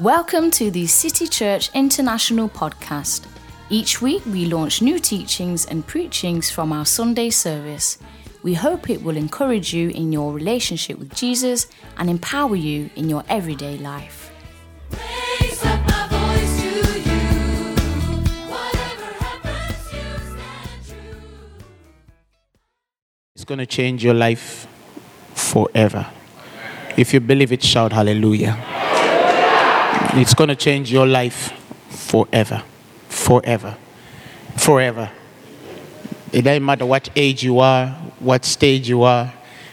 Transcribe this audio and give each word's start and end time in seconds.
Welcome 0.00 0.50
to 0.52 0.70
the 0.70 0.86
City 0.86 1.26
Church 1.26 1.68
International 1.74 2.48
podcast. 2.48 3.26
Each 3.68 4.00
week 4.00 4.24
we 4.24 4.46
launch 4.46 4.80
new 4.80 4.98
teachings 4.98 5.66
and 5.66 5.86
preachings 5.86 6.50
from 6.50 6.72
our 6.72 6.86
Sunday 6.86 7.28
service. 7.28 7.98
We 8.42 8.54
hope 8.54 8.88
it 8.88 9.02
will 9.02 9.18
encourage 9.18 9.74
you 9.74 9.90
in 9.90 10.10
your 10.10 10.32
relationship 10.32 10.98
with 10.98 11.14
Jesus 11.14 11.66
and 11.98 12.08
empower 12.08 12.56
you 12.56 12.88
in 12.96 13.10
your 13.10 13.24
everyday 13.28 13.76
life. 13.76 14.32
Raise 14.90 15.62
up 15.66 15.86
my 15.86 16.08
voice 16.08 16.62
to 16.62 17.00
you. 17.00 17.20
Whatever 18.48 19.04
happens, 19.22 19.92
you 19.92 20.00
stand 20.32 20.86
true. 20.88 21.20
It's 23.34 23.44
going 23.44 23.58
to 23.58 23.66
change 23.66 24.02
your 24.02 24.14
life 24.14 24.66
forever. 25.34 26.06
If 26.96 27.12
you 27.12 27.20
believe 27.20 27.52
it, 27.52 27.62
shout 27.62 27.92
hallelujah. 27.92 28.79
It's 30.14 30.34
going 30.34 30.48
to 30.48 30.56
change 30.56 30.92
your 30.92 31.06
life 31.06 31.52
forever. 31.88 32.62
Forever. 33.08 33.76
Forever. 34.56 35.10
It 36.32 36.42
doesn't 36.42 36.64
matter 36.64 36.86
what 36.86 37.08
age 37.14 37.42
you 37.42 37.60
are, 37.60 37.88
what 38.18 38.44
stage 38.44 38.88
you 38.88 39.02
are, 39.02 39.32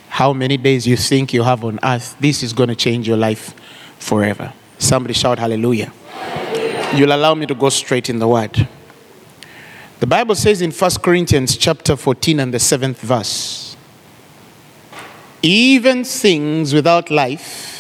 how 0.10 0.34
many 0.34 0.58
days 0.58 0.88
you 0.88 0.98
think 0.98 1.34
you 1.34 1.44
have 1.44 1.64
on 1.64 1.80
earth, 1.84 2.16
this 2.20 2.42
is 2.42 2.54
going 2.54 2.70
to 2.70 2.76
change 2.76 3.08
your 3.08 3.18
life 3.18 3.54
forever. 4.00 4.54
Somebody 4.80 5.14
shout 5.14 5.40
hallelujah. 5.40 5.92
You'll 6.96 7.14
allow 7.14 7.36
me 7.36 7.46
to 7.46 7.56
go 7.56 7.70
straight 7.70 8.10
in 8.10 8.20
the 8.20 8.28
word. 8.28 8.68
The 10.00 10.08
Bible 10.08 10.36
says 10.36 10.62
in 10.62 10.72
1 10.72 10.92
Corinthians 11.04 11.58
chapter 11.58 11.96
14 11.96 12.40
and 12.40 12.54
the 12.54 12.60
7th 12.60 12.98
verse, 12.98 13.76
even 15.42 16.04
things 16.04 16.74
without 16.74 17.12
life, 17.12 17.77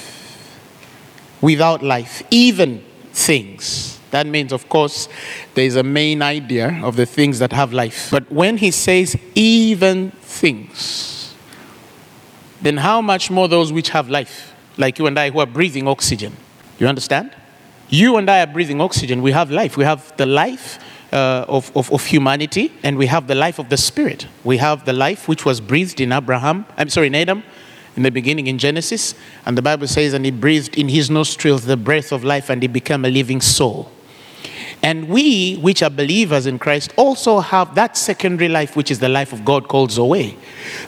without 1.42 1.84
life, 1.84 2.24
even 2.32 2.84
things. 3.14 4.00
That 4.12 4.26
means, 4.26 4.54
of 4.54 4.70
course, 4.70 5.10
there 5.54 5.66
is 5.66 5.76
a 5.76 5.84
main 5.84 6.22
idea 6.22 6.80
of 6.84 6.96
the 6.96 7.06
things 7.06 7.40
that 7.40 7.52
have 7.52 7.74
life. 7.74 8.10
But 8.10 8.32
when 8.32 8.58
he 8.58 8.72
says 8.72 9.18
even 9.36 10.12
things, 10.22 11.36
then 12.62 12.78
how 12.78 13.02
much 13.02 13.30
more 13.30 13.48
those 13.48 13.74
which 13.74 13.90
have 13.90 14.10
life, 14.10 14.54
like 14.78 14.98
you 14.98 15.08
and 15.08 15.20
I 15.20 15.30
who 15.30 15.40
are 15.40 15.46
breathing 15.46 15.88
oxygen? 15.88 16.36
You 16.80 16.88
understand? 16.88 17.32
You 17.90 18.18
and 18.18 18.30
I 18.30 18.42
are 18.42 18.48
breathing 18.48 18.82
oxygen. 18.82 19.22
We 19.22 19.32
have 19.32 19.52
life. 19.52 19.78
We 19.78 19.84
have 19.84 20.16
the 20.18 20.26
life 20.26 20.80
uh, 21.12 21.46
of, 21.48 21.76
of, 21.76 21.92
of 21.92 22.06
humanity, 22.06 22.74
and 22.84 22.98
we 22.98 23.08
have 23.08 23.28
the 23.28 23.36
life 23.36 23.60
of 23.60 23.70
the 23.70 23.78
Spirit. 23.78 24.28
We 24.44 24.58
have 24.58 24.86
the 24.86 24.94
life 24.94 25.28
which 25.28 25.46
was 25.46 25.62
breathed 25.62 26.02
in 26.02 26.12
Abraham, 26.12 26.66
I'm 26.78 26.90
sorry, 26.90 27.08
in 27.08 27.16
Adam, 27.16 27.44
in 27.98 28.04
the 28.04 28.12
beginning 28.12 28.48
in 28.48 28.58
Genesis. 28.58 29.16
And 29.46 29.58
the 29.58 29.62
Bible 29.62 29.88
says, 29.88 30.14
and 30.14 30.24
he 30.24 30.32
breathed 30.32 30.78
in 30.78 30.88
his 30.88 31.10
nostrils 31.10 31.66
the 31.66 31.76
breath 31.76 32.14
of 32.14 32.24
life, 32.24 32.50
and 32.50 32.62
he 32.62 32.68
became 32.68 33.04
a 33.04 33.10
living 33.10 33.42
soul. 33.42 33.92
And 34.84 35.10
we, 35.10 35.56
which 35.56 35.82
are 35.82 35.90
believers 35.90 36.46
in 36.46 36.60
Christ, 36.60 36.94
also 36.96 37.40
have 37.40 37.74
that 37.76 37.98
secondary 37.98 38.48
life, 38.48 38.76
which 38.76 38.92
is 38.92 39.00
the 39.00 39.10
life 39.10 39.34
of 39.34 39.44
God 39.44 39.68
called 39.68 39.92
Zoe. 39.92 40.38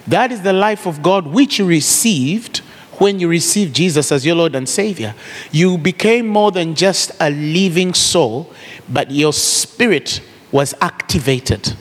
That 0.07 0.31
is 0.31 0.43
the 0.43 0.53
life 0.53 0.85
of 0.85 1.01
God 1.01 1.27
which 1.27 1.57
you 1.57 1.65
received 1.65 2.59
when 2.99 3.19
you 3.19 3.27
received 3.27 3.75
Jesus 3.75 4.11
as 4.11 4.25
your 4.25 4.35
Lord 4.35 4.55
and 4.55 4.69
Savior. 4.69 5.15
You 5.51 5.77
became 5.77 6.27
more 6.27 6.51
than 6.51 6.75
just 6.75 7.11
a 7.19 7.31
living 7.31 7.93
soul, 7.95 8.53
but 8.87 9.09
your 9.09 9.33
spirit 9.33 10.21
was 10.51 10.75
activated. 10.81 11.73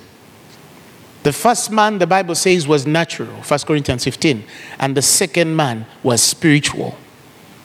The 1.29 1.34
first 1.34 1.71
man, 1.71 1.98
the 1.98 2.07
Bible 2.07 2.34
says, 2.34 2.67
was 2.67 2.87
natural, 2.87 3.29
1 3.29 3.61
Corinthians 3.67 4.03
15, 4.03 4.45
and 4.79 4.97
the 4.97 5.03
second 5.03 5.55
man 5.55 5.85
was 6.03 6.23
spiritual. 6.23 6.97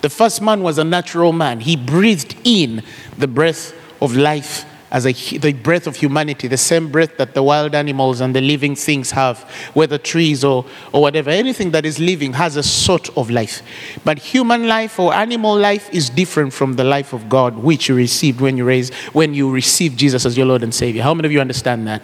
The 0.02 0.10
first 0.10 0.42
man 0.42 0.64
was 0.64 0.78
a 0.80 0.84
natural 0.84 1.32
man. 1.32 1.62
He 1.62 1.78
breathed 1.78 2.36
in 2.44 2.84
the 3.18 3.26
breath 3.26 3.74
of 4.02 4.18
life 4.18 4.66
as 4.92 5.06
a, 5.06 5.14
the 5.38 5.54
breath 5.54 5.88
of 5.88 5.96
humanity, 5.96 6.50
the 6.50 6.58
same 6.58 6.92
breath 6.92 7.16
that 7.16 7.36
the 7.36 7.42
wild 7.42 7.74
animals 7.74 8.20
and 8.20 8.36
the 8.36 8.42
living 8.42 8.76
things 8.76 9.12
have, 9.12 9.40
whether 9.74 9.98
trees 9.98 10.44
or, 10.44 10.66
or 10.92 11.02
whatever. 11.02 11.30
Anything 11.30 11.72
that 11.72 11.86
is 11.86 12.00
living 12.00 12.34
has 12.34 12.58
a 12.58 12.64
sort 12.64 13.18
of 13.18 13.30
life. 13.30 13.62
But 14.04 14.20
human 14.20 14.68
life 14.68 15.00
or 15.00 15.14
animal 15.14 15.56
life 15.58 15.90
is 15.94 16.10
different 16.10 16.52
from 16.52 16.74
the 16.74 16.84
life 16.84 17.14
of 17.14 17.30
God, 17.30 17.58
which 17.60 17.88
you 17.88 17.96
received 17.96 18.42
when 18.42 18.58
you 18.58 18.66
raised, 18.66 18.94
when 19.14 19.34
you 19.34 19.50
received 19.50 19.98
Jesus 19.98 20.26
as 20.26 20.36
your 20.36 20.48
Lord 20.48 20.64
and 20.64 20.76
Savior. 20.76 21.02
How 21.02 21.14
many 21.14 21.28
of 21.28 21.32
you 21.32 21.40
understand 21.40 21.88
that? 21.88 22.02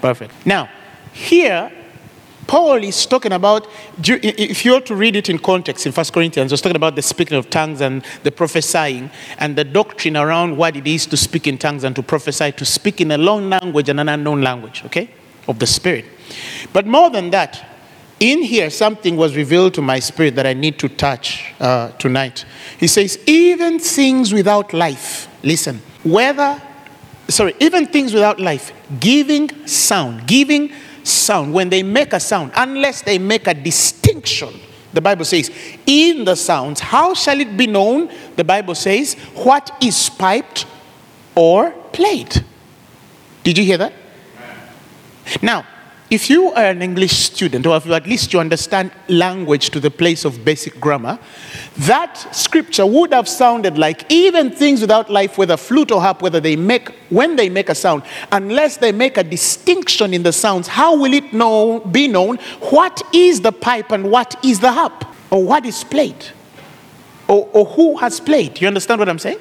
Perfect. 0.00 0.32
Now, 0.46 0.70
here, 1.16 1.72
Paul 2.46 2.84
is 2.84 3.06
talking 3.06 3.32
about, 3.32 3.66
if 3.98 4.64
you 4.64 4.72
were 4.74 4.80
to 4.82 4.94
read 4.94 5.16
it 5.16 5.30
in 5.30 5.38
context 5.38 5.86
in 5.86 5.92
1 5.92 6.06
Corinthians, 6.12 6.50
he's 6.50 6.60
talking 6.60 6.76
about 6.76 6.94
the 6.94 7.02
speaking 7.02 7.38
of 7.38 7.48
tongues 7.48 7.80
and 7.80 8.04
the 8.22 8.30
prophesying 8.30 9.10
and 9.38 9.56
the 9.56 9.64
doctrine 9.64 10.16
around 10.16 10.56
what 10.56 10.76
it 10.76 10.86
is 10.86 11.06
to 11.06 11.16
speak 11.16 11.46
in 11.46 11.56
tongues 11.56 11.84
and 11.84 11.96
to 11.96 12.02
prophesy, 12.02 12.52
to 12.52 12.64
speak 12.66 13.00
in 13.00 13.10
a 13.10 13.16
known 13.18 13.48
language 13.48 13.88
and 13.88 13.98
an 13.98 14.10
unknown 14.10 14.42
language, 14.42 14.84
okay, 14.84 15.08
of 15.48 15.58
the 15.58 15.66
Spirit. 15.66 16.04
But 16.72 16.86
more 16.86 17.08
than 17.08 17.30
that, 17.30 17.64
in 18.20 18.42
here, 18.42 18.68
something 18.68 19.16
was 19.16 19.34
revealed 19.36 19.74
to 19.74 19.82
my 19.82 19.98
spirit 19.98 20.36
that 20.36 20.46
I 20.46 20.54
need 20.54 20.78
to 20.78 20.88
touch 20.88 21.52
uh, 21.60 21.92
tonight. 21.92 22.44
He 22.78 22.86
says, 22.86 23.18
even 23.26 23.78
things 23.78 24.32
without 24.32 24.72
life, 24.72 25.28
listen, 25.42 25.80
whether 26.04 26.62
sorry, 27.28 27.54
even 27.60 27.86
things 27.86 28.14
without 28.14 28.40
life, 28.40 28.72
giving 29.00 29.66
sound, 29.66 30.26
giving 30.26 30.72
sound, 31.06 31.52
when 31.52 31.68
they 31.68 31.82
make 31.82 32.12
a 32.12 32.20
sound, 32.20 32.52
unless 32.56 33.02
they 33.02 33.18
make 33.18 33.46
a 33.46 33.54
distinction, 33.54 34.52
the 34.92 35.00
Bible 35.00 35.24
says, 35.24 35.50
in 35.86 36.24
the 36.24 36.34
sounds, 36.34 36.80
how 36.80 37.14
shall 37.14 37.38
it 37.40 37.56
be 37.56 37.66
known? 37.66 38.10
The 38.36 38.44
Bible 38.44 38.74
says, 38.74 39.14
what 39.34 39.70
is 39.82 40.08
piped 40.08 40.66
or 41.34 41.70
played? 41.92 42.44
Did 43.42 43.58
you 43.58 43.64
hear 43.64 43.78
that? 43.78 43.92
Now, 45.42 45.66
if 46.08 46.30
you 46.30 46.52
are 46.52 46.66
an 46.66 46.82
English 46.82 47.12
student, 47.12 47.66
or 47.66 47.76
if 47.76 47.86
you 47.86 47.94
at 47.94 48.06
least 48.06 48.32
you 48.32 48.40
understand 48.40 48.92
language 49.08 49.70
to 49.70 49.80
the 49.80 49.90
place 49.90 50.24
of 50.24 50.44
basic 50.44 50.80
grammar, 50.80 51.18
that 51.78 52.34
scripture 52.34 52.86
would 52.86 53.12
have 53.12 53.28
sounded 53.28 53.76
like 53.76 54.10
even 54.10 54.50
things 54.50 54.80
without 54.80 55.10
life, 55.10 55.36
whether 55.36 55.56
flute 55.56 55.90
or 55.90 56.00
harp, 56.00 56.22
whether 56.22 56.40
they 56.40 56.56
make 56.56 56.88
when 57.10 57.36
they 57.36 57.48
make 57.48 57.68
a 57.68 57.74
sound, 57.74 58.02
unless 58.32 58.78
they 58.78 58.92
make 58.92 59.16
a 59.18 59.22
distinction 59.22 60.14
in 60.14 60.22
the 60.22 60.32
sounds, 60.32 60.68
how 60.68 60.96
will 60.96 61.12
it 61.12 61.32
know 61.32 61.80
be 61.80 62.08
known 62.08 62.36
what 62.70 63.02
is 63.14 63.42
the 63.42 63.52
pipe 63.52 63.92
and 63.92 64.10
what 64.10 64.42
is 64.44 64.60
the 64.60 64.72
harp, 64.72 65.04
or 65.30 65.44
what 65.44 65.66
is 65.66 65.84
played, 65.84 66.26
or, 67.28 67.48
or 67.52 67.66
who 67.66 67.96
has 67.98 68.20
played? 68.20 68.60
You 68.60 68.68
understand 68.68 68.98
what 68.98 69.08
I'm 69.08 69.18
saying? 69.18 69.38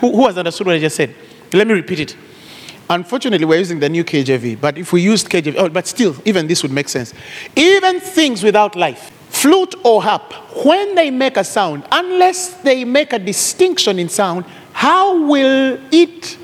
Who, 0.00 0.10
who 0.12 0.26
has 0.26 0.38
understood 0.38 0.66
what 0.66 0.76
I 0.76 0.78
just 0.78 0.96
said? 0.96 1.14
Let 1.52 1.66
me 1.66 1.74
repeat 1.74 2.00
it. 2.00 2.16
Unfortunately, 2.88 3.46
we're 3.46 3.58
using 3.58 3.78
the 3.78 3.88
new 3.88 4.04
KJV, 4.04 4.60
but 4.60 4.76
if 4.76 4.92
we 4.92 5.00
used 5.00 5.28
KJV, 5.30 5.56
oh, 5.56 5.68
but 5.68 5.86
still, 5.86 6.16
even 6.24 6.46
this 6.46 6.62
would 6.62 6.72
make 6.72 6.88
sense. 6.88 7.14
Even 7.56 8.00
things 8.00 8.42
without 8.42 8.76
life, 8.76 9.10
flute 9.44 9.74
or 9.84 10.02
harp, 10.02 10.32
when 10.64 10.94
they 10.94 11.10
make 11.10 11.36
a 11.36 11.44
sound, 11.44 11.86
unless 11.92 12.54
they 12.62 12.82
make 12.82 13.12
a 13.12 13.18
distinction 13.18 13.98
in 13.98 14.08
sound, 14.08 14.42
how 14.72 15.22
will 15.26 15.78
it 15.92 16.38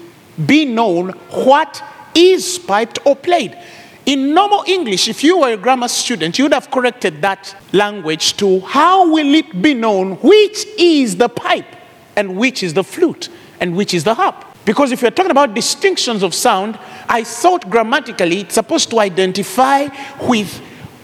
be 0.44 0.66
known 0.66 1.08
what 1.46 1.82
is 2.14 2.58
piped 2.58 2.98
or 3.06 3.16
played? 3.16 3.56
In 4.04 4.34
normal 4.34 4.64
English, 4.66 5.08
if 5.08 5.24
you 5.24 5.38
were 5.38 5.54
a 5.54 5.56
grammar 5.56 5.88
student, 5.88 6.38
you 6.38 6.44
would 6.44 6.52
have 6.52 6.70
corrected 6.70 7.22
that 7.22 7.56
language 7.72 8.36
to 8.36 8.60
how 8.60 9.10
will 9.10 9.34
it 9.34 9.62
be 9.62 9.72
known 9.72 10.16
which 10.16 10.66
is 10.76 11.16
the 11.16 11.30
pipe 11.30 11.76
and 12.16 12.36
which 12.36 12.62
is 12.62 12.74
the 12.74 12.84
flute 12.84 13.30
and 13.60 13.74
which 13.74 13.94
is 13.94 14.04
the 14.04 14.12
harp? 14.12 14.44
Because 14.66 14.92
if 14.92 15.00
you're 15.00 15.10
talking 15.10 15.30
about 15.30 15.54
distinctions 15.54 16.22
of 16.22 16.34
sound, 16.34 16.78
I 17.08 17.24
thought 17.24 17.70
grammatically 17.70 18.40
it's 18.40 18.56
supposed 18.56 18.90
to 18.90 19.00
identify 19.00 19.88
with 20.28 20.60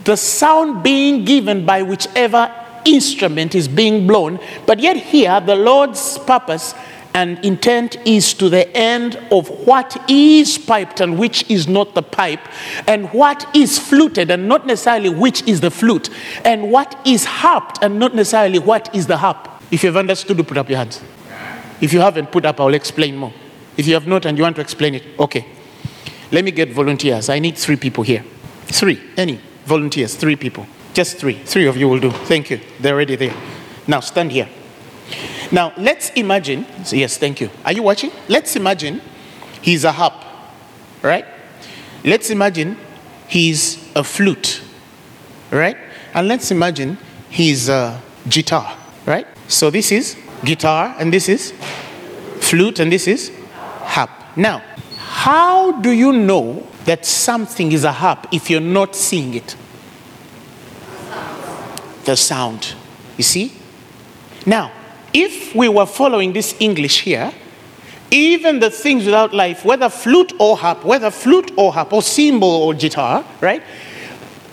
the 0.06 0.16
sound 0.16 0.82
being 0.82 1.24
given 1.24 1.66
by 1.66 1.82
whichever 1.82 2.50
instrument 2.84 3.54
is 3.54 3.68
being 3.68 4.06
blown. 4.06 4.38
But 4.64 4.78
yet, 4.78 4.96
here, 4.96 5.40
the 5.40 5.56
Lord's 5.56 6.18
purpose 6.20 6.74
and 7.12 7.42
intent 7.44 7.96
is 8.06 8.34
to 8.34 8.48
the 8.48 8.74
end 8.76 9.16
of 9.30 9.48
what 9.66 9.96
is 10.08 10.58
piped 10.58 11.00
and 11.00 11.18
which 11.18 11.50
is 11.50 11.66
not 11.66 11.94
the 11.94 12.02
pipe, 12.02 12.40
and 12.86 13.10
what 13.12 13.46
is 13.56 13.78
fluted 13.78 14.30
and 14.30 14.48
not 14.48 14.66
necessarily 14.66 15.08
which 15.08 15.42
is 15.48 15.60
the 15.60 15.70
flute, 15.70 16.10
and 16.44 16.70
what 16.70 16.94
is 17.06 17.24
harped 17.24 17.78
and 17.82 17.98
not 17.98 18.14
necessarily 18.14 18.58
what 18.58 18.94
is 18.94 19.06
the 19.06 19.16
harp. 19.16 19.48
If 19.70 19.82
you've 19.82 19.96
understood, 19.96 20.46
put 20.46 20.58
up 20.58 20.68
your 20.68 20.78
hands. 20.78 21.02
If 21.80 21.92
you 21.92 22.00
haven't 22.00 22.30
put 22.30 22.44
up, 22.44 22.60
I'll 22.60 22.74
explain 22.74 23.16
more. 23.16 23.32
If 23.76 23.86
you 23.86 23.94
have 23.94 24.06
not 24.06 24.24
and 24.24 24.38
you 24.38 24.44
want 24.44 24.56
to 24.56 24.62
explain 24.62 24.94
it, 24.94 25.02
okay. 25.18 25.44
Let 26.30 26.44
me 26.44 26.50
get 26.50 26.70
volunteers. 26.70 27.28
I 27.28 27.38
need 27.38 27.56
three 27.56 27.76
people 27.76 28.04
here. 28.04 28.24
Three, 28.66 29.00
any 29.16 29.40
volunteers, 29.66 30.14
three 30.14 30.36
people. 30.36 30.66
Just 30.94 31.18
three. 31.18 31.38
Three 31.44 31.66
of 31.66 31.76
you 31.76 31.88
will 31.88 32.00
do. 32.00 32.10
Thank 32.10 32.50
you. 32.50 32.60
They're 32.80 32.94
already 32.94 33.16
there. 33.16 33.34
Now 33.86 34.00
stand 34.00 34.32
here. 34.32 34.48
Now 35.52 35.72
let's 35.76 36.10
imagine. 36.10 36.66
yes, 36.90 37.18
thank 37.18 37.40
you. 37.40 37.50
Are 37.64 37.72
you 37.72 37.82
watching? 37.82 38.10
Let's 38.28 38.56
imagine 38.56 39.00
he's 39.62 39.84
a 39.84 39.92
harp, 39.92 40.14
right? 41.02 41.24
Let's 42.04 42.30
imagine 42.30 42.78
he's 43.28 43.90
a 43.94 44.02
flute, 44.02 44.62
right? 45.50 45.76
And 46.14 46.28
let's 46.28 46.50
imagine 46.50 46.98
he's 47.30 47.68
a 47.68 48.00
guitar, 48.28 48.76
right? 49.04 49.26
So 49.48 49.70
this 49.70 49.92
is 49.92 50.16
guitar 50.44 50.94
and 50.98 51.12
this 51.12 51.28
is 51.28 51.52
flute, 52.40 52.78
and 52.78 52.90
this 52.90 53.06
is 53.06 53.32
harp. 53.82 54.10
Now, 54.36 54.62
how 54.98 55.72
do 55.80 55.90
you 55.90 56.12
know 56.12 56.66
that 56.86 57.04
something 57.04 57.72
is 57.72 57.84
a 57.84 57.92
harp 57.92 58.26
if 58.32 58.48
you're 58.48 58.60
not 58.60 58.96
seeing 58.96 59.34
it? 59.34 59.56
The 62.04 62.16
sound. 62.16 62.74
You 63.16 63.24
see? 63.24 63.52
Now, 64.46 64.72
if 65.12 65.54
we 65.54 65.68
were 65.68 65.86
following 65.86 66.32
this 66.32 66.54
English 66.60 67.02
here, 67.02 67.32
even 68.10 68.60
the 68.60 68.70
things 68.70 69.04
without 69.04 69.34
life, 69.34 69.64
whether 69.64 69.88
flute 69.88 70.32
or 70.38 70.56
harp, 70.56 70.84
whether 70.84 71.10
flute 71.10 71.50
or 71.56 71.72
harp, 71.72 71.92
or 71.92 72.02
cymbal 72.02 72.48
or 72.48 72.74
guitar, 72.74 73.24
right? 73.40 73.62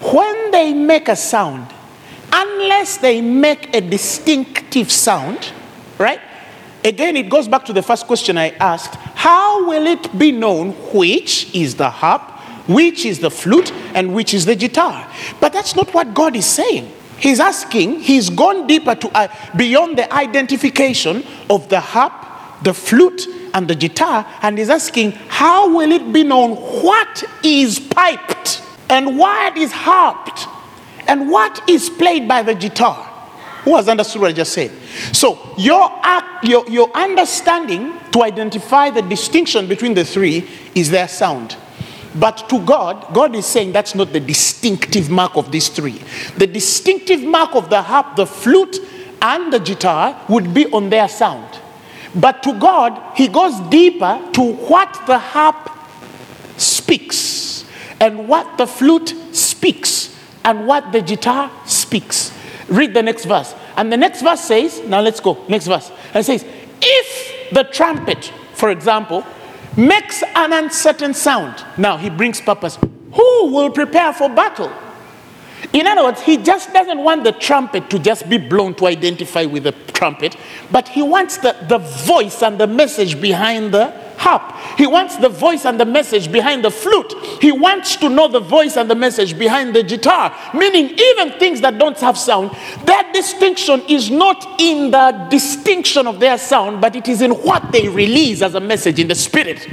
When 0.01 0.51
they 0.51 0.73
make 0.73 1.07
a 1.07 1.15
sound, 1.15 1.67
unless 2.31 2.97
they 2.97 3.21
make 3.21 3.73
a 3.75 3.81
distinctive 3.81 4.91
sound, 4.91 5.51
right? 5.99 6.19
Again, 6.85 7.15
it 7.15 7.29
goes 7.29 7.47
back 7.47 7.63
to 7.65 7.73
the 7.73 7.81
first 7.81 8.07
question 8.07 8.37
I 8.37 8.49
asked 8.59 8.95
how 9.15 9.67
will 9.67 9.87
it 9.87 10.17
be 10.17 10.31
known 10.31 10.71
which 10.93 11.53
is 11.55 11.75
the 11.75 11.89
harp, 11.89 12.21
which 12.67 13.05
is 13.05 13.19
the 13.19 13.31
flute, 13.31 13.71
and 13.93 14.13
which 14.13 14.33
is 14.33 14.45
the 14.45 14.55
guitar? 14.55 15.09
But 15.39 15.53
that's 15.53 15.75
not 15.75 15.93
what 15.93 16.13
God 16.13 16.35
is 16.35 16.45
saying. 16.45 16.91
He's 17.17 17.39
asking, 17.39 18.01
he's 18.01 18.29
gone 18.29 18.67
deeper 18.67 18.95
to 18.95 19.17
uh, 19.17 19.27
beyond 19.55 19.97
the 19.97 20.13
identification 20.13 21.23
of 21.49 21.69
the 21.69 21.79
harp, 21.79 22.11
the 22.63 22.73
flute, 22.73 23.27
and 23.53 23.67
the 23.67 23.75
guitar, 23.75 24.25
and 24.41 24.57
he's 24.57 24.69
asking, 24.69 25.11
how 25.29 25.73
will 25.73 25.91
it 25.91 26.11
be 26.11 26.23
known 26.23 26.55
what 26.83 27.23
is 27.43 27.79
piped 27.79 28.61
and 28.89 29.17
what 29.17 29.57
is 29.57 29.71
harped 29.71 30.47
and 31.07 31.29
what 31.29 31.61
is 31.69 31.89
played 31.89 32.27
by 32.27 32.43
the 32.43 32.55
guitar? 32.55 33.12
Who 33.63 33.75
has 33.77 33.87
understood 33.87 34.21
what 34.21 34.29
I 34.29 34.33
just 34.33 34.53
said? 34.53 34.71
So, 35.13 35.55
your, 35.57 35.89
your, 36.43 36.67
your 36.69 36.91
understanding 36.93 37.93
to 38.11 38.23
identify 38.23 38.89
the 38.89 39.01
distinction 39.01 39.67
between 39.67 39.93
the 39.93 40.03
three 40.03 40.49
is 40.75 40.89
their 40.89 41.07
sound. 41.07 41.55
But 42.15 42.47
to 42.49 42.59
God, 42.59 43.13
God 43.13 43.35
is 43.35 43.45
saying 43.45 43.71
that's 43.71 43.95
not 43.95 44.13
the 44.13 44.19
distinctive 44.19 45.09
mark 45.09 45.35
of 45.35 45.51
these 45.51 45.69
three. 45.69 46.01
The 46.37 46.45
distinctive 46.45 47.23
mark 47.23 47.55
of 47.55 47.69
the 47.69 47.81
harp, 47.81 48.15
the 48.15 48.25
flute, 48.25 48.77
and 49.21 49.51
the 49.51 49.59
guitar 49.59 50.21
would 50.27 50.53
be 50.53 50.67
on 50.67 50.89
their 50.89 51.07
sound. 51.07 51.59
But 52.13 52.43
to 52.43 52.53
God, 52.59 53.01
He 53.15 53.27
goes 53.27 53.59
deeper 53.69 54.21
to 54.33 54.53
what 54.53 55.01
the 55.07 55.17
harp 55.17 55.71
speaks, 56.57 57.65
and 57.99 58.27
what 58.27 58.57
the 58.57 58.67
flute 58.67 59.15
speaks, 59.31 60.15
and 60.43 60.67
what 60.67 60.91
the 60.91 61.01
guitar 61.01 61.49
speaks. 61.65 62.32
Read 62.73 62.95
the 62.95 63.03
next 63.03 63.25
verse. 63.25 63.53
And 63.77 63.91
the 63.91 63.97
next 63.97 64.23
verse 64.23 64.41
says, 64.41 64.81
now 64.87 64.99
let's 64.99 65.19
go, 65.19 65.37
next 65.47 65.67
verse. 65.67 65.91
And 66.07 66.17
it 66.17 66.23
says, 66.23 66.43
if 66.81 67.49
the 67.51 67.63
trumpet, 67.65 68.33
for 68.53 68.71
example, 68.71 69.23
makes 69.77 70.23
an 70.23 70.53
uncertain 70.53 71.13
sound, 71.13 71.63
now 71.77 71.97
he 71.97 72.09
brings 72.09 72.41
purpose. 72.41 72.79
Who 73.13 73.45
will 73.53 73.69
prepare 73.69 74.11
for 74.11 74.27
battle? 74.27 74.71
In 75.71 75.85
other 75.85 76.03
words, 76.03 76.21
he 76.21 76.37
just 76.37 76.73
doesn't 76.73 76.97
want 76.97 77.23
the 77.23 77.31
trumpet 77.31 77.91
to 77.91 77.99
just 77.99 78.27
be 78.27 78.39
blown 78.39 78.73
to 78.75 78.87
identify 78.87 79.45
with 79.45 79.63
the 79.63 79.71
trumpet, 79.93 80.35
but 80.71 80.87
he 80.87 81.03
wants 81.03 81.37
the, 81.37 81.55
the 81.69 81.77
voice 81.77 82.41
and 82.41 82.59
the 82.59 82.67
message 82.67 83.21
behind 83.21 83.71
the 83.71 83.93
harp. 84.23 84.55
He 84.77 84.87
wants 84.87 85.17
the 85.17 85.29
voice 85.29 85.65
and 85.65 85.79
the 85.79 85.85
message 85.85 86.31
behind 86.31 86.63
the 86.63 86.71
flute. 86.71 87.13
He 87.41 87.51
wants 87.51 87.97
to 87.97 88.09
know 88.09 88.27
the 88.27 88.39
voice 88.39 88.77
and 88.77 88.89
the 88.89 88.95
message 88.95 89.37
behind 89.37 89.75
the 89.75 89.83
guitar, 89.83 90.33
meaning 90.53 90.97
even 90.97 91.37
things 91.39 91.59
that 91.61 91.77
don't 91.77 91.99
have 91.99 92.17
sound, 92.17 92.51
that 92.85 93.11
distinction 93.13 93.83
is 93.89 94.09
not 94.09 94.61
in 94.61 94.91
the 94.91 95.27
distinction 95.29 96.07
of 96.07 96.19
their 96.19 96.37
sound, 96.37 96.79
but 96.79 96.95
it 96.95 97.07
is 97.07 97.21
in 97.21 97.31
what 97.31 97.71
they 97.71 97.89
release 97.89 98.41
as 98.41 98.55
a 98.55 98.59
message 98.59 98.99
in 98.99 99.07
the 99.07 99.15
spirit. 99.15 99.67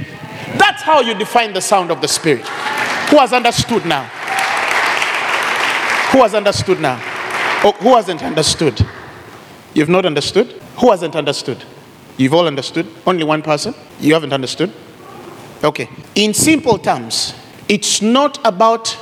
That's 0.57 0.81
how 0.81 0.99
you 0.99 1.13
define 1.13 1.53
the 1.53 1.61
sound 1.61 1.89
of 1.89 2.01
the 2.01 2.07
spirit. 2.07 2.45
Who 3.09 3.17
has 3.17 3.31
understood 3.33 3.85
now? 3.85 4.03
Who 6.11 6.21
has 6.23 6.33
understood 6.35 6.81
now? 6.81 6.99
Oh, 7.63 7.71
who 7.79 7.95
hasn't 7.95 8.21
understood? 8.21 8.85
You've 9.73 9.87
not 9.87 10.05
understood? 10.05 10.47
Who 10.77 10.91
hasn't 10.91 11.15
understood? 11.15 11.63
You've 12.21 12.35
all 12.35 12.45
understood? 12.45 12.85
Only 13.07 13.23
one 13.23 13.41
person? 13.41 13.73
You 13.99 14.13
haven't 14.13 14.31
understood? 14.31 14.71
Okay. 15.63 15.89
In 16.13 16.35
simple 16.35 16.77
terms, 16.77 17.33
it's 17.67 17.99
not 17.99 18.37
about, 18.45 18.95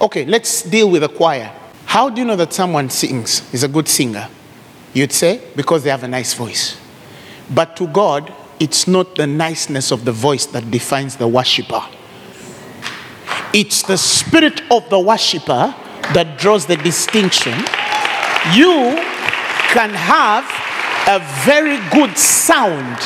okay, 0.00 0.24
let's 0.24 0.62
deal 0.62 0.90
with 0.90 1.04
a 1.04 1.08
choir. 1.08 1.52
How 1.84 2.10
do 2.10 2.20
you 2.20 2.26
know 2.26 2.34
that 2.34 2.52
someone 2.52 2.90
sings, 2.90 3.54
is 3.54 3.62
a 3.62 3.68
good 3.68 3.86
singer? 3.86 4.28
You'd 4.94 5.12
say, 5.12 5.40
because 5.54 5.84
they 5.84 5.90
have 5.90 6.02
a 6.02 6.08
nice 6.08 6.34
voice. 6.34 6.76
But 7.54 7.76
to 7.76 7.86
God, 7.86 8.34
it's 8.58 8.88
not 8.88 9.14
the 9.14 9.28
niceness 9.28 9.92
of 9.92 10.04
the 10.04 10.10
voice 10.10 10.46
that 10.46 10.68
defines 10.68 11.14
the 11.14 11.28
worshiper. 11.28 11.84
It's 13.54 13.82
the 13.82 13.96
spirit 13.96 14.60
of 14.72 14.90
the 14.90 14.98
worshiper 14.98 15.72
that 16.14 16.36
draws 16.36 16.66
the 16.66 16.76
distinction. 16.78 17.56
You 18.52 18.96
can 19.72 19.90
have 19.90 20.65
a 21.06 21.20
very 21.44 21.78
good 21.90 22.16
sound, 22.18 22.98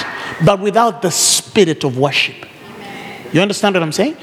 but 0.44 0.60
without 0.60 1.02
the 1.02 1.10
spirit 1.10 1.84
of 1.84 1.98
worship. 1.98 2.46
You 3.32 3.40
understand 3.40 3.74
what 3.74 3.82
I'm 3.82 3.92
saying? 3.92 4.16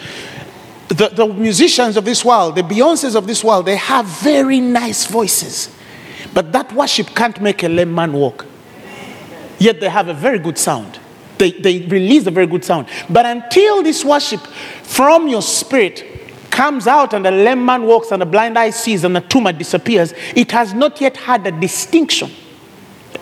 The, 0.90 1.10
the 1.10 1.28
musicians 1.28 1.98
of 1.98 2.06
this 2.06 2.26
world, 2.26 2.56
the 2.56 2.62
Beyoncés 2.62 3.16
of 3.16 3.28
this 3.28 3.44
world, 3.44 3.66
they 3.66 3.76
have 3.76 4.06
very 4.06 4.60
nice 4.60 5.06
voices. 5.06 5.74
But 6.34 6.52
that 6.54 6.72
worship 6.74 7.08
can't 7.16 7.40
make 7.42 7.64
a 7.64 7.70
lame 7.70 7.94
man 7.94 8.14
walk. 8.14 8.46
Yet 9.60 9.80
they 9.80 9.90
have 9.90 10.08
a 10.08 10.14
very 10.14 10.40
good 10.40 10.58
sound. 10.58 11.00
They, 11.38 11.52
they 11.52 11.86
release 11.86 12.26
a 12.26 12.32
very 12.32 12.48
good 12.48 12.64
sound. 12.64 12.88
But 13.10 13.26
until 13.26 13.84
this 13.84 14.04
worship 14.04 14.42
from 14.42 15.28
your 15.28 15.42
spirit 15.42 16.06
comes 16.50 16.88
out 16.88 17.14
and 17.14 17.26
the 17.26 17.32
lame 17.32 17.64
man 17.64 17.84
walks 17.84 18.12
and 18.12 18.22
the 18.22 18.26
blind 18.26 18.58
eye 18.58 18.72
sees 18.72 19.04
and 19.04 19.16
the 19.16 19.22
tumor 19.22 19.52
disappears, 19.52 20.14
it 20.36 20.52
has 20.52 20.74
not 20.74 21.00
yet 21.00 21.16
had 21.18 21.46
a 21.46 21.52
distinction. 21.52 22.32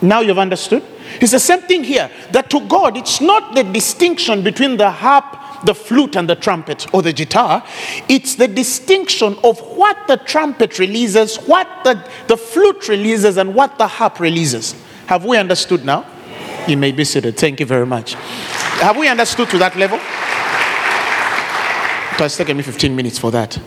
Now 0.05 0.21
you've 0.21 0.37
understood? 0.39 0.83
It's 1.21 1.31
the 1.31 1.39
same 1.39 1.61
thing 1.61 1.83
here 1.83 2.09
that 2.31 2.49
to 2.49 2.59
God, 2.67 2.97
it's 2.97 3.21
not 3.21 3.55
the 3.55 3.63
distinction 3.63 4.43
between 4.43 4.77
the 4.77 4.91
harp, 4.91 5.65
the 5.65 5.73
flute, 5.73 6.15
and 6.15 6.29
the 6.29 6.35
trumpet 6.35 6.93
or 6.93 7.01
the 7.01 7.13
guitar. 7.13 7.63
It's 8.09 8.35
the 8.35 8.47
distinction 8.47 9.37
of 9.43 9.59
what 9.59 9.97
the 10.07 10.17
trumpet 10.17 10.79
releases, 10.79 11.37
what 11.37 11.67
the, 11.83 12.03
the 12.27 12.37
flute 12.37 12.87
releases, 12.87 13.37
and 13.37 13.55
what 13.55 13.77
the 13.77 13.87
harp 13.87 14.19
releases. 14.19 14.75
Have 15.07 15.25
we 15.25 15.37
understood 15.37 15.85
now? 15.85 16.05
You 16.67 16.77
may 16.77 16.91
be 16.91 17.03
seated. 17.03 17.37
Thank 17.37 17.59
you 17.59 17.65
very 17.65 17.85
much. 17.85 18.15
Have 18.81 18.97
we 18.97 19.07
understood 19.07 19.49
to 19.49 19.57
that 19.59 19.75
level? 19.75 19.97
It 22.15 22.19
has 22.19 22.37
taken 22.37 22.57
me 22.57 22.63
15 22.63 22.95
minutes 22.95 23.19
for 23.19 23.29
that. 23.31 23.59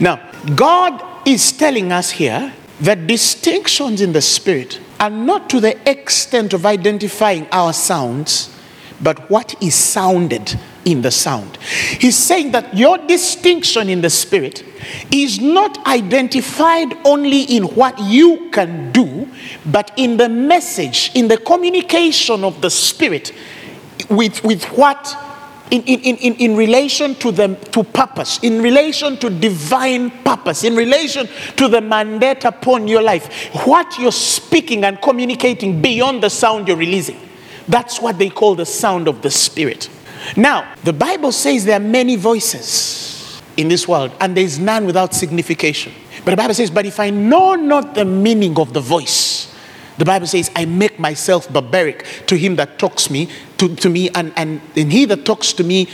Now, 0.00 0.20
God 0.54 1.02
is 1.26 1.52
telling 1.52 1.92
us 1.92 2.10
here 2.10 2.52
that 2.80 3.06
distinctions 3.06 4.00
in 4.00 4.12
the 4.12 4.22
spirit 4.22 4.80
are 5.00 5.10
not 5.10 5.50
to 5.50 5.60
the 5.60 5.90
extent 5.90 6.52
of 6.52 6.66
identifying 6.66 7.48
our 7.50 7.72
sounds, 7.72 8.54
but 9.00 9.30
what 9.30 9.60
is 9.62 9.74
sounded 9.74 10.58
in 10.84 11.02
the 11.02 11.10
sound. 11.10 11.56
He's 11.56 12.16
saying 12.16 12.52
that 12.52 12.76
your 12.76 12.98
distinction 12.98 13.88
in 13.88 14.02
the 14.02 14.10
spirit 14.10 14.62
is 15.10 15.40
not 15.40 15.86
identified 15.86 16.94
only 17.06 17.42
in 17.42 17.64
what 17.74 17.98
you 17.98 18.50
can 18.50 18.92
do, 18.92 19.28
but 19.66 19.90
in 19.96 20.16
the 20.16 20.28
message, 20.28 21.10
in 21.14 21.28
the 21.28 21.38
communication 21.38 22.44
of 22.44 22.60
the 22.60 22.70
spirit 22.70 23.32
with, 24.08 24.42
with 24.44 24.64
what 24.66 25.16
in, 25.70 25.82
in, 25.82 26.16
in, 26.16 26.34
in 26.34 26.56
relation 26.56 27.14
to 27.16 27.30
the 27.30 27.54
to 27.72 27.84
purpose, 27.84 28.38
in 28.42 28.60
relation 28.60 29.16
to 29.18 29.30
divine 29.30 30.10
purpose, 30.22 30.64
in 30.64 30.74
relation 30.74 31.28
to 31.56 31.68
the 31.68 31.80
mandate 31.80 32.44
upon 32.44 32.88
your 32.88 33.02
life, 33.02 33.50
what 33.64 33.98
you're 33.98 34.12
speaking 34.12 34.84
and 34.84 35.00
communicating 35.00 35.80
beyond 35.80 36.22
the 36.22 36.30
sound 36.30 36.66
you're 36.66 36.76
releasing. 36.76 37.18
That's 37.68 38.00
what 38.00 38.18
they 38.18 38.30
call 38.30 38.56
the 38.56 38.66
sound 38.66 39.06
of 39.06 39.22
the 39.22 39.30
spirit. 39.30 39.88
Now, 40.36 40.74
the 40.84 40.92
Bible 40.92 41.32
says 41.32 41.64
there 41.64 41.76
are 41.76 41.80
many 41.80 42.16
voices 42.16 43.40
in 43.56 43.68
this 43.68 43.86
world, 43.86 44.12
and 44.20 44.36
there 44.36 44.44
is 44.44 44.58
none 44.58 44.86
without 44.86 45.14
signification. 45.14 45.92
But 46.24 46.32
the 46.32 46.36
Bible 46.36 46.54
says, 46.54 46.70
But 46.70 46.86
if 46.86 46.98
I 47.00 47.10
know 47.10 47.54
not 47.54 47.94
the 47.94 48.04
meaning 48.04 48.58
of 48.58 48.72
the 48.72 48.80
voice, 48.80 49.54
the 50.00 50.06
Bible 50.06 50.26
says, 50.26 50.50
I 50.56 50.64
make 50.64 50.98
myself 50.98 51.52
barbaric 51.52 52.06
to 52.26 52.36
him 52.36 52.56
that 52.56 52.78
talks 52.78 53.10
me, 53.10 53.28
to, 53.58 53.76
to 53.76 53.90
me, 53.90 54.08
and, 54.14 54.32
and, 54.34 54.62
and 54.74 54.90
he 54.90 55.04
that 55.04 55.26
talks 55.26 55.52
to 55.52 55.62
me 55.62 55.88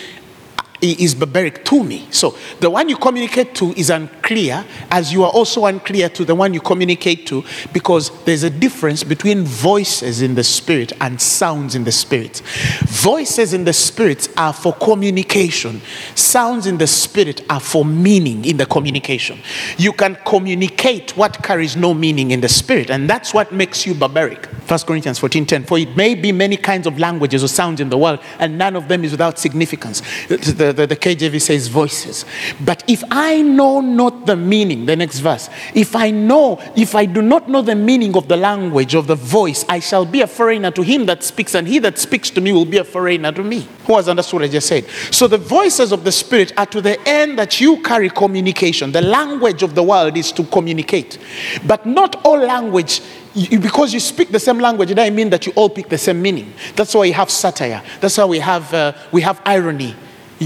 is 0.92 1.14
barbaric 1.14 1.64
to 1.66 1.82
me. 1.82 2.06
So 2.10 2.36
the 2.60 2.70
one 2.70 2.88
you 2.88 2.96
communicate 2.96 3.54
to 3.56 3.72
is, 3.72 3.90
unclear 3.90 4.64
as 4.90 5.12
you 5.12 5.24
are 5.24 5.30
also 5.30 5.66
unclear 5.66 6.08
to 6.10 6.24
the 6.24 6.34
one 6.34 6.52
you 6.52 6.60
communicate 6.60 7.26
to 7.28 7.44
because 7.72 8.10
there's 8.24 8.42
a 8.42 8.50
difference 8.50 9.04
between 9.04 9.44
voices 9.44 10.22
in 10.22 10.34
the 10.34 10.44
spirit 10.44 10.92
and 11.00 11.20
sounds 11.20 11.74
in 11.74 11.84
the 11.84 11.92
spirit. 11.92 12.42
Voices 12.86 13.52
in 13.52 13.64
the 13.64 13.72
spirit 13.72 14.28
are 14.36 14.52
for 14.52 14.72
communication, 14.74 15.80
sounds 16.14 16.66
in 16.66 16.78
the 16.78 16.86
spirit 16.86 17.42
are 17.50 17.60
for 17.60 17.84
meaning 17.84 18.44
in 18.44 18.56
the 18.56 18.66
communication. 18.66 19.38
You 19.78 19.92
can 19.92 20.16
communicate 20.26 21.16
what 21.16 21.42
carries 21.42 21.76
no 21.76 21.94
meaning 21.94 22.30
in 22.30 22.40
the 22.40 22.48
spirit, 22.48 22.90
and 22.90 23.08
that's 23.08 23.32
what 23.32 23.52
makes 23.52 23.86
you 23.86 23.94
barbaric. 23.94 24.46
1 24.66 24.86
Corinthians 24.86 25.18
14:10. 25.18 25.64
For 25.64 25.78
it 25.78 25.96
may 25.96 26.14
be 26.14 26.32
many 26.32 26.56
kinds 26.56 26.86
of 26.86 26.98
languages 26.98 27.44
or 27.44 27.48
sounds 27.48 27.80
in 27.80 27.88
the 27.88 27.98
world, 27.98 28.18
and 28.38 28.58
none 28.58 28.76
of 28.76 28.88
them 28.88 29.04
is 29.04 29.12
without 29.12 29.38
significance. 29.38 30.02
The, 30.28 30.36
the, 30.36 30.72
the, 30.76 30.86
the 30.86 30.96
KJV 30.96 31.40
says 31.40 31.68
voices. 31.68 32.24
But 32.64 32.84
if 32.88 33.02
I 33.10 33.42
know 33.42 33.80
not 33.80 34.26
the 34.26 34.36
meaning, 34.36 34.86
the 34.86 34.96
next 34.96 35.20
verse, 35.20 35.48
if 35.74 35.96
I 35.96 36.10
know, 36.10 36.60
if 36.76 36.94
I 36.94 37.06
do 37.06 37.22
not 37.22 37.48
know 37.48 37.62
the 37.62 37.74
meaning 37.74 38.16
of 38.16 38.28
the 38.28 38.36
language 38.36 38.94
of 38.94 39.06
the 39.06 39.14
voice, 39.14 39.64
I 39.68 39.80
shall 39.80 40.04
be 40.04 40.20
a 40.20 40.26
foreigner 40.26 40.70
to 40.72 40.82
him 40.82 41.06
that 41.06 41.22
speaks, 41.22 41.54
and 41.54 41.66
he 41.66 41.78
that 41.80 41.98
speaks 41.98 42.30
to 42.30 42.40
me 42.40 42.52
will 42.52 42.64
be 42.64 42.78
a 42.78 42.84
foreigner 42.84 43.32
to 43.32 43.42
me. 43.42 43.66
Who 43.86 43.96
has 43.96 44.08
understood 44.08 44.40
what 44.40 44.48
I 44.48 44.52
just 44.52 44.68
said? 44.68 44.86
So 45.10 45.26
the 45.26 45.38
voices 45.38 45.92
of 45.92 46.04
the 46.04 46.12
Spirit 46.12 46.52
are 46.56 46.66
to 46.66 46.80
the 46.80 47.00
end 47.08 47.38
that 47.38 47.60
you 47.60 47.82
carry 47.82 48.10
communication. 48.10 48.92
The 48.92 49.02
language 49.02 49.62
of 49.62 49.74
the 49.74 49.82
world 49.82 50.16
is 50.16 50.32
to 50.32 50.44
communicate. 50.44 51.18
But 51.66 51.86
not 51.86 52.24
all 52.24 52.38
language 52.38 53.00
you, 53.36 53.60
because 53.60 53.92
you 53.92 54.00
speak 54.00 54.30
the 54.30 54.40
same 54.40 54.58
language, 54.58 54.90
it 54.90 54.94
doesn't 54.94 55.14
mean 55.14 55.30
that 55.30 55.46
you 55.46 55.52
all 55.54 55.68
pick 55.68 55.88
the 55.88 55.98
same 55.98 56.22
meaning. 56.22 56.52
That's 56.74 56.94
why 56.94 57.02
we 57.02 57.12
have 57.12 57.30
satire. 57.30 57.82
That's 58.00 58.16
why 58.16 58.24
we 58.24 58.38
have, 58.38 58.72
uh, 58.72 58.92
we 59.12 59.20
have 59.22 59.40
irony. 59.44 59.94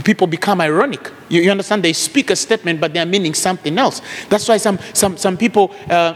People 0.04 0.26
become 0.26 0.60
ironic. 0.60 1.10
You, 1.28 1.42
you 1.42 1.50
understand? 1.50 1.82
They 1.82 1.92
speak 1.92 2.30
a 2.30 2.36
statement, 2.36 2.80
but 2.80 2.94
they're 2.94 3.06
meaning 3.06 3.34
something 3.34 3.76
else. 3.78 4.02
That's 4.28 4.48
why 4.48 4.58
some, 4.58 4.78
some, 4.92 5.16
some 5.16 5.36
people 5.36 5.74
uh, 5.88 6.14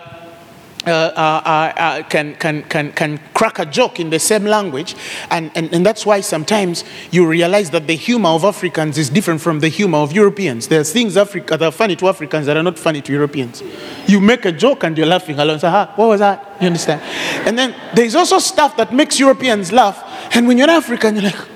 uh, 0.86 0.90
uh, 0.90 1.42
uh, 1.46 1.72
uh, 1.80 2.02
can, 2.08 2.34
can, 2.34 2.62
can, 2.64 2.92
can 2.92 3.18
crack 3.32 3.58
a 3.58 3.64
joke 3.64 3.98
in 3.98 4.10
the 4.10 4.18
same 4.18 4.44
language. 4.44 4.94
And, 5.30 5.50
and, 5.54 5.72
and 5.72 5.86
that's 5.86 6.04
why 6.04 6.20
sometimes 6.20 6.84
you 7.10 7.26
realize 7.26 7.70
that 7.70 7.86
the 7.86 7.96
humor 7.96 8.28
of 8.28 8.44
Africans 8.44 8.98
is 8.98 9.08
different 9.08 9.40
from 9.40 9.60
the 9.60 9.68
humor 9.68 9.98
of 9.98 10.12
Europeans. 10.12 10.68
There's 10.68 10.92
things 10.92 11.16
Africa, 11.16 11.56
that 11.56 11.64
are 11.64 11.72
funny 11.72 11.96
to 11.96 12.08
Africans 12.08 12.44
that 12.46 12.58
are 12.58 12.62
not 12.62 12.78
funny 12.78 13.00
to 13.00 13.12
Europeans. 13.12 13.62
You 14.06 14.20
make 14.20 14.44
a 14.44 14.52
joke 14.52 14.84
and 14.84 14.96
you're 14.98 15.06
laughing 15.06 15.38
along. 15.38 15.60
So, 15.60 15.70
ha, 15.70 15.92
what 15.96 16.06
was 16.06 16.20
that? 16.20 16.56
You 16.60 16.66
understand? 16.66 17.00
And 17.46 17.58
then 17.58 17.74
there's 17.94 18.14
also 18.14 18.38
stuff 18.38 18.76
that 18.76 18.92
makes 18.92 19.18
Europeans 19.18 19.72
laugh. 19.72 20.04
And 20.36 20.46
when 20.46 20.58
you're 20.58 20.68
an 20.68 20.76
African, 20.76 21.14
you're 21.14 21.24
like, 21.24 21.48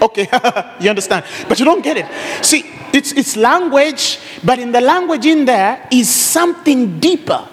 Okay, 0.00 0.28
you 0.80 0.90
understand? 0.90 1.24
But 1.48 1.58
you 1.58 1.64
don't 1.64 1.82
get 1.82 1.96
it. 1.96 2.44
See, 2.44 2.64
it's, 2.92 3.12
it's 3.12 3.36
language, 3.36 4.18
but 4.44 4.58
in 4.58 4.72
the 4.72 4.80
language 4.80 5.26
in 5.26 5.44
there 5.44 5.86
is 5.90 6.08
something 6.08 6.98
deeper 6.98 7.46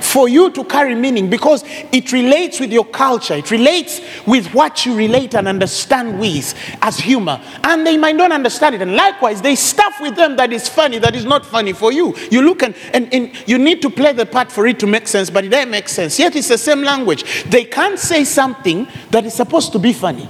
for 0.00 0.28
you 0.28 0.50
to 0.50 0.64
carry 0.64 0.94
meaning 0.94 1.28
because 1.28 1.64
it 1.92 2.12
relates 2.12 2.60
with 2.60 2.72
your 2.72 2.84
culture. 2.84 3.34
It 3.34 3.50
relates 3.50 4.00
with 4.26 4.46
what 4.54 4.86
you 4.86 4.96
relate 4.96 5.34
and 5.34 5.48
understand 5.48 6.18
with 6.18 6.54
as 6.80 6.98
humor. 6.98 7.40
And 7.64 7.86
they 7.86 7.96
might 7.96 8.16
not 8.16 8.32
understand 8.32 8.74
it. 8.76 8.82
And 8.82 8.94
likewise, 8.94 9.42
there's 9.42 9.58
stuff 9.58 10.00
with 10.00 10.16
them 10.16 10.36
that 10.36 10.52
is 10.52 10.68
funny 10.68 10.98
that 10.98 11.14
is 11.16 11.24
not 11.24 11.44
funny 11.44 11.72
for 11.72 11.92
you. 11.92 12.14
You 12.30 12.42
look 12.42 12.62
and, 12.62 12.74
and, 12.92 13.12
and 13.12 13.48
you 13.48 13.58
need 13.58 13.82
to 13.82 13.90
play 13.90 14.12
the 14.12 14.26
part 14.26 14.50
for 14.50 14.66
it 14.66 14.78
to 14.80 14.86
make 14.86 15.08
sense, 15.08 15.28
but 15.28 15.44
it 15.44 15.48
doesn't 15.48 15.70
make 15.70 15.88
sense. 15.88 16.18
Yet 16.18 16.36
it's 16.36 16.48
the 16.48 16.58
same 16.58 16.82
language. 16.82 17.44
They 17.44 17.64
can't 17.64 17.98
say 17.98 18.24
something 18.24 18.86
that 19.10 19.26
is 19.26 19.34
supposed 19.34 19.72
to 19.72 19.78
be 19.78 19.92
funny. 19.92 20.28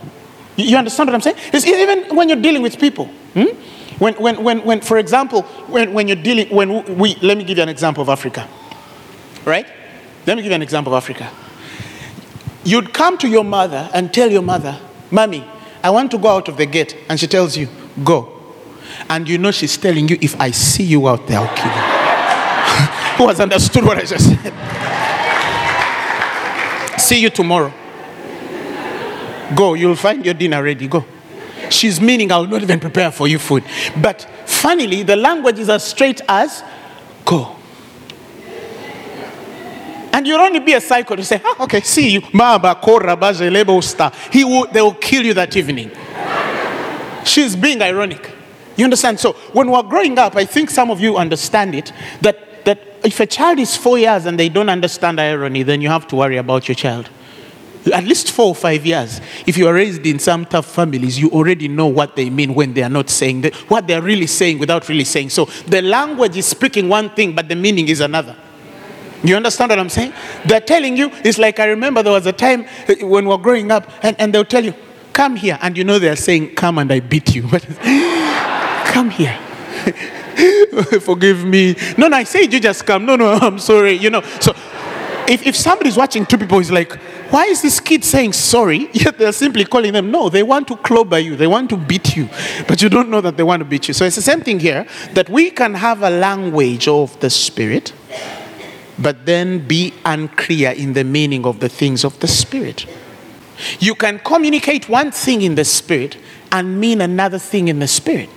You 0.56 0.76
understand 0.76 1.08
what 1.08 1.14
I'm 1.14 1.20
saying? 1.20 1.36
It's 1.52 1.66
even 1.66 2.16
when 2.16 2.28
you're 2.28 2.40
dealing 2.40 2.62
with 2.62 2.78
people. 2.78 3.06
hmm? 3.34 3.44
When, 3.98 4.14
when, 4.14 4.42
when, 4.42 4.64
when, 4.64 4.80
for 4.82 4.98
example, 4.98 5.42
when, 5.68 5.92
when 5.92 6.06
you're 6.08 6.16
dealing, 6.16 6.48
when 6.54 6.98
we, 6.98 7.14
let 7.16 7.38
me 7.38 7.44
give 7.44 7.56
you 7.56 7.62
an 7.62 7.68
example 7.68 8.02
of 8.02 8.08
Africa. 8.08 8.48
Right? 9.44 9.66
Let 10.26 10.36
me 10.36 10.42
give 10.42 10.50
you 10.50 10.56
an 10.56 10.62
example 10.62 10.94
of 10.94 11.02
Africa. 11.02 11.30
You'd 12.64 12.92
come 12.92 13.16
to 13.18 13.28
your 13.28 13.44
mother 13.44 13.88
and 13.94 14.12
tell 14.12 14.30
your 14.30 14.42
mother, 14.42 14.78
Mommy, 15.10 15.48
I 15.82 15.90
want 15.90 16.10
to 16.10 16.18
go 16.18 16.28
out 16.28 16.48
of 16.48 16.56
the 16.56 16.66
gate. 16.66 16.96
And 17.08 17.18
she 17.18 17.26
tells 17.26 17.56
you, 17.56 17.68
Go. 18.04 18.32
And 19.08 19.28
you 19.28 19.38
know 19.38 19.50
she's 19.50 19.76
telling 19.76 20.08
you, 20.08 20.18
If 20.20 20.38
I 20.40 20.50
see 20.50 20.82
you 20.82 21.08
out 21.08 21.26
there, 21.26 21.38
I'll 21.38 21.56
kill 21.56 21.66
you. 21.66 21.72
Who 23.18 23.28
has 23.28 23.40
understood 23.40 23.84
what 23.84 23.98
I 23.98 24.04
just 24.04 24.28
said? 24.28 24.52
see 27.00 27.20
you 27.22 27.30
tomorrow. 27.30 27.72
Go, 29.54 29.74
you'll 29.74 29.96
find 29.96 30.24
your 30.24 30.34
dinner 30.34 30.62
ready. 30.62 30.88
Go. 30.88 31.04
She's 31.70 32.00
meaning 32.00 32.32
I'll 32.32 32.46
not 32.46 32.62
even 32.62 32.80
prepare 32.80 33.10
for 33.10 33.28
you 33.28 33.38
food. 33.38 33.64
But 34.00 34.26
funnily, 34.46 35.02
the 35.02 35.16
language 35.16 35.58
is 35.58 35.68
as 35.68 35.84
straight 35.84 36.22
as 36.28 36.64
go. 37.24 37.56
And 40.12 40.26
you'll 40.26 40.40
only 40.40 40.60
be 40.60 40.72
a 40.72 40.80
cycle 40.80 41.16
to 41.16 41.24
say, 41.24 41.42
ah, 41.44 41.64
okay, 41.64 41.82
see 41.82 42.08
you. 42.08 42.20
He 42.20 42.38
will, 44.44 44.66
they 44.66 44.80
will 44.80 44.94
kill 44.94 45.24
you 45.24 45.34
that 45.34 45.54
evening. 45.56 45.90
She's 47.24 47.54
being 47.54 47.82
ironic. 47.82 48.32
You 48.76 48.84
understand? 48.84 49.20
So 49.20 49.34
when 49.52 49.70
we're 49.70 49.82
growing 49.82 50.18
up, 50.18 50.36
I 50.36 50.44
think 50.44 50.70
some 50.70 50.90
of 50.90 51.00
you 51.00 51.16
understand 51.16 51.74
it 51.74 51.92
that, 52.22 52.64
that 52.64 52.80
if 53.04 53.20
a 53.20 53.26
child 53.26 53.58
is 53.58 53.76
four 53.76 53.98
years 53.98 54.26
and 54.26 54.38
they 54.38 54.48
don't 54.48 54.70
understand 54.70 55.20
irony, 55.20 55.62
then 55.62 55.82
you 55.82 55.88
have 55.88 56.06
to 56.08 56.16
worry 56.16 56.38
about 56.38 56.68
your 56.68 56.76
child. 56.76 57.10
At 57.92 58.04
least 58.04 58.32
four 58.32 58.46
or 58.48 58.54
five 58.54 58.84
years. 58.84 59.20
If 59.46 59.56
you 59.56 59.68
are 59.68 59.74
raised 59.74 60.04
in 60.06 60.18
some 60.18 60.44
tough 60.44 60.66
families, 60.66 61.18
you 61.18 61.30
already 61.30 61.68
know 61.68 61.86
what 61.86 62.16
they 62.16 62.30
mean 62.30 62.54
when 62.54 62.74
they 62.74 62.82
are 62.82 62.88
not 62.88 63.10
saying 63.10 63.42
the, 63.42 63.50
what 63.68 63.86
they're 63.86 64.02
really 64.02 64.26
saying 64.26 64.58
without 64.58 64.88
really 64.88 65.04
saying. 65.04 65.30
So 65.30 65.44
the 65.66 65.82
language 65.82 66.36
is 66.36 66.46
speaking 66.46 66.88
one 66.88 67.10
thing, 67.10 67.34
but 67.34 67.48
the 67.48 67.56
meaning 67.56 67.88
is 67.88 68.00
another. 68.00 68.36
You 69.22 69.36
understand 69.36 69.70
what 69.70 69.78
I'm 69.78 69.88
saying? 69.88 70.12
They're 70.44 70.60
telling 70.60 70.96
you, 70.96 71.10
it's 71.24 71.38
like 71.38 71.58
I 71.58 71.66
remember 71.66 72.02
there 72.02 72.12
was 72.12 72.26
a 72.26 72.32
time 72.32 72.66
uh, 72.88 72.94
when 73.06 73.24
we 73.24 73.30
were 73.30 73.38
growing 73.38 73.70
up, 73.70 73.90
and, 74.02 74.14
and 74.20 74.32
they'll 74.32 74.44
tell 74.44 74.64
you, 74.64 74.74
come 75.12 75.36
here. 75.36 75.58
And 75.62 75.76
you 75.76 75.84
know 75.84 75.98
they're 75.98 76.16
saying, 76.16 76.54
come 76.54 76.78
and 76.78 76.92
I 76.92 77.00
beat 77.00 77.34
you. 77.34 77.42
But 77.50 77.64
come 78.92 79.10
here. 79.10 79.38
Forgive 81.00 81.44
me. 81.44 81.74
No, 81.96 82.08
no, 82.08 82.16
I 82.16 82.24
said 82.24 82.52
you 82.52 82.60
just 82.60 82.84
come. 82.84 83.06
No, 83.06 83.16
no, 83.16 83.32
I'm 83.40 83.58
sorry. 83.58 83.92
You 83.92 84.10
know, 84.10 84.22
so 84.40 84.52
if, 85.28 85.46
if 85.46 85.56
somebody's 85.56 85.96
watching 85.96 86.26
two 86.26 86.38
people, 86.38 86.58
is 86.58 86.70
like, 86.70 86.98
why 87.30 87.46
is 87.46 87.62
this 87.62 87.80
kid 87.80 88.04
saying 88.04 88.32
sorry? 88.32 88.88
Yet 88.92 89.18
they're 89.18 89.32
simply 89.32 89.64
calling 89.64 89.92
them. 89.92 90.10
No, 90.10 90.28
they 90.28 90.42
want 90.42 90.68
to 90.68 90.76
clobber 90.76 91.18
you. 91.18 91.36
They 91.36 91.46
want 91.46 91.70
to 91.70 91.76
beat 91.76 92.16
you. 92.16 92.28
But 92.68 92.82
you 92.82 92.88
don't 92.88 93.08
know 93.08 93.20
that 93.20 93.36
they 93.36 93.42
want 93.42 93.60
to 93.60 93.64
beat 93.64 93.88
you. 93.88 93.94
So 93.94 94.04
it's 94.04 94.16
the 94.16 94.22
same 94.22 94.40
thing 94.40 94.60
here 94.60 94.86
that 95.14 95.28
we 95.28 95.50
can 95.50 95.74
have 95.74 96.02
a 96.02 96.10
language 96.10 96.88
of 96.88 97.18
the 97.20 97.30
Spirit, 97.30 97.92
but 98.98 99.26
then 99.26 99.66
be 99.66 99.92
unclear 100.04 100.70
in 100.70 100.92
the 100.92 101.04
meaning 101.04 101.46
of 101.46 101.60
the 101.60 101.68
things 101.68 102.04
of 102.04 102.18
the 102.20 102.28
Spirit. 102.28 102.86
You 103.80 103.94
can 103.94 104.18
communicate 104.20 104.88
one 104.88 105.10
thing 105.10 105.42
in 105.42 105.54
the 105.54 105.64
Spirit 105.64 106.18
and 106.52 106.78
mean 106.78 107.00
another 107.00 107.38
thing 107.38 107.68
in 107.68 107.78
the 107.78 107.88
Spirit. 107.88 108.30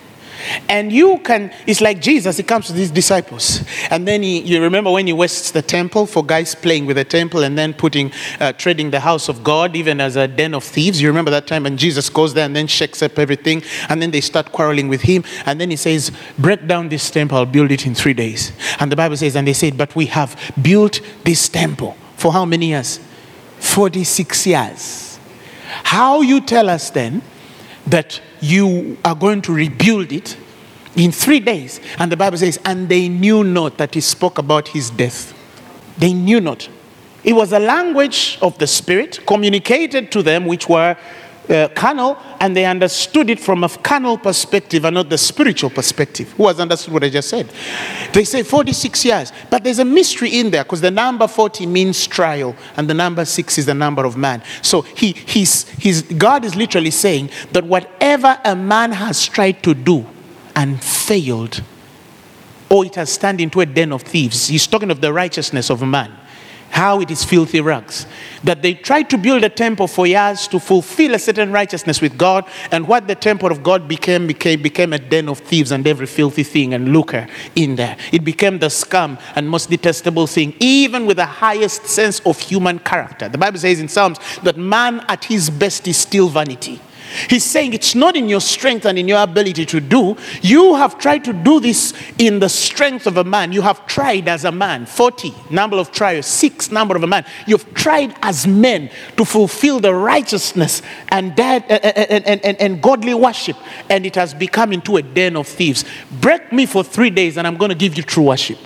And 0.67 0.91
you 0.91 1.19
can, 1.19 1.53
it's 1.67 1.81
like 1.81 2.01
Jesus, 2.01 2.37
he 2.37 2.43
comes 2.43 2.67
to 2.67 2.73
his 2.73 2.91
disciples. 2.91 3.63
And 3.89 4.07
then 4.07 4.23
he, 4.23 4.41
you 4.41 4.61
remember 4.61 4.91
when 4.91 5.07
he 5.07 5.13
wastes 5.13 5.51
the 5.51 5.61
temple 5.61 6.05
for 6.05 6.23
guys 6.23 6.55
playing 6.55 6.85
with 6.85 6.97
the 6.97 7.03
temple 7.03 7.43
and 7.43 7.57
then 7.57 7.73
putting, 7.73 8.11
uh, 8.39 8.53
trading 8.53 8.91
the 8.91 8.99
house 8.99 9.29
of 9.29 9.43
God 9.43 9.75
even 9.75 9.99
as 10.01 10.15
a 10.15 10.27
den 10.27 10.53
of 10.53 10.63
thieves. 10.63 11.01
You 11.01 11.07
remember 11.07 11.31
that 11.31 11.47
time? 11.47 11.65
And 11.65 11.77
Jesus 11.77 12.09
goes 12.09 12.33
there 12.33 12.45
and 12.45 12.55
then 12.55 12.67
shakes 12.67 13.01
up 13.01 13.17
everything. 13.19 13.63
And 13.89 14.01
then 14.01 14.11
they 14.11 14.21
start 14.21 14.51
quarreling 14.51 14.87
with 14.87 15.01
him. 15.01 15.23
And 15.45 15.59
then 15.59 15.69
he 15.69 15.75
says, 15.75 16.11
Break 16.37 16.67
down 16.67 16.89
this 16.89 17.09
temple, 17.09 17.37
I'll 17.37 17.45
build 17.45 17.71
it 17.71 17.85
in 17.85 17.95
three 17.95 18.13
days. 18.13 18.51
And 18.79 18.91
the 18.91 18.95
Bible 18.95 19.17
says, 19.17 19.35
And 19.35 19.47
they 19.47 19.53
said, 19.53 19.77
But 19.77 19.95
we 19.95 20.07
have 20.07 20.53
built 20.61 21.01
this 21.23 21.49
temple 21.49 21.95
for 22.15 22.33
how 22.33 22.45
many 22.45 22.67
years? 22.67 22.99
46 23.59 24.47
years. 24.47 25.19
How 25.83 26.21
you 26.21 26.41
tell 26.41 26.69
us 26.69 26.89
then 26.89 27.21
that 27.87 28.21
you 28.41 28.97
are 29.03 29.15
going 29.15 29.41
to 29.43 29.53
rebuild 29.53 30.11
it 30.11 30.37
in 30.95 31.11
three 31.11 31.39
days. 31.39 31.79
And 31.97 32.11
the 32.11 32.17
Bible 32.17 32.37
says, 32.37 32.59
and 32.65 32.89
they 32.89 33.09
knew 33.09 33.43
not 33.43 33.77
that 33.77 33.93
he 33.93 34.01
spoke 34.01 34.37
about 34.37 34.69
his 34.69 34.89
death. 34.89 35.33
They 35.97 36.13
knew 36.13 36.39
not. 36.41 36.69
It 37.23 37.33
was 37.33 37.51
a 37.51 37.59
language 37.59 38.37
of 38.41 38.57
the 38.57 38.67
Spirit 38.67 39.25
communicated 39.25 40.11
to 40.13 40.23
them, 40.23 40.45
which 40.45 40.69
were 40.69 40.95
uh, 41.49 41.67
carnal, 41.69 42.17
and 42.39 42.55
they 42.55 42.65
understood 42.65 43.29
it 43.29 43.39
from 43.39 43.63
a 43.63 43.69
carnal 43.69 44.17
perspective 44.17 44.85
and 44.85 44.93
not 44.93 45.09
the 45.09 45.17
spiritual 45.17 45.69
perspective. 45.69 46.31
Who 46.33 46.47
has 46.47 46.59
understood 46.59 46.93
what 46.93 47.03
I 47.03 47.09
just 47.09 47.29
said? 47.29 47.49
They 48.13 48.23
say 48.23 48.43
46 48.43 49.05
years, 49.05 49.31
but 49.49 49.63
there's 49.63 49.79
a 49.79 49.85
mystery 49.85 50.39
in 50.39 50.51
there 50.51 50.63
because 50.63 50.81
the 50.81 50.91
number 50.91 51.27
40 51.27 51.65
means 51.65 52.05
trial, 52.07 52.55
and 52.77 52.89
the 52.89 52.93
number 52.93 53.25
six 53.25 53.57
is 53.57 53.65
the 53.65 53.73
number 53.73 54.05
of 54.05 54.17
man. 54.17 54.43
So 54.61 54.81
he, 54.81 55.13
he's, 55.13 55.67
he's, 55.69 56.01
God 56.03 56.45
is 56.45 56.55
literally 56.55 56.91
saying 56.91 57.29
that 57.51 57.63
whatever 57.63 58.39
a 58.45 58.55
man 58.55 58.91
has 58.91 59.25
tried 59.27 59.63
to 59.63 59.73
do 59.73 60.05
and 60.55 60.83
failed, 60.83 61.63
or 62.69 62.85
it 62.85 62.95
has 62.95 63.17
turned 63.17 63.41
into 63.41 63.61
a 63.61 63.65
den 63.65 63.91
of 63.91 64.03
thieves, 64.03 64.47
he's 64.47 64.67
talking 64.67 64.91
of 64.91 65.01
the 65.01 65.11
righteousness 65.11 65.71
of 65.71 65.81
a 65.81 65.87
man 65.87 66.18
how 66.79 67.01
it 67.01 67.11
is 67.11 67.25
filthy 67.25 67.59
rags. 67.59 68.07
That 68.45 68.61
they 68.61 68.73
tried 68.73 69.09
to 69.09 69.17
build 69.17 69.43
a 69.43 69.49
temple 69.49 69.87
for 69.87 70.07
years 70.07 70.47
to 70.47 70.59
fulfill 70.59 71.13
a 71.13 71.19
certain 71.19 71.51
righteousness 71.51 71.99
with 71.99 72.17
God, 72.17 72.45
and 72.71 72.87
what 72.87 73.05
the 73.05 73.15
temple 73.15 73.51
of 73.51 73.61
God 73.63 73.87
became 73.87 74.27
became, 74.27 74.61
became 74.61 74.93
a 74.93 74.99
den 74.99 75.27
of 75.27 75.39
thieves 75.39 75.71
and 75.71 75.85
every 75.85 76.07
filthy 76.07 76.43
thing 76.43 76.73
and 76.73 76.93
lucre 76.93 77.27
in 77.55 77.75
there. 77.75 77.97
It 78.13 78.23
became 78.23 78.59
the 78.59 78.69
scum 78.69 79.17
and 79.35 79.49
most 79.49 79.69
detestable 79.69 80.25
thing, 80.25 80.55
even 80.61 81.05
with 81.05 81.17
the 81.17 81.25
highest 81.25 81.85
sense 81.85 82.21
of 82.21 82.39
human 82.39 82.79
character. 82.79 83.27
The 83.27 83.37
Bible 83.37 83.59
says 83.59 83.81
in 83.81 83.89
Psalms 83.89 84.17
that 84.43 84.57
man 84.57 85.01
at 85.09 85.25
his 85.25 85.49
best 85.49 85.85
is 85.87 85.97
still 85.97 86.29
vanity. 86.29 86.79
He's 87.29 87.43
saying 87.43 87.73
it's 87.73 87.95
not 87.95 88.15
in 88.15 88.29
your 88.29 88.41
strength 88.41 88.85
and 88.85 88.97
in 88.97 89.07
your 89.07 89.21
ability 89.21 89.65
to 89.67 89.79
do. 89.79 90.17
You 90.41 90.75
have 90.75 90.97
tried 90.97 91.23
to 91.25 91.33
do 91.33 91.59
this 91.59 91.93
in 92.17 92.39
the 92.39 92.49
strength 92.49 93.07
of 93.07 93.17
a 93.17 93.23
man. 93.23 93.51
You 93.51 93.61
have 93.61 93.85
tried 93.87 94.27
as 94.27 94.45
a 94.45 94.51
man. 94.51 94.85
40, 94.85 95.33
number 95.49 95.77
of 95.77 95.91
trials. 95.91 96.25
Six, 96.25 96.71
number 96.71 96.95
of 96.95 97.03
a 97.03 97.07
man. 97.07 97.25
You've 97.47 97.73
tried 97.73 98.15
as 98.21 98.47
men 98.47 98.89
to 99.17 99.25
fulfill 99.25 99.79
the 99.79 99.93
righteousness 99.93 100.81
and, 101.09 101.37
and, 101.39 101.63
and, 101.69 102.45
and, 102.45 102.61
and 102.61 102.81
godly 102.81 103.13
worship, 103.13 103.57
and 103.89 104.05
it 104.05 104.15
has 104.15 104.33
become 104.33 104.73
into 104.73 104.97
a 104.97 105.01
den 105.01 105.35
of 105.35 105.47
thieves. 105.47 105.85
Break 106.21 106.51
me 106.51 106.65
for 106.65 106.83
three 106.83 107.09
days, 107.09 107.37
and 107.37 107.47
I'm 107.47 107.57
going 107.57 107.69
to 107.69 107.75
give 107.75 107.95
you 107.97 108.03
true 108.03 108.23
worship. 108.23 108.57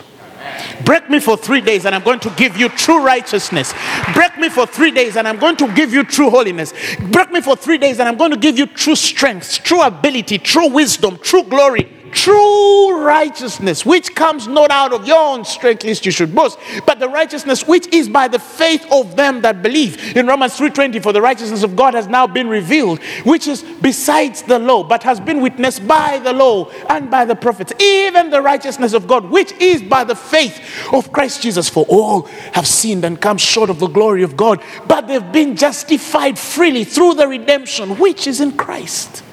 Break 0.85 1.09
me 1.09 1.19
for 1.19 1.37
three 1.37 1.61
days 1.61 1.85
and 1.85 1.95
I'm 1.95 2.03
going 2.03 2.19
to 2.21 2.29
give 2.31 2.57
you 2.57 2.69
true 2.69 3.03
righteousness. 3.03 3.73
Break 4.13 4.37
me 4.37 4.49
for 4.49 4.65
three 4.65 4.91
days 4.91 5.15
and 5.17 5.27
I'm 5.27 5.39
going 5.39 5.55
to 5.57 5.73
give 5.73 5.93
you 5.93 6.03
true 6.03 6.29
holiness. 6.29 6.73
Break 7.11 7.31
me 7.31 7.41
for 7.41 7.55
three 7.55 7.77
days 7.77 7.99
and 7.99 8.09
I'm 8.09 8.17
going 8.17 8.31
to 8.31 8.37
give 8.37 8.57
you 8.57 8.65
true 8.65 8.95
strength, 8.95 9.63
true 9.63 9.81
ability, 9.81 10.39
true 10.39 10.69
wisdom, 10.69 11.17
true 11.19 11.43
glory, 11.43 11.89
true 12.13 13.03
righteousness, 13.03 13.85
which 13.85 14.15
comes 14.15 14.47
not 14.47 14.71
out 14.71 14.93
of 14.93 15.07
your 15.07 15.17
own 15.17 15.43
strength, 15.45 15.83
lest 15.83 16.05
you 16.05 16.11
should 16.11 16.33
boast, 16.33 16.57
but 16.85 16.99
the 16.99 17.09
righteousness 17.09 17.67
which 17.67 17.87
is 17.93 18.07
by 18.07 18.27
the 18.27 18.39
faith 18.39 18.85
of 18.91 19.15
them 19.15 19.41
that 19.41 19.61
believe. 19.61 20.15
In 20.15 20.27
Romans 20.27 20.55
3:20, 20.55 20.99
for 20.99 21.11
the 21.11 21.21
righteousness 21.21 21.63
of 21.63 21.75
God 21.75 21.93
has 21.93 22.07
now 22.07 22.27
been 22.27 22.47
revealed, 22.47 22.99
which 23.23 23.47
is 23.47 23.63
besides 23.81 24.43
the 24.43 24.59
law, 24.59 24.83
but 24.83 25.03
has 25.03 25.19
been 25.19 25.41
witnessed 25.41 25.87
by 25.87 26.19
the 26.19 26.33
law 26.33 26.69
and 26.89 27.09
by 27.09 27.25
the 27.25 27.35
prophets, 27.35 27.73
even 27.79 28.29
the 28.29 28.41
righteousness 28.41 28.93
of 28.93 29.07
God, 29.07 29.29
which 29.29 29.51
is 29.53 29.81
by 29.81 30.03
the 30.03 30.15
faith 30.15 30.59
of 30.91 31.11
Christ 31.11 31.41
Jesus. 31.41 31.69
For 31.69 31.85
all 31.89 32.29
have 32.53 32.67
sinned 32.67 33.03
and 33.03 33.19
come 33.19 33.37
short 33.37 33.69
of 33.69 33.79
the 33.79 33.87
glory 33.87 34.23
of 34.23 34.37
God, 34.37 34.61
but 34.87 35.07
they've 35.07 35.31
been 35.31 35.55
justified 35.55 36.37
freely 36.37 36.83
through 36.83 37.15
the 37.15 37.27
redemption 37.27 37.97
which 37.97 38.27
is 38.27 38.39
in 38.39 38.53
Christ. 38.53 39.23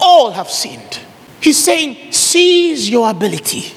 All 0.00 0.32
have 0.32 0.50
sinned. 0.50 1.00
He's 1.44 1.62
saying, 1.62 2.10
seize 2.10 2.88
your 2.88 3.10
ability 3.10 3.70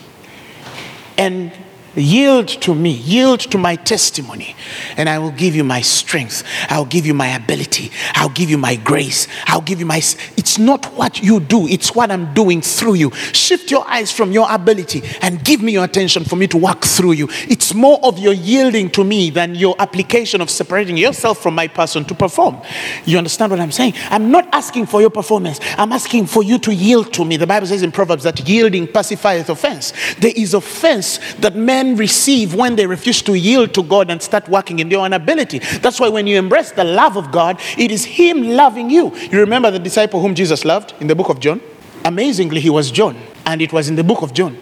and 1.18 1.52
yield 1.98 2.48
to 2.48 2.76
me, 2.76 2.92
yield 2.92 3.40
to 3.40 3.58
my 3.58 3.76
testimony, 3.76 4.56
and 4.96 5.10
I 5.10 5.20
will 5.20 5.32
give 5.32 5.56
you 5.56 5.64
my 5.64 5.82
strength. 5.82 6.44
I'll 6.70 6.86
give 6.86 7.06
you 7.06 7.14
my 7.14 7.28
ability. 7.28 7.92
I'll 8.14 8.30
give 8.30 8.50
you 8.50 8.58
my 8.58 8.76
grace. 8.76 9.28
I'll 9.46 9.62
give 9.62 9.80
you 9.80 9.86
my. 9.86 9.98
It's 9.98 10.58
not 10.58 10.86
what 10.94 11.22
you 11.22 11.40
do, 11.40 11.68
it's 11.68 11.96
what 11.96 12.12
I'm 12.12 12.34
doing 12.34 12.62
through 12.62 12.96
you. 12.96 13.12
Shift 13.12 13.72
your 13.72 13.88
eyes 13.88 14.12
from 14.12 14.32
your 14.32 14.48
ability 14.50 15.04
and 15.22 15.44
give 15.44 15.62
me 15.62 15.74
your 15.74 15.86
attention 15.86 16.24
for 16.24 16.36
me 16.36 16.48
to 16.48 16.58
work 16.58 16.84
through 16.84 17.14
you. 17.14 17.28
It's 17.50 17.74
more 17.74 18.00
of 18.04 18.20
your 18.20 18.34
yielding 18.34 18.90
to 18.92 19.04
me 19.04 19.30
than 19.30 19.56
your 19.56 19.76
application 19.80 20.42
of 20.42 20.50
separating 20.50 20.98
yourself 20.98 21.42
from 21.42 21.56
my 21.56 21.68
person 21.68 22.06
to 22.06 22.16
perform. 22.16 22.62
You 23.06 23.18
understand 23.18 23.52
what 23.52 23.60
I'm 23.60 23.72
saying? 23.72 23.94
I'm 24.10 24.32
not 24.32 24.48
asking 24.54 24.88
for 24.88 25.02
your 25.02 25.10
performance, 25.10 25.60
I'm 25.78 25.92
asking 25.92 26.28
for 26.28 26.44
you 26.44 26.60
to 26.60 26.74
yield 26.74 27.14
to 27.14 27.26
me. 27.26 27.38
The 27.38 27.48
Bible 27.48 27.68
says 27.68 27.84
in 27.84 27.92
Proverbs 27.92 28.24
that 28.24 28.48
yielding 28.48 28.88
pacifieth 28.88 29.50
offense. 29.50 29.94
There 30.20 30.34
is 30.36 30.54
offense 30.54 31.20
that 31.36 31.56
men 31.56 31.87
receive 31.96 32.54
when 32.54 32.76
they 32.76 32.86
refuse 32.86 33.22
to 33.24 33.36
yield 33.36 33.74
to 33.76 33.84
God 33.84 34.10
and 34.10 34.22
start 34.22 34.48
working 34.50 34.80
in 34.80 34.90
their 34.90 35.00
own 35.00 35.14
ability. 35.14 35.60
That's 35.82 36.00
why 36.00 36.10
when 36.10 36.28
you 36.28 36.38
embrace 36.38 36.72
the 36.72 36.84
love 36.84 37.18
of 37.18 37.32
God, 37.32 37.60
it 37.78 37.92
is 37.92 38.06
Him 38.06 38.42
loving 38.42 38.90
you. 38.90 39.16
You 39.16 39.40
remember 39.40 39.72
the 39.72 39.80
disciple 39.80 40.22
whom 40.22 40.36
Jesus 40.36 40.66
loved 40.66 40.94
in 41.00 41.08
the 41.08 41.16
book 41.16 41.30
of 41.30 41.40
John? 41.40 41.62
Amazingly, 42.04 42.62
he 42.62 42.70
was 42.70 42.90
John, 42.90 43.18
and 43.46 43.62
it 43.62 43.74
was 43.74 43.90
in 43.90 43.96
the 43.96 44.04
book 44.04 44.22
of 44.22 44.34
John. 44.34 44.58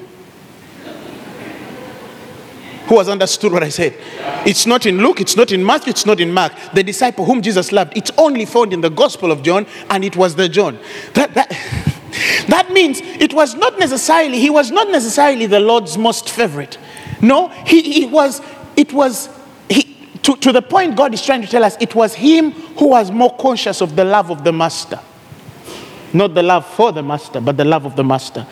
Who 2.88 3.00
has 3.00 3.10
understood 3.10 3.52
what 3.52 3.64
I 3.64 3.70
said? 3.70 3.96
It's 4.46 4.68
not 4.68 4.86
in 4.86 5.00
Luke, 5.00 5.20
it's 5.20 5.36
not 5.36 5.52
in 5.52 5.66
Matthew, 5.66 5.90
it's 5.90 6.06
not 6.06 6.20
in 6.20 6.32
Mark. 6.32 6.54
The 6.74 6.84
disciple 6.84 7.26
whom 7.26 7.42
Jesus 7.42 7.72
loved, 7.72 7.98
it's 7.98 8.12
only 8.18 8.46
found 8.46 8.74
in 8.74 8.82
the 8.82 8.90
Gospel 8.90 9.32
of 9.32 9.42
John, 9.42 9.66
and 9.90 10.04
it 10.04 10.16
was 10.16 10.36
the 10.36 10.48
John. 10.48 10.78
That, 11.14 11.34
that, 11.34 11.50
that 12.48 12.72
means 12.72 13.00
it 13.02 13.34
was 13.34 13.56
not 13.56 13.80
necessarily, 13.80 14.40
he 14.40 14.52
was 14.52 14.70
not 14.70 14.90
necessarily 14.90 15.48
the 15.48 15.60
Lord's 15.60 15.98
most 15.98 16.30
favorite. 16.30 16.78
No, 17.22 17.50
he, 17.66 17.82
he 17.82 18.06
was, 18.06 18.42
it 18.76 18.94
was, 18.94 19.30
he, 19.70 19.98
to, 20.24 20.36
to 20.38 20.52
the 20.52 20.62
point 20.62 20.96
God 20.96 21.14
is 21.14 21.24
trying 21.24 21.42
to 21.42 21.48
tell 21.48 21.64
us, 21.64 21.78
it 21.80 21.96
was 21.96 22.14
him 22.14 22.52
who 22.52 22.90
was 22.90 23.12
more 23.12 23.36
conscious 23.38 23.82
of 23.82 23.96
the 23.96 24.04
love 24.04 24.32
of 24.32 24.44
the 24.44 24.52
Master. 24.52 25.00
Not 26.14 26.34
the 26.34 26.44
love 26.44 26.66
for 26.66 26.92
the 26.92 27.04
Master, 27.04 27.42
but 27.42 27.58
the 27.58 27.66
love 27.66 27.86
of 27.86 27.96
the 27.96 28.04
Master. 28.04 28.46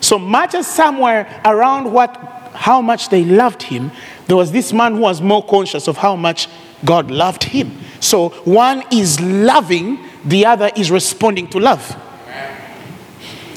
So 0.00 0.18
much 0.18 0.54
as 0.54 0.66
somewhere 0.66 1.40
around 1.44 1.92
what, 1.92 2.16
how 2.54 2.80
much 2.80 3.08
they 3.08 3.24
loved 3.24 3.62
him, 3.62 3.90
there 4.26 4.36
was 4.36 4.52
this 4.52 4.72
man 4.72 4.94
who 4.94 5.00
was 5.00 5.20
more 5.20 5.44
conscious 5.44 5.88
of 5.88 5.96
how 5.96 6.16
much 6.16 6.48
God 6.84 7.10
loved 7.10 7.44
him. 7.44 7.78
So 8.00 8.30
one 8.44 8.84
is 8.92 9.20
loving, 9.20 9.98
the 10.24 10.46
other 10.46 10.70
is 10.76 10.90
responding 10.90 11.48
to 11.48 11.58
love 11.58 11.96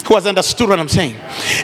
who 0.07 0.15
has 0.15 0.25
understood 0.25 0.69
what 0.69 0.79
I'm 0.79 0.87
saying. 0.87 1.15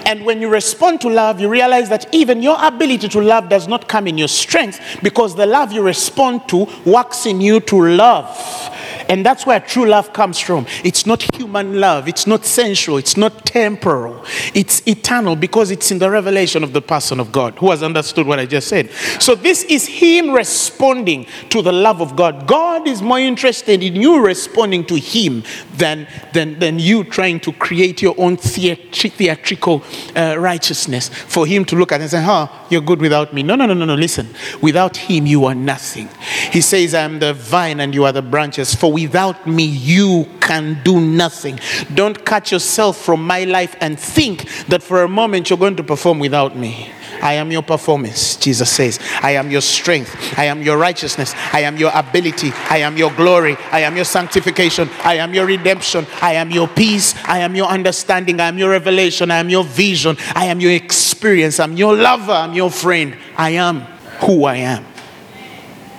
And 0.06 0.26
when 0.26 0.42
you 0.42 0.50
respond 0.50 1.02
to 1.02 1.10
love, 1.10 1.40
you 1.40 1.50
realize 1.50 1.90
that 1.90 2.14
even 2.14 2.44
your 2.44 2.58
ability 2.60 3.08
to 3.10 3.22
love 3.22 3.50
does 3.50 3.68
not 3.68 3.88
come 3.88 4.08
in 4.08 4.18
your 4.18 4.28
strength 4.28 4.80
because 5.02 5.36
the 5.36 5.46
love 5.46 5.72
you 5.72 5.82
respond 5.82 6.48
to 6.50 6.68
works 6.86 7.26
in 7.26 7.40
you 7.40 7.60
to 7.62 7.82
love. 7.82 8.72
And 9.10 9.26
that's 9.26 9.46
where 9.46 9.60
true 9.60 9.86
love 9.86 10.14
comes 10.14 10.40
from. 10.40 10.66
It's 10.84 11.06
not 11.06 11.24
human 11.36 11.80
love, 11.80 12.08
it's 12.08 12.28
not 12.28 12.46
sensual, 12.46 12.98
it's 12.98 13.18
not 13.18 13.46
temporal, 13.46 14.24
it's 14.54 14.86
eternal 14.88 15.36
because 15.36 15.72
it's 15.72 15.92
in 15.92 16.00
the 16.00 16.10
revelation 16.10 16.64
of 16.64 16.74
the 16.74 16.82
person 16.82 17.20
of 17.20 17.32
God 17.32 17.58
who 17.60 17.72
has 17.72 17.84
understood 17.84 18.28
what 18.28 18.40
I 18.40 18.46
just 18.46 18.68
said. 18.68 18.90
So, 19.20 19.36
this 19.36 19.64
is 19.64 19.88
Him 19.88 20.32
responding 20.32 21.26
to 21.50 21.62
the 21.62 21.72
love 21.72 22.02
of 22.02 22.16
God. 22.16 22.48
God 22.48 22.88
is 22.88 23.02
more 23.02 23.20
interested 23.20 23.84
in 23.84 23.96
you 23.96 24.24
responding 24.24 24.86
to 24.86 24.96
Him 24.96 25.44
than, 25.76 26.08
than, 26.34 26.60
than 26.60 26.80
you 26.80 27.04
trying 27.04 27.40
to 27.42 27.54
create 27.54 28.02
your 28.02 28.16
own 28.18 28.33
theatri- 28.38 29.12
theatrical 29.12 29.84
uh, 30.16 30.36
righteousness 30.38 31.10
for 31.10 31.46
Him 31.46 31.66
to 31.66 31.76
look 31.76 31.92
at 31.92 32.02
and 32.02 32.10
say, 32.10 32.22
huh, 32.22 32.48
you're 32.70 32.82
good 32.82 33.00
without 33.00 33.34
me. 33.34 33.44
No, 33.44 33.56
no, 33.56 33.66
no, 33.66 33.74
no, 33.74 33.86
no. 33.86 33.96
Listen, 33.96 34.28
without 34.62 34.98
Him, 34.98 35.26
you 35.26 35.46
are 35.46 35.56
nothing. 35.56 36.10
He 36.52 36.62
says, 36.62 36.94
I 36.94 37.02
am 37.02 37.20
the 37.20 37.34
vine 37.34 37.80
and 37.80 37.94
you 37.94 38.06
are 38.06 38.12
the 38.12 38.22
branches. 38.22 38.74
For 38.76 38.92
without 38.92 39.48
me, 39.48 39.64
you 39.64 40.28
can 40.40 40.82
do 40.84 41.00
nothing. 41.00 41.60
Don't 41.94 42.26
cut 42.26 42.52
yourself 42.52 42.98
from 42.98 43.26
my 43.26 43.44
life 43.44 43.76
and 43.80 44.00
think 44.00 44.48
that 44.68 44.84
for 44.84 45.04
a 45.04 45.08
moment 45.08 45.50
you're 45.50 45.60
going 45.60 45.76
to 45.78 45.84
perform 45.84 46.20
without 46.20 46.58
me. 46.58 46.92
I 47.24 47.36
am 47.36 47.52
your 47.52 47.64
performance, 47.64 48.36
Jesus 48.36 48.70
says. 48.70 49.00
I 49.22 49.32
am 49.32 49.50
your 49.50 49.62
strength. 49.62 50.38
I 50.38 50.46
am 50.46 50.62
your 50.62 50.78
righteousness. 50.78 51.34
I 51.54 51.62
am 51.62 51.78
your 51.78 51.92
ability. 51.96 52.52
I 52.70 52.80
am 52.80 52.98
your 52.98 53.12
glory. 53.12 53.56
I 53.72 53.80
am 53.80 53.96
your 53.96 54.06
sanctification. 54.06 54.90
I 55.06 55.16
am 55.16 55.34
your 55.34 55.46
redemption. 55.46 56.06
I 56.22 56.34
am 56.34 56.52
your 56.52 56.68
peace. 56.68 57.16
I 57.24 57.40
am 57.40 57.56
your 57.56 57.68
understanding. 57.68 58.42
I 58.42 58.48
am 58.50 58.58
your 58.58 58.72
revelation. 58.72 59.32
I 59.32 59.38
am 59.38 59.50
your 59.50 59.64
vision. 59.64 60.18
I 60.36 60.46
am 60.46 60.60
your 60.60 60.74
experience. 60.74 61.60
I'm 61.60 61.78
your 61.78 61.96
lover. 61.96 62.34
I'm 62.34 62.54
your 62.54 62.70
friend. 62.70 63.16
I 63.38 63.52
am 63.52 63.80
who 64.26 64.44
I 64.44 64.58
am. 64.58 64.86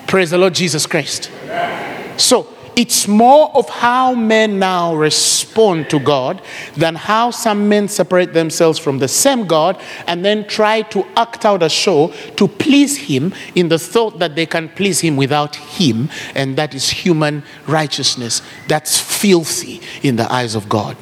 Praise 0.07 0.31
the 0.31 0.39
Lord 0.39 0.55
Jesus 0.55 0.87
Christ. 0.87 1.31
So 2.19 2.54
it's 2.77 3.07
more 3.07 3.55
of 3.57 3.69
how 3.69 4.15
men 4.15 4.59
now 4.59 4.95
respond 4.95 5.91
to 5.91 5.99
God 5.99 6.43
than 6.77 6.95
how 6.95 7.31
some 7.31 7.69
men 7.69 7.89
separate 7.89 8.33
themselves 8.33 8.79
from 8.79 8.99
the 8.99 9.09
same 9.09 9.47
God 9.47 9.81
and 10.07 10.25
then 10.25 10.47
try 10.47 10.83
to 10.83 11.07
act 11.17 11.45
out 11.45 11.63
a 11.63 11.69
show 11.69 12.09
to 12.37 12.49
please 12.49 12.97
Him 12.97 13.33
in 13.55 13.69
the 13.69 13.79
thought 13.79 14.19
that 14.19 14.35
they 14.35 14.47
can 14.47 14.69
please 14.71 15.01
Him 15.01 15.17
without 15.17 15.57
Him, 15.57 16.09
and 16.35 16.57
that 16.57 16.75
is 16.75 16.91
human 16.91 17.43
righteousness. 17.67 18.43
That's 18.69 18.99
filthy 18.99 19.81
in 20.03 20.17
the 20.17 20.31
eyes 20.33 20.55
of 20.55 20.69
God. 20.69 20.97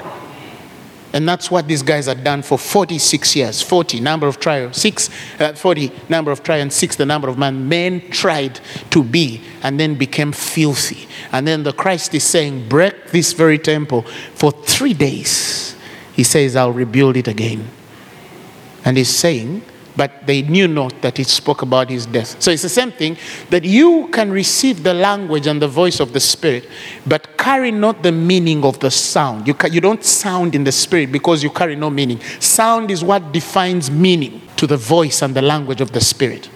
And 1.12 1.28
that's 1.28 1.50
what 1.50 1.68
these 1.68 1.82
guys 1.82 2.06
had 2.06 2.24
done 2.24 2.42
for 2.42 2.58
46 2.58 3.36
years. 3.36 3.60
40, 3.60 4.00
number 4.00 4.26
of 4.26 4.40
trials. 4.40 4.78
Six, 4.78 5.10
uh, 5.38 5.52
40, 5.52 5.92
number 6.08 6.30
of 6.30 6.42
trials. 6.42 6.62
And 6.62 6.72
six, 6.72 6.96
the 6.96 7.04
number 7.04 7.28
of 7.28 7.36
man. 7.36 7.68
Men 7.68 8.08
tried 8.10 8.60
to 8.90 9.02
be 9.02 9.42
and 9.62 9.78
then 9.78 9.94
became 9.94 10.32
filthy. 10.32 11.06
And 11.30 11.46
then 11.46 11.64
the 11.64 11.72
Christ 11.72 12.14
is 12.14 12.24
saying, 12.24 12.68
break 12.68 13.10
this 13.10 13.34
very 13.34 13.58
temple 13.58 14.02
for 14.34 14.52
three 14.52 14.94
days. 14.94 15.76
He 16.14 16.24
says, 16.24 16.56
I'll 16.56 16.72
rebuild 16.72 17.16
it 17.16 17.28
again. 17.28 17.68
And 18.84 18.96
he's 18.96 19.14
saying, 19.14 19.62
but 19.96 20.26
they 20.26 20.42
knew 20.42 20.68
not 20.68 21.00
that 21.02 21.18
it 21.18 21.26
spoke 21.26 21.62
about 21.62 21.90
his 21.90 22.06
death. 22.06 22.40
So 22.40 22.50
it's 22.50 22.62
the 22.62 22.68
same 22.68 22.92
thing 22.92 23.16
that 23.50 23.64
you 23.64 24.08
can 24.12 24.30
receive 24.30 24.82
the 24.82 24.94
language 24.94 25.46
and 25.46 25.60
the 25.60 25.68
voice 25.68 26.00
of 26.00 26.12
the 26.12 26.20
Spirit, 26.20 26.68
but 27.06 27.36
carry 27.36 27.70
not 27.70 28.02
the 28.02 28.12
meaning 28.12 28.64
of 28.64 28.78
the 28.80 28.90
sound. 28.90 29.46
You, 29.46 29.54
ca- 29.54 29.68
you 29.68 29.80
don't 29.80 30.04
sound 30.04 30.54
in 30.54 30.64
the 30.64 30.72
Spirit 30.72 31.12
because 31.12 31.42
you 31.42 31.50
carry 31.50 31.76
no 31.76 31.90
meaning. 31.90 32.20
Sound 32.40 32.90
is 32.90 33.04
what 33.04 33.32
defines 33.32 33.90
meaning 33.90 34.40
to 34.56 34.66
the 34.66 34.76
voice 34.76 35.22
and 35.22 35.34
the 35.34 35.42
language 35.42 35.80
of 35.80 35.92
the 35.92 36.00
Spirit. 36.00 36.48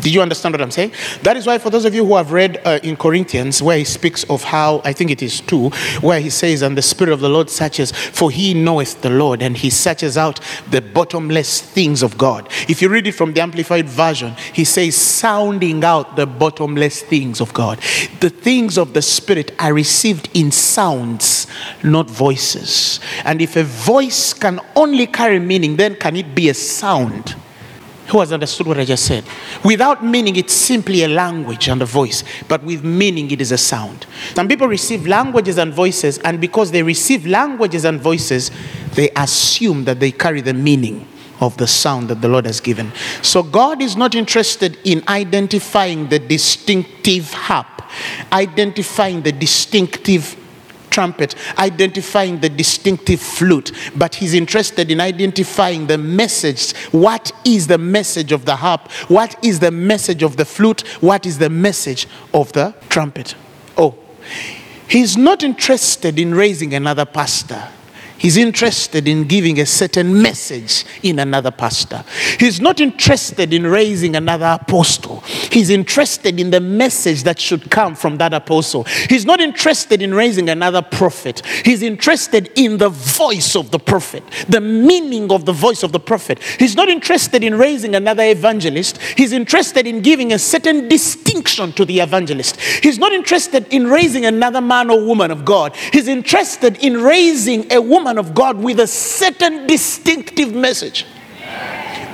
Did 0.00 0.14
you 0.14 0.20
understand 0.20 0.52
what 0.52 0.60
I'm 0.60 0.70
saying? 0.70 0.92
That 1.22 1.36
is 1.36 1.46
why, 1.46 1.58
for 1.58 1.70
those 1.70 1.84
of 1.84 1.94
you 1.94 2.04
who 2.04 2.16
have 2.16 2.32
read 2.32 2.60
uh, 2.64 2.78
in 2.82 2.96
Corinthians, 2.96 3.62
where 3.62 3.78
he 3.78 3.84
speaks 3.84 4.24
of 4.24 4.44
how, 4.44 4.82
I 4.84 4.92
think 4.92 5.10
it 5.10 5.22
is 5.22 5.40
two, 5.40 5.70
where 6.00 6.20
he 6.20 6.30
says, 6.30 6.62
And 6.62 6.76
the 6.76 6.82
Spirit 6.82 7.12
of 7.12 7.20
the 7.20 7.28
Lord 7.28 7.48
searches, 7.48 7.92
for 7.92 8.30
he 8.30 8.54
knoweth 8.54 9.00
the 9.02 9.10
Lord, 9.10 9.42
and 9.42 9.56
he 9.56 9.70
searches 9.70 10.16
out 10.18 10.40
the 10.70 10.80
bottomless 10.80 11.60
things 11.62 12.02
of 12.02 12.18
God. 12.18 12.48
If 12.68 12.82
you 12.82 12.88
read 12.88 13.06
it 13.06 13.12
from 13.12 13.32
the 13.32 13.40
Amplified 13.40 13.88
Version, 13.88 14.34
he 14.52 14.64
says, 14.64 14.96
sounding 14.96 15.82
out 15.82 16.16
the 16.16 16.26
bottomless 16.26 17.02
things 17.02 17.40
of 17.40 17.52
God. 17.54 17.78
The 18.20 18.30
things 18.30 18.76
of 18.76 18.92
the 18.92 19.02
Spirit 19.02 19.54
are 19.58 19.72
received 19.72 20.28
in 20.34 20.52
sounds, 20.52 21.46
not 21.82 22.10
voices. 22.10 23.00
And 23.24 23.40
if 23.40 23.56
a 23.56 23.64
voice 23.64 24.34
can 24.34 24.60
only 24.74 25.06
carry 25.06 25.38
meaning, 25.38 25.76
then 25.76 25.96
can 25.96 26.16
it 26.16 26.34
be 26.34 26.48
a 26.48 26.54
sound? 26.54 27.34
Who 28.08 28.20
has 28.20 28.32
understood 28.32 28.66
what 28.68 28.78
I 28.78 28.84
just 28.84 29.04
said? 29.04 29.24
Without 29.64 30.04
meaning, 30.04 30.36
it's 30.36 30.52
simply 30.52 31.02
a 31.02 31.08
language 31.08 31.68
and 31.68 31.82
a 31.82 31.86
voice, 31.86 32.22
but 32.46 32.62
with 32.62 32.84
meaning, 32.84 33.30
it 33.30 33.40
is 33.40 33.50
a 33.50 33.58
sound. 33.58 34.06
Some 34.34 34.46
people 34.46 34.68
receive 34.68 35.06
languages 35.06 35.58
and 35.58 35.72
voices, 35.72 36.18
and 36.18 36.40
because 36.40 36.70
they 36.70 36.82
receive 36.82 37.26
languages 37.26 37.84
and 37.84 38.00
voices, 38.00 38.50
they 38.94 39.10
assume 39.16 39.84
that 39.84 39.98
they 39.98 40.12
carry 40.12 40.40
the 40.40 40.54
meaning 40.54 41.08
of 41.40 41.56
the 41.56 41.66
sound 41.66 42.08
that 42.08 42.20
the 42.22 42.28
Lord 42.28 42.46
has 42.46 42.60
given. 42.60 42.92
So, 43.22 43.42
God 43.42 43.82
is 43.82 43.96
not 43.96 44.14
interested 44.14 44.78
in 44.84 45.02
identifying 45.08 46.08
the 46.08 46.18
distinctive 46.18 47.32
harp, 47.32 47.82
identifying 48.32 49.22
the 49.22 49.32
distinctive 49.32 50.36
trumpet, 50.96 51.34
identifying 51.58 52.40
the 52.40 52.48
distinctive 52.48 53.20
flute, 53.20 53.70
but 53.94 54.14
he's 54.14 54.32
interested 54.32 54.90
in 54.90 54.98
identifying 54.98 55.88
the 55.88 55.98
message. 55.98 56.74
What 56.90 57.32
is 57.44 57.66
the 57.66 57.76
message 57.76 58.32
of 58.32 58.46
the 58.46 58.56
harp? 58.56 58.90
What 59.08 59.36
is 59.44 59.60
the 59.60 59.70
message 59.70 60.22
of 60.22 60.38
the 60.38 60.46
flute? 60.46 60.80
What 61.02 61.26
is 61.26 61.36
the 61.36 61.50
message 61.50 62.08
of 62.32 62.50
the 62.54 62.74
trumpet? 62.88 63.34
Oh, 63.76 63.94
he's 64.88 65.18
not 65.18 65.42
interested 65.42 66.18
in 66.18 66.34
raising 66.34 66.72
another 66.72 67.04
pastor. 67.04 67.68
He's 68.18 68.36
interested 68.36 69.06
in 69.06 69.24
giving 69.24 69.60
a 69.60 69.66
certain 69.66 70.22
message 70.22 70.84
in 71.02 71.18
another 71.18 71.50
pastor. 71.50 72.04
He's 72.38 72.60
not 72.60 72.80
interested 72.80 73.52
in 73.52 73.66
raising 73.66 74.16
another 74.16 74.58
apostle. 74.60 75.20
He's 75.52 75.70
interested 75.70 76.40
in 76.40 76.50
the 76.50 76.60
message 76.60 77.24
that 77.24 77.38
should 77.38 77.70
come 77.70 77.94
from 77.94 78.18
that 78.18 78.32
apostle. 78.32 78.84
He's 79.08 79.26
not 79.26 79.40
interested 79.40 80.00
in 80.00 80.14
raising 80.14 80.48
another 80.48 80.82
prophet. 80.82 81.44
He's 81.64 81.82
interested 81.82 82.50
in 82.54 82.78
the 82.78 82.88
voice 82.88 83.54
of 83.54 83.70
the 83.70 83.78
prophet, 83.78 84.22
the 84.48 84.60
meaning 84.60 85.30
of 85.30 85.44
the 85.44 85.52
voice 85.52 85.82
of 85.82 85.92
the 85.92 86.00
prophet. 86.00 86.42
He's 86.58 86.76
not 86.76 86.88
interested 86.88 87.44
in 87.44 87.56
raising 87.56 87.94
another 87.94 88.22
evangelist. 88.22 88.98
He's 89.16 89.32
interested 89.32 89.86
in 89.86 90.00
giving 90.00 90.32
a 90.32 90.38
certain 90.38 90.88
distinction 90.88 91.72
to 91.72 91.84
the 91.84 92.00
evangelist. 92.00 92.60
He's 92.60 92.98
not 92.98 93.12
interested 93.12 93.66
in 93.72 93.86
raising 93.86 94.24
another 94.24 94.60
man 94.60 94.90
or 94.90 95.04
woman 95.04 95.30
of 95.30 95.44
God. 95.44 95.74
He's 95.92 96.08
interested 96.08 96.76
in 96.78 97.02
raising 97.02 97.70
a 97.72 97.80
woman 97.80 98.05
of 98.18 98.34
God 98.34 98.56
with 98.58 98.80
a 98.80 98.86
certain 98.86 99.66
distinctive 99.66 100.54
message. 100.54 101.04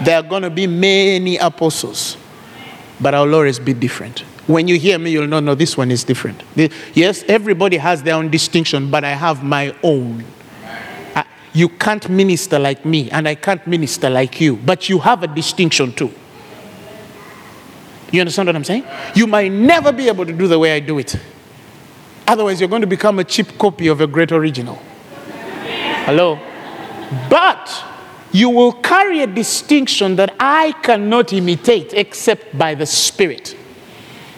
There 0.05 0.17
are 0.17 0.23
going 0.23 0.43
to 0.43 0.51
be 0.51 0.67
many 0.67 1.37
apostles, 1.37 2.17
but 3.01 3.15
our 3.15 3.27
Lord 3.27 3.49
is 3.49 3.59
bit 3.59 3.79
different. 3.79 4.21
When 4.49 4.67
you 4.67 4.77
hear 4.79 4.99
me, 4.99 5.11
you'll 5.13 5.29
know, 5.29 5.39
no, 5.41 5.55
this 5.55 5.77
one 5.77 5.91
is 5.91 6.03
different. 6.03 6.43
Yes, 6.95 7.23
everybody 7.29 7.77
has 7.77 8.03
their 8.03 8.15
own 8.15 8.29
distinction, 8.31 8.91
but 8.91 9.05
I 9.05 9.11
have 9.13 9.45
my 9.45 9.75
own. 9.83 10.25
I- 11.15 11.25
You 11.53 11.69
can't 11.69 12.09
minister 12.09 12.59
like 12.59 12.85
me, 12.85 13.11
and 13.11 13.29
I 13.29 13.35
can't 13.37 13.65
minister 13.67 14.11
like 14.11 14.41
you, 14.41 14.57
but 14.57 14.89
you 14.89 14.99
have 14.99 15.23
a 15.23 15.29
distinction 15.29 15.93
too. 15.93 16.11
You 18.11 18.21
understand 18.21 18.49
what 18.49 18.57
I'm 18.57 18.65
saying? 18.65 18.85
You 19.15 19.27
might 19.27 19.53
never 19.53 19.93
be 19.93 20.09
able 20.09 20.27
to 20.27 20.33
do 20.33 20.47
the 20.49 20.59
way 20.59 20.75
I 20.75 20.81
do 20.81 20.99
it. 20.99 21.17
Otherwise, 22.27 22.61
you're 22.61 22.69
going 22.69 22.83
to 22.83 22.87
become 22.87 23.19
a 23.19 23.25
cheap 23.25 23.57
copy 23.59 23.89
of 23.89 24.01
a 24.01 24.07
great 24.07 24.33
original. 24.33 24.79
Hello? 26.05 26.37
But 27.31 27.85
you 28.33 28.51
will 28.51 28.73
carry 28.73 29.21
a 29.21 29.27
distinction 29.27 30.17
that 30.17 30.35
I 30.41 30.73
cannot 30.83 31.33
imitate 31.33 31.95
except 31.95 32.59
by 32.59 32.75
the 32.75 32.87
Spirit. 32.87 33.57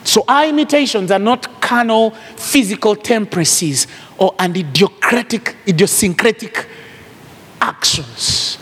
So 0.02 0.24
our 0.28 0.44
imitations 0.44 1.10
are 1.10 1.18
not 1.18 1.62
carnal, 1.62 2.10
physical 2.10 2.94
temperances 2.94 3.86
or 4.18 4.34
and 4.38 4.54
idiocratic, 4.54 5.54
idiosyncratic 5.66 6.68
actions. 7.62 8.58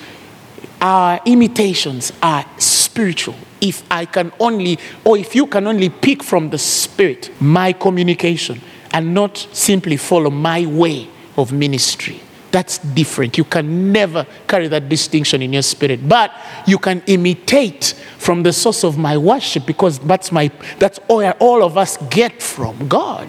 Our 0.81 1.21
imitations 1.27 2.13
are 2.23 2.45
spiritual. 2.59 3.35
If 3.61 3.83
I 3.91 4.05
can 4.05 4.33
only, 4.39 4.79
or 5.05 5.19
if 5.19 5.35
you 5.35 5.49
can 5.49 5.67
only 5.67 5.89
pick 5.89 6.23
from 6.23 6.51
the 6.51 6.59
Spirit 6.59 7.33
my 7.41 7.73
communication 7.73 8.61
and 8.93 9.13
not 9.13 9.39
simply 9.53 9.97
follow 9.97 10.31
my 10.31 10.67
way 10.67 11.09
of 11.37 11.53
ministry. 11.53 12.21
That's 12.53 12.79
different. 12.79 13.39
You 13.39 13.45
can 13.45 13.93
never 13.93 14.27
carry 14.47 14.69
that 14.69 14.89
distinction 14.89 15.41
in 15.41 15.55
your 15.55 15.63
spirit, 15.63 16.07
but 16.07 16.31
you 16.67 16.79
can 16.79 17.03
imitate 17.07 17.95
from 18.19 18.43
the 18.43 18.53
source 18.53 18.85
of 18.85 18.99
my 18.99 19.17
worship 19.17 19.67
because 19.67 19.99
that's 20.01 20.31
my 20.31 20.51
that's 20.79 21.01
all, 21.09 21.29
all 21.41 21.65
of 21.65 21.79
us 21.79 21.97
get 22.09 22.43
from 22.43 22.89
God. 22.89 23.29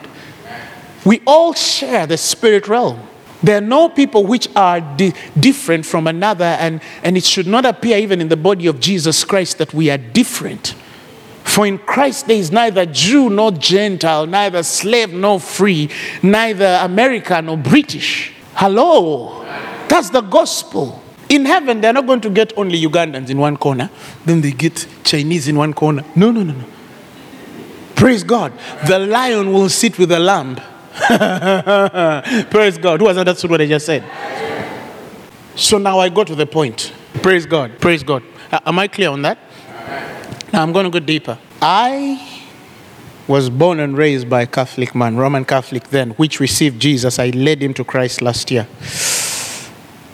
We 1.05 1.21
all 1.25 1.53
share 1.53 2.05
the 2.05 2.17
spirit 2.17 2.67
realm. 2.67 2.99
There 3.41 3.57
are 3.57 3.61
no 3.61 3.89
people 3.89 4.25
which 4.25 4.47
are 4.55 4.79
di- 4.79 5.13
different 5.37 5.85
from 5.85 6.07
another, 6.07 6.45
and, 6.45 6.81
and 7.03 7.17
it 7.17 7.25
should 7.25 7.47
not 7.47 7.65
appear 7.65 7.97
even 7.97 8.21
in 8.21 8.29
the 8.29 8.37
body 8.37 8.67
of 8.67 8.79
Jesus 8.79 9.25
Christ 9.25 9.57
that 9.57 9.73
we 9.73 9.89
are 9.89 9.97
different. 9.97 10.75
For 11.43 11.67
in 11.67 11.77
Christ 11.77 12.27
there 12.27 12.37
is 12.37 12.51
neither 12.51 12.85
Jew 12.85 13.29
nor 13.29 13.51
Gentile, 13.51 14.25
neither 14.25 14.63
slave 14.63 15.13
nor 15.13 15.41
free, 15.41 15.89
neither 16.21 16.79
American 16.81 17.47
nor 17.47 17.57
British. 17.57 18.31
Hello. 18.55 19.43
That's 19.87 20.09
the 20.09 20.21
gospel. 20.21 21.01
In 21.29 21.45
heaven, 21.45 21.81
they're 21.81 21.93
not 21.93 22.05
going 22.05 22.21
to 22.21 22.29
get 22.29 22.55
only 22.57 22.81
Ugandans 22.81 23.29
in 23.29 23.37
one 23.37 23.57
corner, 23.57 23.89
then 24.25 24.41
they 24.41 24.51
get 24.51 24.87
Chinese 25.03 25.47
in 25.47 25.55
one 25.57 25.73
corner. 25.73 26.03
No, 26.15 26.31
no, 26.31 26.43
no, 26.43 26.53
no. 26.53 26.65
Praise 27.95 28.23
God. 28.23 28.53
The 28.87 28.99
lion 28.99 29.51
will 29.53 29.69
sit 29.69 29.97
with 29.97 30.09
the 30.09 30.19
lamb. 30.19 30.55
Praise 32.49 32.77
God. 32.77 32.99
Who 32.99 33.07
has 33.07 33.17
understood 33.17 33.49
what 33.49 33.61
I 33.61 33.65
just 33.65 33.85
said? 33.85 34.03
So 35.55 35.77
now 35.77 35.99
I 35.99 36.09
go 36.09 36.23
to 36.23 36.35
the 36.35 36.45
point. 36.45 36.93
Praise 37.21 37.45
God. 37.45 37.79
Praise 37.79 38.03
God. 38.03 38.23
Uh, 38.51 38.59
am 38.65 38.77
I 38.79 38.87
clear 38.87 39.09
on 39.09 39.21
that? 39.23 39.37
Now 40.51 40.61
I'm 40.61 40.71
going 40.71 40.83
to 40.83 40.89
go 40.89 40.99
deeper. 40.99 41.37
I 41.61 42.42
was 43.27 43.49
born 43.49 43.79
and 43.79 43.97
raised 43.97 44.29
by 44.29 44.41
a 44.41 44.47
Catholic 44.47 44.93
man, 44.93 45.15
Roman 45.15 45.45
Catholic 45.45 45.89
then, 45.89 46.11
which 46.11 46.39
received 46.39 46.81
Jesus. 46.81 47.19
I 47.19 47.29
led 47.29 47.63
him 47.63 47.73
to 47.75 47.83
Christ 47.83 48.21
last 48.21 48.51
year. 48.51 48.67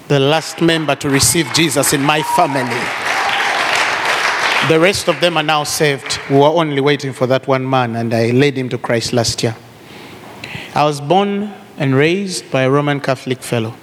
The 0.07 0.19
last 0.19 0.61
member 0.61 0.95
to 0.95 1.09
receive 1.09 1.47
Jesus 1.53 1.93
in 1.93 2.01
my 2.01 2.21
family. 2.21 2.63
The 4.67 4.79
rest 4.79 5.07
of 5.07 5.19
them 5.21 5.37
are 5.37 5.43
now 5.43 5.63
saved. 5.63 6.19
We 6.29 6.35
were 6.35 6.43
only 6.43 6.81
waiting 6.81 7.13
for 7.13 7.25
that 7.27 7.47
one 7.47 7.67
man, 7.67 7.95
and 7.95 8.13
I 8.13 8.31
led 8.31 8.57
him 8.57 8.69
to 8.69 8.77
Christ 8.77 9.13
last 9.13 9.41
year. 9.41 9.55
I 10.75 10.83
was 10.83 11.01
born 11.01 11.51
and 11.77 11.95
raised 11.95 12.51
by 12.51 12.63
a 12.63 12.69
Roman 12.69 12.99
Catholic 12.99 13.41
fellow. 13.41 13.73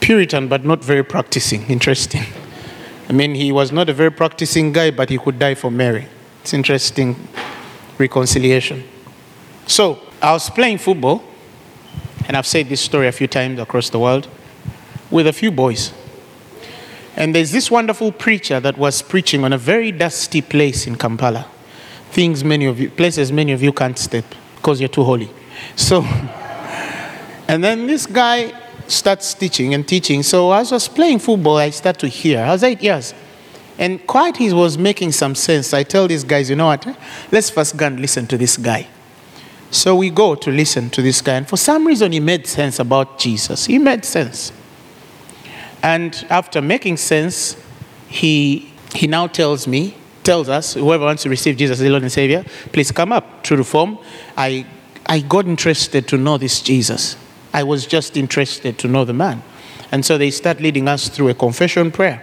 Puritan, 0.00 0.48
but 0.48 0.64
not 0.64 0.82
very 0.82 1.04
practicing. 1.04 1.62
Interesting. 1.68 2.24
I 3.08 3.12
mean, 3.12 3.34
he 3.34 3.52
was 3.52 3.70
not 3.70 3.88
a 3.88 3.92
very 3.92 4.10
practicing 4.10 4.72
guy, 4.72 4.90
but 4.90 5.10
he 5.10 5.18
could 5.18 5.38
die 5.38 5.54
for 5.54 5.70
Mary. 5.70 6.08
It's 6.44 6.52
interesting 6.52 7.16
reconciliation. 7.96 8.84
So, 9.66 9.98
I 10.20 10.32
was 10.32 10.50
playing 10.50 10.76
football, 10.76 11.24
and 12.28 12.36
I've 12.36 12.46
said 12.46 12.68
this 12.68 12.82
story 12.82 13.08
a 13.08 13.12
few 13.12 13.26
times 13.26 13.58
across 13.58 13.88
the 13.88 13.98
world, 13.98 14.28
with 15.10 15.26
a 15.26 15.32
few 15.32 15.50
boys. 15.50 15.94
And 17.16 17.34
there's 17.34 17.50
this 17.50 17.70
wonderful 17.70 18.12
preacher 18.12 18.60
that 18.60 18.76
was 18.76 19.00
preaching 19.00 19.42
on 19.42 19.54
a 19.54 19.56
very 19.56 19.90
dusty 19.90 20.42
place 20.42 20.86
in 20.86 20.96
Kampala. 20.96 21.46
Things 22.10 22.44
many 22.44 22.66
of 22.66 22.78
you, 22.78 22.90
places 22.90 23.32
many 23.32 23.52
of 23.52 23.62
you 23.62 23.72
can't 23.72 23.98
step 23.98 24.26
because 24.56 24.80
you're 24.80 24.90
too 24.90 25.04
holy. 25.04 25.30
So, 25.76 26.02
and 27.48 27.64
then 27.64 27.86
this 27.86 28.04
guy 28.04 28.52
starts 28.86 29.32
teaching 29.32 29.72
and 29.72 29.88
teaching. 29.88 30.22
So 30.22 30.52
as 30.52 30.72
I 30.72 30.74
was 30.74 30.88
playing 30.88 31.20
football, 31.20 31.56
I 31.56 31.70
start 31.70 31.98
to 32.00 32.08
hear. 32.08 32.40
I 32.40 32.50
was 32.52 32.62
eight 32.62 32.82
years. 32.82 33.14
And 33.78 34.06
quite 34.06 34.36
he 34.36 34.52
was 34.52 34.78
making 34.78 35.12
some 35.12 35.34
sense. 35.34 35.74
I 35.74 35.82
tell 35.82 36.06
these 36.06 36.24
guys, 36.24 36.48
you 36.48 36.56
know 36.56 36.66
what? 36.66 36.86
Let's 37.32 37.50
first 37.50 37.76
go 37.76 37.86
and 37.86 38.00
listen 38.00 38.26
to 38.28 38.38
this 38.38 38.56
guy. 38.56 38.86
So 39.70 39.96
we 39.96 40.10
go 40.10 40.36
to 40.36 40.50
listen 40.50 40.90
to 40.90 41.02
this 41.02 41.20
guy. 41.20 41.34
And 41.34 41.48
for 41.48 41.56
some 41.56 41.84
reason, 41.84 42.12
he 42.12 42.20
made 42.20 42.46
sense 42.46 42.78
about 42.78 43.18
Jesus. 43.18 43.66
He 43.66 43.78
made 43.78 44.04
sense. 44.04 44.52
And 45.82 46.24
after 46.30 46.62
making 46.62 46.98
sense, 46.98 47.56
he, 48.06 48.72
he 48.94 49.08
now 49.08 49.26
tells 49.26 49.66
me, 49.66 49.96
tells 50.22 50.48
us, 50.48 50.74
whoever 50.74 51.04
wants 51.04 51.24
to 51.24 51.28
receive 51.28 51.56
Jesus 51.56 51.78
as 51.78 51.82
the 51.82 51.90
Lord 51.90 52.02
and 52.02 52.12
Savior, 52.12 52.44
please 52.72 52.92
come 52.92 53.12
up. 53.12 53.42
True 53.42 53.56
to 53.56 53.64
form, 53.64 53.98
I, 54.36 54.64
I 55.06 55.20
got 55.20 55.46
interested 55.46 56.06
to 56.08 56.16
know 56.16 56.38
this 56.38 56.62
Jesus. 56.62 57.16
I 57.52 57.64
was 57.64 57.86
just 57.86 58.16
interested 58.16 58.78
to 58.78 58.88
know 58.88 59.04
the 59.04 59.12
man. 59.12 59.42
And 59.90 60.04
so 60.04 60.16
they 60.16 60.30
start 60.30 60.60
leading 60.60 60.88
us 60.88 61.08
through 61.08 61.28
a 61.28 61.34
confession 61.34 61.90
prayer. 61.90 62.22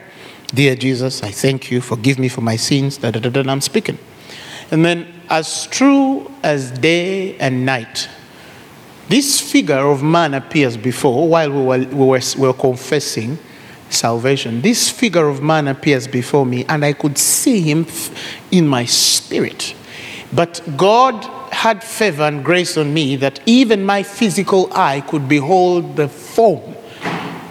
Dear 0.53 0.75
Jesus, 0.75 1.23
I 1.23 1.31
thank 1.31 1.71
you. 1.71 1.79
Forgive 1.79 2.19
me 2.19 2.27
for 2.27 2.41
my 2.41 2.57
sins. 2.57 2.97
Da, 2.97 3.11
da, 3.11 3.19
da, 3.19 3.29
da, 3.29 3.49
I'm 3.49 3.61
speaking. 3.61 3.97
And 4.69 4.83
then, 4.83 5.07
as 5.29 5.67
true 5.67 6.29
as 6.43 6.71
day 6.71 7.37
and 7.37 7.65
night, 7.65 8.09
this 9.07 9.39
figure 9.39 9.79
of 9.89 10.03
man 10.03 10.33
appears 10.33 10.75
before 10.75 11.27
while 11.27 11.51
we 11.51 11.61
were, 11.61 11.77
we 11.77 12.05
were, 12.05 12.21
we 12.37 12.47
were 12.47 12.53
confessing 12.53 13.37
salvation. 13.89 14.61
This 14.61 14.89
figure 14.89 15.27
of 15.27 15.41
man 15.41 15.67
appears 15.67 16.07
before 16.07 16.45
me, 16.45 16.65
and 16.65 16.83
I 16.83 16.93
could 16.93 17.17
see 17.17 17.61
him 17.61 17.85
in 18.51 18.67
my 18.67 18.85
spirit. 18.85 19.75
But 20.33 20.61
God 20.77 21.23
had 21.53 21.83
favor 21.83 22.23
and 22.23 22.43
grace 22.43 22.77
on 22.77 22.93
me 22.93 23.15
that 23.17 23.39
even 23.45 23.85
my 23.85 24.03
physical 24.03 24.71
eye 24.73 25.01
could 25.01 25.27
behold 25.27 25.95
the 25.95 26.07
form 26.07 26.75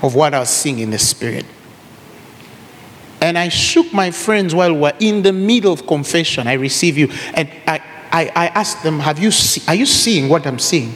of 0.03 0.15
what 0.15 0.35
I 0.35 0.41
was 0.41 0.51
seeing 0.51 0.79
in 0.79 0.91
the 0.91 0.99
spirit. 0.99 1.45
And 3.21 3.37
I 3.37 3.49
shook 3.49 3.93
my 3.93 4.11
friends 4.11 4.55
while 4.55 4.73
we 4.73 4.81
were 4.81 4.93
in 4.99 5.23
the 5.23 5.33
middle 5.33 5.73
of 5.73 5.87
confession. 5.87 6.47
I 6.47 6.55
receive 6.55 6.97
you. 6.97 7.09
And 7.35 7.51
I, 7.67 7.81
I, 8.13 8.27
I 8.35 8.47
asked 8.49 8.83
them, 8.83 8.99
Have 9.01 9.19
you 9.19 9.31
see, 9.31 9.63
Are 9.69 9.75
you 9.75 9.87
seeing 9.87 10.29
what 10.29 10.47
I'm 10.47 10.59
seeing? 10.59 10.95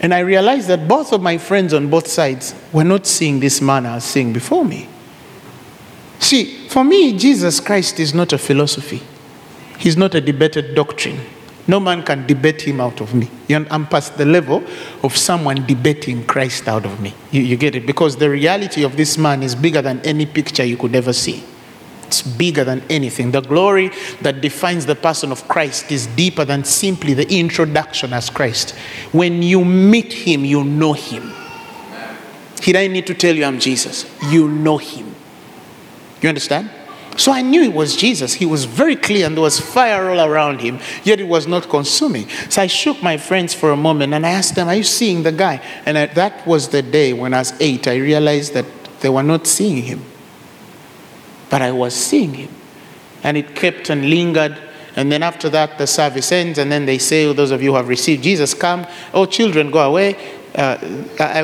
And 0.00 0.12
I 0.12 0.20
realized 0.20 0.68
that 0.68 0.88
both 0.88 1.12
of 1.12 1.22
my 1.22 1.38
friends 1.38 1.72
on 1.72 1.88
both 1.88 2.06
sides 2.08 2.54
were 2.72 2.84
not 2.84 3.06
seeing 3.06 3.40
this 3.40 3.60
man 3.60 3.86
I 3.86 3.96
was 3.96 4.04
seeing 4.04 4.32
before 4.32 4.64
me. 4.64 4.88
See, 6.18 6.68
for 6.68 6.82
me, 6.82 7.16
Jesus 7.16 7.60
Christ 7.60 8.00
is 8.00 8.14
not 8.14 8.32
a 8.32 8.38
philosophy, 8.38 9.02
He's 9.78 9.96
not 9.96 10.14
a 10.14 10.20
debated 10.20 10.74
doctrine. 10.74 11.20
No 11.68 11.80
man 11.80 12.04
can 12.04 12.26
debate 12.26 12.62
him 12.62 12.80
out 12.80 13.00
of 13.00 13.12
me. 13.12 13.28
I'm 13.50 13.88
past 13.88 14.16
the 14.16 14.24
level 14.24 14.62
of 15.02 15.16
someone 15.16 15.66
debating 15.66 16.24
Christ 16.24 16.68
out 16.68 16.86
of 16.86 17.00
me. 17.00 17.12
You, 17.32 17.42
you 17.42 17.56
get 17.56 17.74
it? 17.74 17.86
Because 17.86 18.16
the 18.16 18.30
reality 18.30 18.84
of 18.84 18.96
this 18.96 19.18
man 19.18 19.42
is 19.42 19.56
bigger 19.56 19.82
than 19.82 20.00
any 20.02 20.26
picture 20.26 20.64
you 20.64 20.76
could 20.76 20.94
ever 20.94 21.12
see. 21.12 21.42
It's 22.06 22.22
bigger 22.22 22.64
than 22.64 22.82
anything. 22.88 23.32
The 23.32 23.40
glory 23.40 23.90
that 24.22 24.40
defines 24.40 24.86
the 24.86 24.94
person 24.94 25.32
of 25.32 25.46
Christ 25.48 25.90
is 25.90 26.06
deeper 26.08 26.44
than 26.44 26.64
simply 26.64 27.14
the 27.14 27.28
introduction 27.32 28.12
as 28.12 28.30
Christ. 28.30 28.70
When 29.12 29.42
you 29.42 29.64
meet 29.64 30.12
him, 30.12 30.44
you 30.44 30.62
know 30.64 30.92
him. 30.92 31.32
He 32.62 32.72
doesn't 32.72 32.92
need 32.92 33.06
to 33.06 33.14
tell 33.14 33.34
you 33.34 33.44
I'm 33.44 33.60
Jesus. 33.60 34.10
You 34.30 34.48
know 34.48 34.78
him. 34.78 35.14
You 36.22 36.28
understand? 36.28 36.70
So 37.16 37.32
I 37.32 37.42
knew 37.42 37.62
it 37.62 37.72
was 37.72 37.96
Jesus. 37.96 38.34
He 38.34 38.46
was 38.46 38.66
very 38.66 38.94
clear 38.94 39.26
and 39.26 39.34
there 39.34 39.42
was 39.42 39.58
fire 39.58 40.10
all 40.10 40.20
around 40.20 40.60
him, 40.60 40.78
yet 41.02 41.18
it 41.18 41.26
was 41.26 41.46
not 41.46 41.68
consuming. 41.68 42.28
So 42.50 42.62
I 42.62 42.66
shook 42.66 43.02
my 43.02 43.16
friends 43.16 43.54
for 43.54 43.70
a 43.72 43.76
moment 43.76 44.12
and 44.12 44.26
I 44.26 44.30
asked 44.30 44.54
them, 44.54 44.68
Are 44.68 44.74
you 44.74 44.82
seeing 44.82 45.22
the 45.22 45.32
guy? 45.32 45.62
And 45.86 45.96
I, 45.96 46.06
that 46.06 46.46
was 46.46 46.68
the 46.68 46.82
day 46.82 47.12
when 47.12 47.32
I 47.32 47.38
was 47.38 47.54
eight, 47.60 47.88
I 47.88 47.96
realized 47.96 48.52
that 48.54 48.66
they 49.00 49.08
were 49.08 49.22
not 49.22 49.46
seeing 49.46 49.82
him. 49.82 50.04
But 51.50 51.62
I 51.62 51.72
was 51.72 51.94
seeing 51.94 52.34
him. 52.34 52.50
And 53.22 53.36
it 53.36 53.54
kept 53.54 53.90
and 53.90 54.08
lingered. 54.08 54.56
And 54.96 55.12
then 55.12 55.22
after 55.22 55.48
that, 55.50 55.78
the 55.78 55.86
service 55.86 56.32
ends, 56.32 56.58
and 56.58 56.72
then 56.72 56.86
they 56.86 56.98
say, 56.98 57.26
oh, 57.26 57.32
Those 57.32 57.50
of 57.50 57.62
you 57.62 57.70
who 57.70 57.76
have 57.76 57.88
received 57.88 58.22
Jesus, 58.22 58.54
come. 58.54 58.86
Oh, 59.12 59.26
children, 59.26 59.70
go 59.70 59.80
away. 59.80 60.16
Uh, 60.54 60.78
I, 61.20 61.42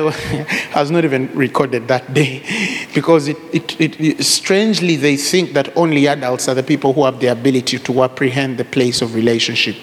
I, 0.75 0.79
was 0.79 0.89
not 0.89 1.05
even 1.05 1.27
recorded 1.35 1.87
that 1.87 2.15
day 2.15 2.41
because 2.95 3.27
it, 3.27 3.37
it, 3.53 3.99
it- 3.99 4.23
strangely 4.23 4.95
they 4.95 5.17
think 5.17 5.53
that 5.53 5.75
only 5.77 6.07
adults 6.07 6.47
are 6.47 6.55
the 6.55 6.63
people 6.63 6.93
who 6.93 7.05
have 7.05 7.19
the 7.19 7.27
ability 7.27 7.77
to 7.77 8.03
apprehend 8.03 8.57
the 8.57 8.65
place 8.65 9.03
of 9.03 9.13
relationship. 9.13 9.75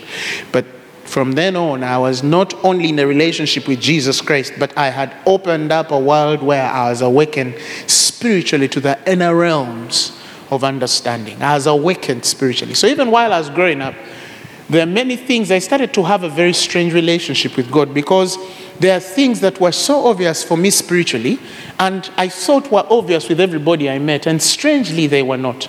But 0.51 0.67
from 1.11 1.33
then 1.33 1.57
on, 1.57 1.83
I 1.83 1.99
was 1.99 2.23
not 2.23 2.55
only 2.65 2.91
in 2.91 2.99
a 2.99 3.07
relationship 3.07 3.67
with 3.67 3.81
Jesus 3.81 4.21
Christ, 4.21 4.53
but 4.59 4.77
I 4.79 4.91
had 4.91 5.15
opened 5.27 5.73
up 5.73 5.91
a 5.91 5.99
world 5.99 6.43
where 6.43 6.71
I 6.71 6.89
was 6.89 7.03
awakened 7.03 7.57
spiritually 7.87 8.69
to 8.69 8.81
the 8.81 8.99
inner 9.11 9.35
realms 9.35 10.17
of 10.51 10.63
understanding. 10.63 11.43
I 11.43 11.55
was 11.55 11.67
awakened 11.67 12.25
spiritually. 12.25 12.75
So 12.75 12.87
even 12.87 13.11
while 13.11 13.33
I 13.33 13.39
was 13.39 13.51
growing 13.51 13.81
up, 13.81 13.95
there 14.69 14.83
are 14.83 14.87
many 14.87 15.17
things 15.17 15.51
I 15.51 15.59
started 15.59 15.93
to 15.95 16.05
have 16.05 16.23
a 16.23 16.29
very 16.29 16.53
strange 16.53 16.95
relationship 16.95 17.57
with 17.57 17.73
God 17.73 17.93
because 17.93 18.39
there 18.79 18.97
are 18.97 19.01
things 19.01 19.41
that 19.41 19.61
were 19.61 19.73
so 19.73 20.07
obvious 20.07 20.45
for 20.45 20.57
me 20.57 20.71
spiritually 20.71 21.41
and 21.81 22.09
I 22.17 22.29
thought 22.29 22.71
were 22.71 22.87
obvious 22.89 23.29
with 23.29 23.41
everybody 23.41 23.91
I 23.91 23.99
met, 23.99 24.27
and 24.27 24.41
strangely 24.41 25.07
they 25.07 25.23
were 25.23 25.39
not. 25.39 25.69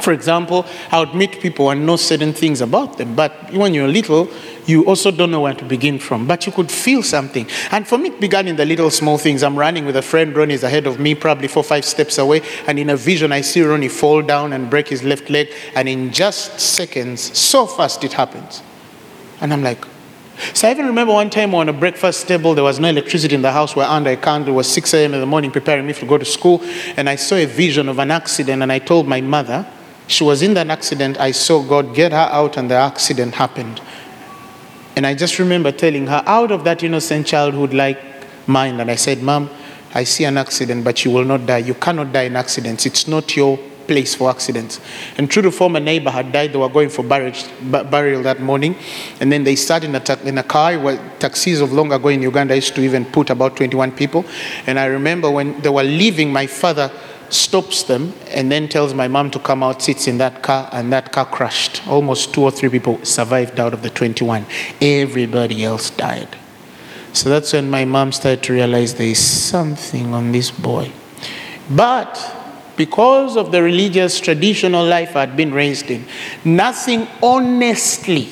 For 0.00 0.12
example, 0.12 0.66
I 0.90 0.98
would 0.98 1.14
meet 1.14 1.40
people 1.40 1.70
and 1.70 1.86
know 1.86 1.96
certain 1.96 2.32
things 2.32 2.60
about 2.60 2.98
them, 2.98 3.14
but 3.14 3.52
when 3.52 3.74
you're 3.74 3.86
little, 3.86 4.28
you 4.66 4.84
also 4.86 5.10
don't 5.10 5.30
know 5.30 5.40
where 5.40 5.54
to 5.54 5.64
begin 5.64 5.98
from. 5.98 6.26
But 6.26 6.46
you 6.46 6.52
could 6.52 6.70
feel 6.70 7.02
something. 7.02 7.48
And 7.70 7.86
for 7.86 7.96
me, 7.96 8.08
it 8.08 8.20
began 8.20 8.48
in 8.48 8.56
the 8.56 8.64
little 8.64 8.90
small 8.90 9.18
things. 9.18 9.42
I'm 9.42 9.56
running 9.56 9.86
with 9.86 9.96
a 9.96 10.02
friend, 10.02 10.34
Ronnie's 10.34 10.64
ahead 10.64 10.86
of 10.86 10.98
me, 10.98 11.14
probably 11.14 11.48
four, 11.48 11.62
five 11.62 11.84
steps 11.84 12.18
away, 12.18 12.42
and 12.66 12.78
in 12.78 12.90
a 12.90 12.96
vision, 12.96 13.30
I 13.30 13.42
see 13.42 13.62
Ronnie 13.62 13.88
fall 13.88 14.20
down 14.22 14.52
and 14.52 14.68
break 14.68 14.88
his 14.88 15.04
left 15.04 15.30
leg, 15.30 15.52
and 15.74 15.88
in 15.88 16.12
just 16.12 16.58
seconds, 16.58 17.36
so 17.38 17.66
fast 17.66 18.02
it 18.02 18.14
happens. 18.14 18.62
And 19.40 19.52
I'm 19.52 19.62
like, 19.62 19.84
so 20.52 20.66
I 20.66 20.72
even 20.72 20.86
remember 20.86 21.12
one 21.12 21.30
time 21.30 21.54
on 21.54 21.68
a 21.68 21.72
breakfast 21.72 22.26
table, 22.26 22.54
there 22.54 22.64
was 22.64 22.80
no 22.80 22.88
electricity 22.88 23.36
in 23.36 23.42
the 23.42 23.52
house. 23.52 23.76
We're 23.76 23.84
under 23.84 24.10
a 24.10 24.16
candle. 24.16 24.54
It 24.54 24.56
was 24.56 24.72
6 24.72 24.92
a.m. 24.94 25.14
in 25.14 25.20
the 25.20 25.26
morning, 25.26 25.52
preparing 25.52 25.86
me 25.86 25.92
to 25.92 26.06
go 26.06 26.18
to 26.18 26.24
school. 26.24 26.60
And 26.96 27.08
I 27.08 27.14
saw 27.14 27.36
a 27.36 27.44
vision 27.44 27.88
of 27.88 28.00
an 28.00 28.10
accident, 28.10 28.62
and 28.62 28.72
I 28.72 28.80
told 28.80 29.06
my 29.06 29.20
mother, 29.20 29.64
she 30.06 30.24
was 30.24 30.42
in 30.42 30.54
that 30.54 30.68
accident. 30.68 31.18
I 31.18 31.30
saw 31.30 31.62
God 31.62 31.94
get 31.94 32.12
her 32.12 32.28
out, 32.30 32.56
and 32.56 32.70
the 32.70 32.74
accident 32.74 33.34
happened. 33.34 33.80
And 34.96 35.06
I 35.06 35.14
just 35.14 35.38
remember 35.38 35.72
telling 35.72 36.06
her, 36.06 36.22
out 36.26 36.52
of 36.52 36.64
that 36.64 36.82
innocent 36.82 37.26
childhood 37.26 37.74
like 37.74 37.98
mind, 38.46 38.80
and 38.80 38.90
I 38.90 38.96
said, 38.96 39.22
Mom, 39.22 39.50
I 39.94 40.04
see 40.04 40.24
an 40.24 40.36
accident, 40.36 40.84
but 40.84 41.04
you 41.04 41.10
will 41.10 41.24
not 41.24 41.46
die. 41.46 41.58
You 41.58 41.74
cannot 41.74 42.12
die 42.12 42.24
in 42.24 42.36
accidents. 42.36 42.84
It's 42.86 43.08
not 43.08 43.36
your 43.36 43.58
place 43.86 44.14
for 44.14 44.30
accidents. 44.30 44.80
And 45.18 45.30
true 45.30 45.42
to 45.42 45.50
form, 45.50 45.76
a 45.76 45.80
neighbor 45.80 46.10
had 46.10 46.32
died. 46.32 46.52
They 46.52 46.58
were 46.58 46.68
going 46.68 46.88
for 46.88 47.02
burial, 47.02 47.34
burial 47.62 48.22
that 48.22 48.40
morning. 48.40 48.76
And 49.20 49.30
then 49.30 49.44
they 49.44 49.56
sat 49.56 49.84
in 49.84 49.94
a, 49.94 50.00
ta- 50.00 50.18
in 50.24 50.38
a 50.38 50.42
car 50.42 50.78
where 50.78 50.96
taxis 51.18 51.60
of 51.60 51.72
long 51.72 51.92
ago 51.92 52.08
in 52.08 52.22
Uganda 52.22 52.54
used 52.54 52.74
to 52.74 52.82
even 52.82 53.04
put 53.04 53.30
about 53.30 53.56
21 53.56 53.92
people. 53.92 54.24
And 54.66 54.78
I 54.78 54.86
remember 54.86 55.30
when 55.30 55.60
they 55.60 55.68
were 55.68 55.84
leaving, 55.84 56.32
my 56.32 56.46
father 56.46 56.90
stops 57.32 57.82
them 57.84 58.12
and 58.28 58.50
then 58.50 58.68
tells 58.68 58.94
my 58.94 59.08
mom 59.08 59.30
to 59.32 59.38
come 59.38 59.62
out, 59.62 59.82
sits 59.82 60.06
in 60.06 60.18
that 60.18 60.42
car, 60.42 60.68
and 60.72 60.92
that 60.92 61.12
car 61.12 61.26
crashed. 61.26 61.86
Almost 61.86 62.34
two 62.34 62.42
or 62.42 62.50
three 62.50 62.68
people 62.68 63.04
survived 63.04 63.58
out 63.60 63.74
of 63.74 63.82
the 63.82 63.90
21. 63.90 64.46
Everybody 64.80 65.64
else 65.64 65.90
died. 65.90 66.36
So 67.12 67.28
that's 67.28 67.52
when 67.52 67.70
my 67.70 67.84
mom 67.84 68.12
started 68.12 68.42
to 68.44 68.52
realize 68.52 68.94
there 68.94 69.06
is 69.06 69.18
something 69.18 70.12
on 70.12 70.32
this 70.32 70.50
boy. 70.50 70.90
But 71.70 72.18
because 72.76 73.36
of 73.36 73.52
the 73.52 73.62
religious 73.62 74.18
traditional 74.18 74.84
life 74.84 75.14
I'd 75.14 75.36
been 75.36 75.54
raised 75.54 75.90
in, 75.90 76.06
nothing 76.44 77.06
honestly 77.22 78.28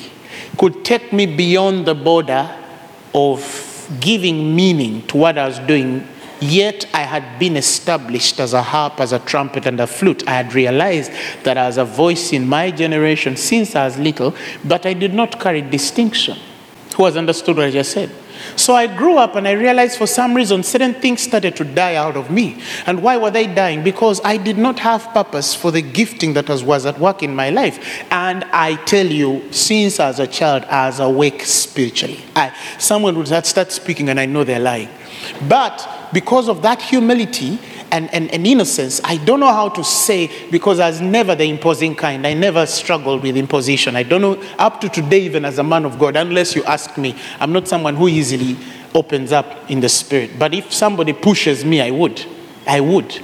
could 0.57 0.83
take 0.83 1.13
me 1.13 1.25
beyond 1.25 1.85
the 1.85 1.95
border 1.95 2.53
of 3.13 3.97
giving 3.99 4.55
meaning 4.55 5.05
to 5.07 5.17
what 5.17 5.37
I 5.37 5.47
was 5.47 5.59
doing. 5.59 6.07
Yet 6.43 6.85
I 6.93 7.03
had 7.03 7.39
been 7.39 7.55
established 7.55 8.37
as 8.41 8.53
a 8.53 8.61
harp, 8.61 8.99
as 8.99 9.13
a 9.13 9.19
trumpet, 9.19 9.65
and 9.65 9.79
a 9.79 9.87
flute. 9.87 10.27
I 10.27 10.31
had 10.31 10.53
realized 10.53 11.09
that 11.43 11.57
I 11.57 11.67
was 11.67 11.77
a 11.77 11.85
voice 11.85 12.33
in 12.33 12.49
my 12.49 12.69
generation 12.69 13.37
since 13.37 13.77
I 13.77 13.85
was 13.85 13.97
little, 13.97 14.35
but 14.65 14.85
I 14.85 14.93
did 14.93 15.13
not 15.13 15.39
carry 15.39 15.61
distinction. 15.61 16.37
Who 16.97 17.05
has 17.05 17.15
understood 17.15 17.55
what 17.55 17.67
I 17.67 17.71
just 17.71 17.93
said? 17.93 18.09
So 18.55 18.75
I 18.75 18.87
grew 18.87 19.17
up 19.17 19.35
and 19.35 19.47
I 19.47 19.51
realized 19.51 19.97
for 19.97 20.07
some 20.07 20.33
reason 20.33 20.63
certain 20.63 20.93
things 20.93 21.21
started 21.21 21.55
to 21.57 21.63
die 21.63 21.95
out 21.95 22.15
of 22.15 22.29
me. 22.29 22.61
And 22.85 23.01
why 23.01 23.17
were 23.17 23.31
they 23.31 23.47
dying? 23.47 23.83
Because 23.83 24.21
I 24.23 24.37
did 24.37 24.57
not 24.57 24.79
have 24.79 25.13
purpose 25.13 25.53
for 25.53 25.71
the 25.71 25.81
gifting 25.81 26.33
that 26.33 26.49
was, 26.49 26.85
at 26.85 26.99
work 26.99 27.23
in 27.23 27.35
my 27.35 27.49
life. 27.49 28.03
And 28.11 28.43
I 28.45 28.75
tell 28.85 29.05
you, 29.05 29.51
since 29.51 29.99
as 29.99 30.19
a 30.19 30.27
child, 30.27 30.63
I 30.65 30.87
was 30.87 30.99
awake 30.99 31.43
spiritually. 31.43 32.23
I, 32.35 32.55
someone 32.77 33.17
would 33.17 33.27
start 33.45 33.71
speaking 33.71 34.09
and 34.09 34.19
I 34.19 34.25
know 34.25 34.43
they're 34.43 34.59
lying. 34.59 34.89
But 35.47 36.09
because 36.13 36.49
of 36.49 36.61
that 36.61 36.81
humility 36.81 37.59
and, 37.93 38.11
and, 38.11 38.31
and 38.31 38.47
innocence, 38.47 38.99
I 39.03 39.17
don't 39.17 39.39
know 39.39 39.53
how 39.53 39.69
to 39.69 39.83
say 39.83 40.49
because 40.49 40.79
I 40.79 40.89
was 40.89 40.99
never 40.99 41.35
the 41.35 41.43
imposing 41.43 41.93
kind. 41.93 42.25
I 42.25 42.33
never 42.33 42.65
struggled 42.65 43.21
with 43.21 43.37
imposition. 43.37 43.95
I 43.95 44.01
don't 44.01 44.21
know, 44.21 44.41
up 44.57 44.81
to 44.81 44.89
today, 44.89 45.21
even 45.21 45.45
as 45.45 45.59
a 45.59 45.63
man 45.63 45.85
of 45.85 45.99
God, 45.99 46.15
unless 46.15 46.55
you 46.55 46.63
ask 46.63 46.97
me, 46.97 47.15
I'm 47.39 47.53
not 47.53 47.67
someone 47.67 47.95
who 47.95 48.07
easily 48.07 48.57
opens 48.95 49.31
up 49.31 49.69
in 49.69 49.79
the 49.79 49.89
spirit. 49.89 50.39
But 50.39 50.55
if 50.55 50.73
somebody 50.73 51.13
pushes 51.13 51.63
me, 51.63 51.81
I 51.81 51.91
would. 51.91 52.25
I 52.65 52.79
would. 52.79 53.21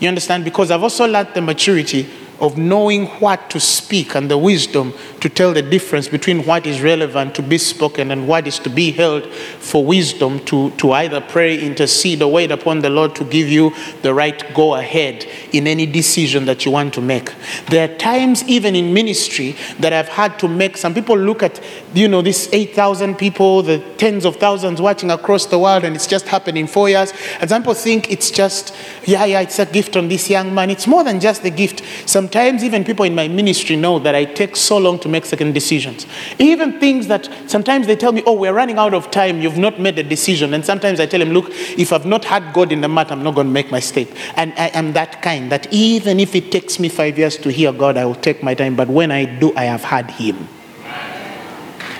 You 0.00 0.08
understand? 0.08 0.42
Because 0.42 0.70
I've 0.70 0.82
also 0.82 1.06
learned 1.06 1.34
the 1.34 1.42
maturity 1.42 2.08
of 2.40 2.56
knowing 2.56 3.06
what 3.20 3.50
to 3.50 3.58
speak 3.58 4.14
and 4.14 4.30
the 4.30 4.38
wisdom 4.38 4.94
to 5.20 5.28
tell 5.28 5.52
the 5.52 5.62
difference 5.62 6.08
between 6.08 6.44
what 6.44 6.66
is 6.66 6.80
relevant 6.80 7.34
to 7.34 7.42
be 7.42 7.58
spoken 7.58 8.10
and 8.10 8.28
what 8.28 8.46
is 8.46 8.58
to 8.60 8.70
be 8.70 8.92
held 8.92 9.26
for 9.26 9.84
wisdom 9.84 10.38
to, 10.44 10.70
to 10.72 10.92
either 10.92 11.20
pray, 11.20 11.58
intercede, 11.58 12.22
or 12.22 12.30
wait 12.30 12.50
upon 12.50 12.80
the 12.80 12.90
Lord 12.90 13.14
to 13.16 13.24
give 13.24 13.48
you 13.48 13.74
the 14.02 14.14
right 14.14 14.42
go 14.54 14.74
ahead 14.74 15.26
in 15.52 15.66
any 15.66 15.86
decision 15.86 16.44
that 16.44 16.64
you 16.64 16.70
want 16.70 16.94
to 16.94 17.00
make. 17.00 17.34
There 17.68 17.90
are 17.90 17.96
times, 17.96 18.44
even 18.48 18.76
in 18.76 18.94
ministry, 18.94 19.56
that 19.80 19.92
I've 19.92 20.08
had 20.08 20.38
to 20.40 20.48
make. 20.48 20.76
Some 20.76 20.94
people 20.94 21.16
look 21.16 21.42
at, 21.42 21.60
you 21.94 22.08
know, 22.08 22.22
these 22.22 22.52
8,000 22.52 23.16
people, 23.16 23.62
the 23.62 23.78
tens 23.96 24.24
of 24.24 24.36
thousands 24.36 24.80
watching 24.80 25.10
across 25.10 25.46
the 25.46 25.58
world, 25.58 25.84
and 25.84 25.96
it's 25.96 26.06
just 26.06 26.28
happened 26.28 26.56
in 26.56 26.66
four 26.66 26.88
years. 26.88 27.12
And 27.40 27.50
some 27.50 27.62
people 27.62 27.74
think 27.74 28.10
it's 28.10 28.30
just, 28.30 28.74
yeah, 29.04 29.24
yeah, 29.24 29.40
it's 29.40 29.58
a 29.58 29.66
gift 29.66 29.96
on 29.96 30.08
this 30.08 30.30
young 30.30 30.54
man. 30.54 30.70
It's 30.70 30.86
more 30.86 31.02
than 31.02 31.18
just 31.20 31.42
the 31.42 31.50
gift. 31.50 31.82
Sometimes 32.28 32.62
even 32.62 32.84
people 32.84 33.06
in 33.06 33.14
my 33.14 33.26
ministry 33.26 33.74
know 33.74 33.98
that 34.00 34.14
I 34.14 34.26
take 34.26 34.54
so 34.54 34.76
long 34.76 34.98
to 34.98 35.08
make 35.08 35.24
second 35.24 35.54
decisions. 35.54 36.06
Even 36.38 36.78
things 36.78 37.06
that 37.06 37.26
sometimes 37.46 37.86
they 37.86 37.96
tell 37.96 38.12
me, 38.12 38.22
oh, 38.26 38.34
we're 38.34 38.52
running 38.52 38.76
out 38.76 38.92
of 38.92 39.10
time, 39.10 39.40
you've 39.40 39.56
not 39.56 39.80
made 39.80 39.98
a 39.98 40.02
decision. 40.02 40.52
And 40.52 40.62
sometimes 40.62 41.00
I 41.00 41.06
tell 41.06 41.20
them, 41.20 41.30
look, 41.30 41.46
if 41.48 41.90
I've 41.90 42.04
not 42.04 42.26
had 42.26 42.52
God 42.52 42.70
in 42.70 42.82
the 42.82 42.88
matter, 42.88 43.14
I'm 43.14 43.22
not 43.22 43.34
going 43.34 43.46
to 43.46 43.52
make 43.52 43.70
my 43.70 43.80
step. 43.80 44.08
And 44.36 44.52
I 44.58 44.66
am 44.74 44.92
that 44.92 45.22
kind 45.22 45.50
that 45.50 45.72
even 45.72 46.20
if 46.20 46.34
it 46.34 46.52
takes 46.52 46.78
me 46.78 46.90
five 46.90 47.16
years 47.16 47.38
to 47.38 47.50
hear 47.50 47.72
God, 47.72 47.96
I 47.96 48.04
will 48.04 48.14
take 48.14 48.42
my 48.42 48.52
time. 48.52 48.76
But 48.76 48.88
when 48.88 49.10
I 49.10 49.24
do, 49.24 49.56
I 49.56 49.64
have 49.64 49.84
had 49.84 50.10
Him. 50.10 50.48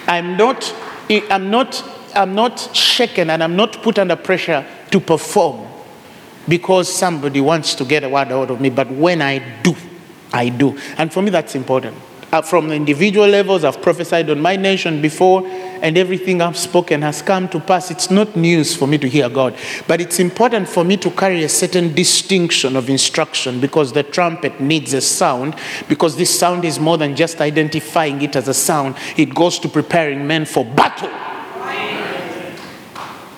I'm 0.06 0.36
not, 0.36 0.74
I'm 1.08 1.48
not, 1.48 1.82
I'm 2.14 2.34
not 2.34 2.76
shaken 2.76 3.30
and 3.30 3.42
I'm 3.42 3.56
not 3.56 3.82
put 3.82 3.98
under 3.98 4.16
pressure 4.16 4.66
to 4.90 5.00
perform 5.00 5.66
because 6.46 6.92
somebody 6.92 7.40
wants 7.40 7.74
to 7.76 7.86
get 7.86 8.04
a 8.04 8.10
word 8.10 8.30
out 8.30 8.50
of 8.50 8.60
me. 8.60 8.68
But 8.68 8.90
when 8.90 9.22
I 9.22 9.38
do, 9.62 9.74
I 10.32 10.48
do. 10.48 10.78
And 10.96 11.12
for 11.12 11.22
me, 11.22 11.30
that's 11.30 11.54
important. 11.54 11.96
Uh, 12.30 12.42
from 12.42 12.68
the 12.68 12.74
individual 12.74 13.26
levels, 13.26 13.64
I've 13.64 13.80
prophesied 13.80 14.28
on 14.28 14.38
my 14.38 14.54
nation 14.54 15.00
before, 15.00 15.46
and 15.46 15.96
everything 15.96 16.42
I've 16.42 16.58
spoken 16.58 17.00
has 17.00 17.22
come 17.22 17.48
to 17.48 17.60
pass. 17.60 17.90
It's 17.90 18.10
not 18.10 18.36
news 18.36 18.76
for 18.76 18.86
me 18.86 18.98
to 18.98 19.08
hear 19.08 19.30
God, 19.30 19.56
but 19.86 20.02
it's 20.02 20.18
important 20.18 20.68
for 20.68 20.84
me 20.84 20.98
to 20.98 21.10
carry 21.10 21.42
a 21.44 21.48
certain 21.48 21.94
distinction 21.94 22.76
of 22.76 22.90
instruction 22.90 23.60
because 23.60 23.94
the 23.94 24.02
trumpet 24.02 24.60
needs 24.60 24.92
a 24.92 25.00
sound, 25.00 25.56
because 25.88 26.16
this 26.16 26.38
sound 26.38 26.66
is 26.66 26.78
more 26.78 26.98
than 26.98 27.16
just 27.16 27.40
identifying 27.40 28.20
it 28.20 28.36
as 28.36 28.46
a 28.46 28.54
sound, 28.54 28.96
it 29.16 29.34
goes 29.34 29.58
to 29.60 29.68
preparing 29.68 30.26
men 30.26 30.44
for 30.44 30.66
battle. 30.66 31.10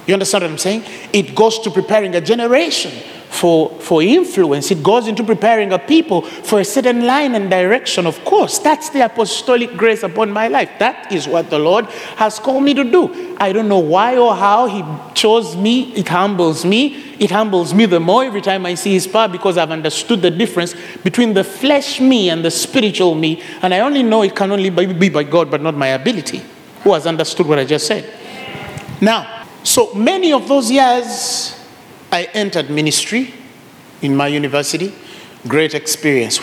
You 0.09 0.15
understand 0.15 0.43
what 0.43 0.51
I'm 0.51 0.59
saying? 0.59 0.83
It 1.13 1.37
goes 1.37 1.61
to 1.61 1.71
preparing 1.71 2.17
a 2.17 2.21
generation 2.21 2.91
for, 3.31 3.71
for 3.81 4.03
influence. 4.03 4.71
It 4.71 4.83
goes 4.83 5.07
into 5.07 5.23
preparing 5.23 5.73
a 5.73 5.79
people 5.79 6.23
for 6.23 6.61
a 6.61 6.65
certain 6.65 7.07
line 7.07 7.35
and 7.35 7.49
direction. 7.49 8.05
Of 8.07 8.23
course, 8.25 8.59
that's 8.59 8.91
the 8.91 9.05
apostolic 9.05 9.77
grace 9.77 10.03
upon 10.03 10.33
my 10.33 10.49
life. 10.49 10.69
That 10.79 11.11
is 11.13 11.29
what 11.29 11.49
the 11.49 11.59
Lord 11.59 11.87
has 12.17 12.39
called 12.41 12.65
me 12.65 12.75
to 12.75 12.85
do. 12.85 13.37
I 13.39 13.53
don't 13.53 13.69
know 13.69 13.79
why 13.79 14.17
or 14.17 14.35
how 14.35 14.67
He 14.67 14.85
chose 15.15 15.57
me. 15.57 15.93
It 15.95 16.09
humbles 16.09 16.65
me. 16.65 16.97
It 17.19 17.31
humbles 17.31 17.73
me 17.73 17.87
the 17.87 18.01
more 18.01 18.25
every 18.25 18.43
time 18.43 18.67
I 18.67 18.75
see 18.75 18.93
His 18.93 19.07
power 19.07 19.29
because 19.29 19.57
I've 19.57 19.71
understood 19.71 20.23
the 20.23 20.31
difference 20.31 20.75
between 21.05 21.33
the 21.33 21.45
flesh 21.45 22.01
me 22.01 22.31
and 22.31 22.45
the 22.45 22.51
spiritual 22.51 23.15
me. 23.15 23.43
And 23.63 23.73
I 23.73 23.81
only 23.81 24.03
know 24.03 24.23
it 24.23 24.35
can 24.35 24.51
only 24.51 24.71
be 24.71 25.09
by 25.09 25.23
God, 25.23 25.51
but 25.51 25.63
not 25.63 25.77
my 25.77 25.89
ability. 25.89 26.43
Who 26.83 26.93
has 26.95 27.07
understood 27.07 27.47
what 27.47 27.61
I 27.61 27.65
just 27.65 27.87
said? 27.87 28.13
Now, 29.01 29.47
so 29.63 29.95
many 29.95 30.33
of 30.33 30.49
those 30.49 30.71
years, 30.71 31.60
I 32.13 32.25
entered 32.35 32.71
ministry 32.71 33.35
in 34.03 34.17
my 34.17 34.27
university. 34.29 34.93
Great 35.47 35.75
experience. 35.75 36.41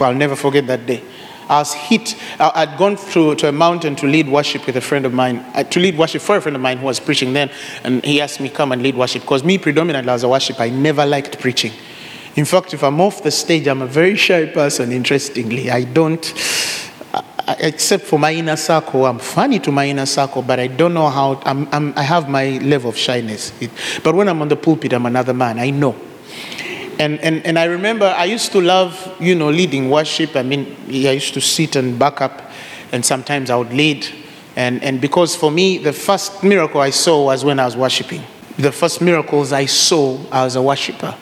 I'll 0.00 0.14
never 0.14 0.36
forget 0.36 0.66
that 0.66 0.86
day. 0.86 1.02
I 1.48 1.58
was 1.60 1.72
hit. 1.72 2.14
I'd 2.38 2.76
gone 2.76 2.96
to, 2.96 3.34
to 3.34 3.48
a 3.48 3.52
mountain 3.52 3.96
to 3.96 4.06
lead 4.06 4.28
worship 4.28 4.66
with 4.66 4.76
a 4.76 4.80
friend 4.80 5.06
of 5.06 5.14
mine, 5.14 5.38
uh, 5.54 5.64
to 5.64 5.80
lead 5.80 5.96
worship 5.96 6.20
for 6.20 6.36
a 6.36 6.40
friend 6.40 6.54
of 6.54 6.60
mine 6.60 6.78
who 6.78 6.86
was 6.86 7.00
preaching 7.00 7.32
then. 7.32 7.50
And 7.84 8.04
he 8.04 8.20
asked 8.20 8.40
me, 8.40 8.50
come 8.50 8.72
and 8.72 8.82
lead 8.82 8.96
worship. 8.96 9.22
Because 9.22 9.44
me, 9.44 9.56
predominantly 9.56 10.12
as 10.12 10.24
a 10.24 10.28
worship, 10.28 10.60
I 10.60 10.68
never 10.68 11.06
liked 11.06 11.40
preaching. 11.40 11.72
In 12.36 12.44
fact, 12.44 12.74
if 12.74 12.84
I'm 12.84 13.00
off 13.00 13.22
the 13.22 13.30
stage, 13.30 13.66
I'm 13.66 13.82
a 13.82 13.86
very 13.86 14.14
shy 14.14 14.46
person, 14.46 14.92
interestingly. 14.92 15.70
I 15.70 15.84
don't, 15.84 16.22
except 17.58 18.04
for 18.04 18.18
my 18.18 18.32
inner 18.32 18.56
circle, 18.56 19.06
I'm 19.06 19.18
funny 19.18 19.58
to 19.60 19.72
my 19.72 19.88
inner 19.88 20.06
circle, 20.06 20.42
but 20.42 20.60
I 20.60 20.66
don't 20.66 20.94
know 20.94 21.08
how, 21.08 21.40
I'm, 21.44 21.68
I'm, 21.72 21.94
I 21.96 22.02
have 22.02 22.28
my 22.28 22.58
level 22.58 22.90
of 22.90 22.96
shyness. 22.96 23.52
It, 23.60 23.70
but 24.04 24.14
when 24.14 24.28
I'm 24.28 24.42
on 24.42 24.48
the 24.48 24.56
pulpit, 24.56 24.92
I'm 24.92 25.06
another 25.06 25.34
man. 25.34 25.58
I 25.58 25.70
know. 25.70 25.96
And, 26.98 27.20
and, 27.20 27.46
and 27.46 27.58
I 27.58 27.64
remember 27.64 28.06
I 28.06 28.24
used 28.24 28.52
to 28.52 28.60
love, 28.60 29.16
you 29.20 29.34
know, 29.34 29.50
leading 29.50 29.88
worship. 29.88 30.34
I 30.34 30.42
mean, 30.42 30.76
I 30.88 31.12
used 31.12 31.34
to 31.34 31.40
sit 31.40 31.76
and 31.76 31.98
back 31.98 32.20
up, 32.20 32.42
and 32.92 33.04
sometimes 33.04 33.50
I 33.50 33.56
would 33.56 33.72
lead. 33.72 34.06
And, 34.56 34.82
and 34.82 35.00
because 35.00 35.36
for 35.36 35.50
me, 35.50 35.78
the 35.78 35.92
first 35.92 36.42
miracle 36.42 36.80
I 36.80 36.90
saw 36.90 37.26
was 37.26 37.44
when 37.44 37.60
I 37.60 37.64
was 37.64 37.76
worshiping. 37.76 38.22
The 38.58 38.72
first 38.72 39.00
miracles 39.00 39.52
I 39.52 39.66
saw 39.66 40.18
as 40.32 40.56
a 40.56 40.62
worshiper. 40.62 41.14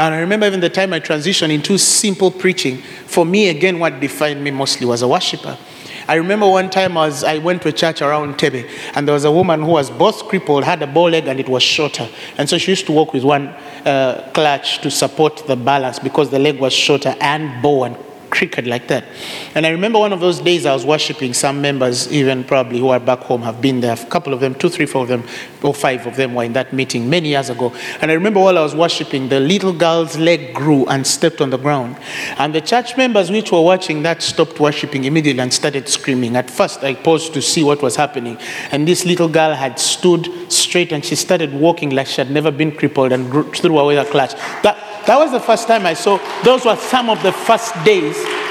And 0.00 0.14
I 0.14 0.20
remember 0.20 0.46
even 0.46 0.60
the 0.60 0.70
time 0.70 0.94
I 0.94 1.00
transitioned 1.00 1.50
into 1.50 1.76
simple 1.76 2.30
preaching, 2.30 2.78
for 3.04 3.26
me, 3.26 3.50
again, 3.50 3.78
what 3.78 4.00
defined 4.00 4.42
me 4.42 4.50
mostly 4.50 4.86
was 4.86 5.02
a 5.02 5.08
worshiper. 5.08 5.58
I 6.08 6.14
remember 6.14 6.48
one 6.48 6.70
time 6.70 6.96
I, 6.96 7.12
I 7.26 7.36
went 7.36 7.60
to 7.62 7.68
a 7.68 7.72
church 7.72 8.00
around 8.00 8.38
Tebe, 8.38 8.66
and 8.94 9.06
there 9.06 9.12
was 9.12 9.24
a 9.24 9.30
woman 9.30 9.60
who 9.60 9.72
was 9.72 9.90
both 9.90 10.26
crippled, 10.26 10.64
had 10.64 10.82
a 10.82 10.86
bow 10.86 11.04
leg, 11.04 11.26
and 11.26 11.38
it 11.38 11.50
was 11.50 11.62
shorter. 11.62 12.08
And 12.38 12.48
so 12.48 12.56
she 12.56 12.72
used 12.72 12.86
to 12.86 12.92
walk 12.92 13.12
with 13.12 13.24
one 13.24 13.48
uh, 13.84 14.30
clutch 14.32 14.78
to 14.78 14.90
support 14.90 15.46
the 15.46 15.54
balance 15.54 15.98
because 15.98 16.30
the 16.30 16.38
leg 16.38 16.58
was 16.58 16.72
shorter 16.72 17.14
and 17.20 17.62
bow 17.62 17.84
and 17.84 17.96
crooked 18.30 18.66
like 18.66 18.88
that. 18.88 19.04
And 19.54 19.66
I 19.66 19.70
remember 19.70 19.98
one 19.98 20.12
of 20.12 20.20
those 20.20 20.40
days 20.40 20.64
I 20.66 20.72
was 20.72 20.86
worshiping. 20.86 21.34
Some 21.34 21.60
members, 21.60 22.10
even 22.12 22.44
probably 22.44 22.78
who 22.78 22.88
are 22.88 23.00
back 23.00 23.20
home, 23.20 23.42
have 23.42 23.60
been 23.60 23.80
there. 23.80 23.94
A 23.94 24.06
couple 24.06 24.32
of 24.32 24.40
them, 24.40 24.54
two, 24.54 24.68
three, 24.68 24.86
four 24.86 25.02
of 25.02 25.08
them, 25.08 25.24
or 25.62 25.74
five 25.74 26.06
of 26.06 26.16
them 26.16 26.34
were 26.34 26.44
in 26.44 26.52
that 26.54 26.72
meeting 26.72 27.10
many 27.10 27.30
years 27.30 27.50
ago. 27.50 27.74
And 28.00 28.10
I 28.10 28.14
remember 28.14 28.40
while 28.40 28.56
I 28.56 28.62
was 28.62 28.74
worshiping, 28.74 29.28
the 29.28 29.40
little 29.40 29.72
girl's 29.72 30.16
leg 30.16 30.54
grew 30.54 30.86
and 30.86 31.06
stepped 31.06 31.40
on 31.40 31.50
the 31.50 31.58
ground. 31.58 31.96
And 32.38 32.54
the 32.54 32.60
church 32.60 32.96
members 32.96 33.30
which 33.30 33.52
were 33.52 33.60
watching 33.60 34.02
that 34.02 34.22
stopped 34.22 34.60
worshiping 34.60 35.04
immediately 35.04 35.42
and 35.42 35.52
started 35.52 35.88
screaming. 35.88 36.36
At 36.36 36.50
first, 36.50 36.82
I 36.84 36.94
paused 36.94 37.34
to 37.34 37.42
see 37.42 37.64
what 37.64 37.82
was 37.82 37.96
happening. 37.96 38.38
And 38.70 38.86
this 38.86 39.04
little 39.04 39.28
girl 39.28 39.54
had 39.54 39.78
stood 39.78 40.28
straight 40.52 40.92
and 40.92 41.04
she 41.04 41.16
started 41.16 41.52
walking 41.52 41.90
like 41.90 42.06
she 42.06 42.20
had 42.20 42.30
never 42.30 42.50
been 42.50 42.72
crippled 42.72 43.12
and 43.12 43.56
threw 43.56 43.78
away 43.78 43.96
her 43.96 44.04
clutch. 44.04 44.34
That, 44.62 44.76
that 45.06 45.18
was 45.18 45.32
the 45.32 45.40
first 45.40 45.66
time 45.66 45.86
I 45.86 45.94
saw, 45.94 46.18
those 46.44 46.64
were 46.64 46.76
some 46.76 47.10
of 47.10 47.22
the 47.22 47.32
first 47.32 47.74
days 47.84 48.16
Thank 48.22 48.44
you 48.44 48.49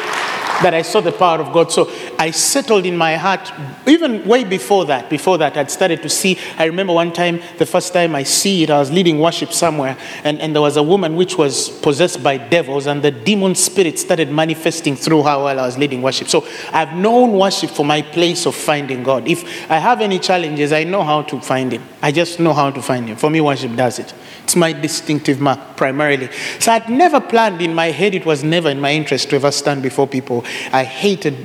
that 0.62 0.74
I 0.74 0.82
saw 0.82 1.02
the 1.02 1.12
power 1.12 1.40
of 1.40 1.54
God. 1.54 1.72
So 1.72 1.92
I 2.18 2.32
settled 2.32 2.86
in 2.86 2.98
my 2.98 3.16
heart, 3.16 3.52
even 3.88 4.26
way 4.28 4.44
before 4.44 4.86
that, 4.86 5.10
before 5.10 5.38
that, 5.38 5.58
I'd 5.58 5.72
started 5.72 6.02
to 6.04 6.10
see. 6.10 6.38
I 6.58 6.66
remember 6.66 6.94
one 6.94 7.14
time, 7.14 7.42
the 7.58 7.66
first 7.66 7.94
time 7.94 8.16
I 8.16 8.24
see 8.24 8.64
it, 8.64 8.70
I 8.70 8.80
was 8.80 8.92
leading 8.92 9.20
worship 9.20 9.54
somewhere, 9.54 9.98
and, 10.24 10.40
and 10.40 10.54
there 10.54 10.62
was 10.62 10.78
a 10.78 10.84
woman 10.84 11.16
which 11.16 11.38
was 11.38 11.70
possessed 11.70 12.24
by 12.24 12.38
devils, 12.38 12.88
and 12.88 13.02
the 13.02 13.12
demon 13.12 13.56
spirit 13.56 14.00
started 14.00 14.32
manifesting 14.32 14.96
through 14.96 15.24
her 15.24 15.38
while 15.38 15.60
I 15.60 15.66
was 15.66 15.78
leading 15.78 16.02
worship. 16.02 16.28
So 16.28 16.46
I've 16.72 16.94
known 16.94 17.34
worship 17.34 17.70
for 17.70 17.86
my 17.86 18.02
place 18.02 18.46
of 18.46 18.56
finding 18.56 19.04
God. 19.04 19.28
If 19.28 19.72
I 19.72 19.78
have 19.78 20.02
any 20.02 20.20
challenges, 20.20 20.74
I 20.74 20.84
know 20.84 21.04
how 21.04 21.22
to 21.24 21.40
find 21.42 21.72
Him. 21.72 21.84
I 22.02 22.12
just 22.12 22.40
know 22.40 22.54
how 22.54 22.72
to 22.72 22.82
find 22.82 23.08
Him. 23.08 23.18
For 23.18 23.30
me, 23.30 23.42
worship 23.42 23.76
does 23.76 24.00
it. 24.00 24.14
It's 24.44 24.56
my 24.56 24.74
distinctive 24.74 25.40
mark 25.40 25.78
primarily. 25.78 26.30
So 26.60 26.72
I'd 26.72 26.90
never 26.90 27.20
planned 27.20 27.62
in 27.62 27.74
my 27.74 27.92
head, 27.92 28.16
it 28.16 28.26
was 28.26 28.44
never 28.44 28.70
in 28.70 28.80
my 28.80 28.92
interest 28.92 29.30
to 29.30 29.36
ever 29.36 29.52
stand 29.52 29.84
before 29.84 30.08
people. 30.08 30.44
I 30.72 30.84
hated 30.84 31.36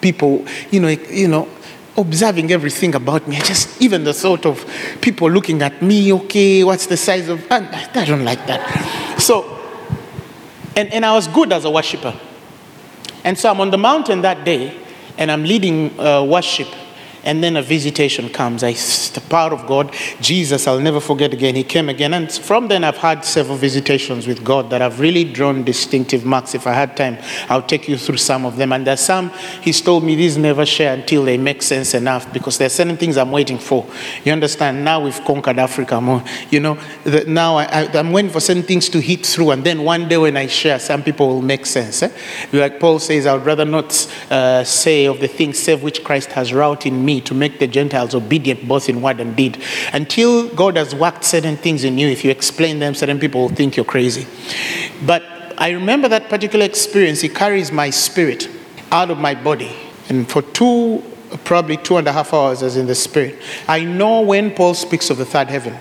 people, 0.00 0.44
you 0.70 0.80
know, 0.80 0.88
you 0.88 1.28
know, 1.28 1.48
observing 1.96 2.50
everything 2.50 2.94
about 2.94 3.26
me. 3.28 3.36
I 3.36 3.40
just, 3.40 3.80
even 3.80 4.04
the 4.04 4.12
thought 4.12 4.44
of 4.44 4.64
people 5.00 5.30
looking 5.30 5.62
at 5.62 5.80
me, 5.80 6.12
okay, 6.12 6.64
what's 6.64 6.86
the 6.86 6.96
size 6.96 7.28
of, 7.28 7.46
I, 7.50 7.90
I 7.94 8.04
don't 8.04 8.24
like 8.24 8.46
that. 8.46 9.20
So, 9.20 9.60
and, 10.76 10.92
and 10.92 11.06
I 11.06 11.14
was 11.14 11.28
good 11.28 11.52
as 11.52 11.64
a 11.64 11.70
worshiper. 11.70 12.18
And 13.22 13.38
so 13.38 13.50
I'm 13.50 13.60
on 13.60 13.70
the 13.70 13.78
mountain 13.78 14.22
that 14.22 14.44
day, 14.44 14.76
and 15.16 15.30
I'm 15.30 15.44
leading 15.44 15.98
uh, 15.98 16.24
worship. 16.24 16.68
And 17.24 17.42
then 17.42 17.56
a 17.56 17.62
visitation 17.62 18.28
comes. 18.28 18.62
I, 18.62 18.72
the 18.72 19.22
power 19.28 19.52
of 19.52 19.66
God, 19.66 19.94
Jesus, 20.20 20.66
I'll 20.66 20.78
never 20.80 21.00
forget 21.00 21.32
again. 21.32 21.54
He 21.54 21.64
came 21.64 21.88
again. 21.88 22.14
And 22.14 22.30
from 22.30 22.68
then, 22.68 22.84
I've 22.84 22.98
had 22.98 23.24
several 23.24 23.56
visitations 23.56 24.26
with 24.26 24.44
God 24.44 24.68
that 24.70 24.80
have 24.82 25.00
really 25.00 25.24
drawn 25.24 25.64
distinctive 25.64 26.24
marks. 26.26 26.54
If 26.54 26.66
I 26.66 26.74
had 26.74 26.96
time, 26.96 27.16
I'll 27.48 27.62
take 27.62 27.88
you 27.88 27.96
through 27.96 28.18
some 28.18 28.44
of 28.44 28.56
them. 28.56 28.72
And 28.72 28.86
there's 28.86 29.00
some, 29.00 29.30
He's 29.62 29.80
told 29.80 30.04
me 30.04 30.14
these 30.16 30.36
never 30.36 30.66
share 30.66 30.94
until 30.94 31.24
they 31.24 31.38
make 31.38 31.62
sense 31.62 31.94
enough 31.94 32.30
because 32.32 32.58
there's 32.58 32.74
certain 32.74 32.96
things 32.96 33.16
I'm 33.16 33.30
waiting 33.30 33.58
for. 33.58 33.86
You 34.24 34.32
understand? 34.32 34.84
Now 34.84 35.02
we've 35.02 35.24
conquered 35.24 35.58
Africa 35.58 36.00
more. 36.00 36.22
You 36.50 36.60
know, 36.60 36.78
the, 37.04 37.24
now 37.24 37.56
I, 37.56 37.88
I'm 37.94 38.12
waiting 38.12 38.30
for 38.30 38.40
certain 38.40 38.62
things 38.62 38.88
to 38.90 39.00
hit 39.00 39.24
through. 39.24 39.52
And 39.52 39.64
then 39.64 39.82
one 39.82 40.08
day 40.08 40.18
when 40.18 40.36
I 40.36 40.46
share, 40.46 40.78
some 40.78 41.02
people 41.02 41.28
will 41.28 41.42
make 41.42 41.64
sense. 41.64 42.02
eh? 42.02 42.10
Like 42.52 42.78
Paul 42.78 42.98
says, 42.98 43.26
I 43.26 43.34
would 43.34 43.46
rather 43.46 43.64
not 43.64 43.92
uh, 44.30 44.62
say 44.64 45.06
of 45.06 45.20
the 45.20 45.28
things 45.28 45.58
save 45.58 45.82
which 45.82 46.04
Christ 46.04 46.32
has 46.32 46.52
wrought 46.52 46.84
in 46.84 47.02
me 47.02 47.13
to 47.22 47.34
make 47.34 47.58
the 47.58 47.66
Gentiles 47.66 48.14
obedient 48.14 48.66
both 48.66 48.88
in 48.88 49.02
word 49.02 49.20
and 49.20 49.36
deed. 49.36 49.62
Until 49.92 50.48
God 50.54 50.76
has 50.76 50.94
worked 50.94 51.24
certain 51.24 51.56
things 51.56 51.84
in 51.84 51.98
you, 51.98 52.08
if 52.08 52.24
you 52.24 52.30
explain 52.30 52.78
them, 52.78 52.94
certain 52.94 53.18
people 53.18 53.42
will 53.42 53.48
think 53.48 53.76
you're 53.76 53.84
crazy. 53.84 54.26
But 55.04 55.22
I 55.58 55.70
remember 55.70 56.08
that 56.08 56.28
particular 56.28 56.64
experience. 56.64 57.20
He 57.20 57.28
carries 57.28 57.70
my 57.70 57.90
spirit 57.90 58.48
out 58.90 59.10
of 59.10 59.18
my 59.18 59.34
body. 59.34 59.74
And 60.08 60.28
for 60.30 60.42
two, 60.42 61.02
probably 61.44 61.76
two 61.76 61.96
and 61.96 62.06
a 62.06 62.12
half 62.12 62.32
hours, 62.32 62.62
as 62.62 62.76
in 62.76 62.86
the 62.86 62.94
spirit. 62.94 63.40
I 63.68 63.84
know 63.84 64.20
when 64.20 64.54
Paul 64.54 64.74
speaks 64.74 65.10
of 65.10 65.18
the 65.18 65.24
third 65.24 65.48
heaven, 65.48 65.76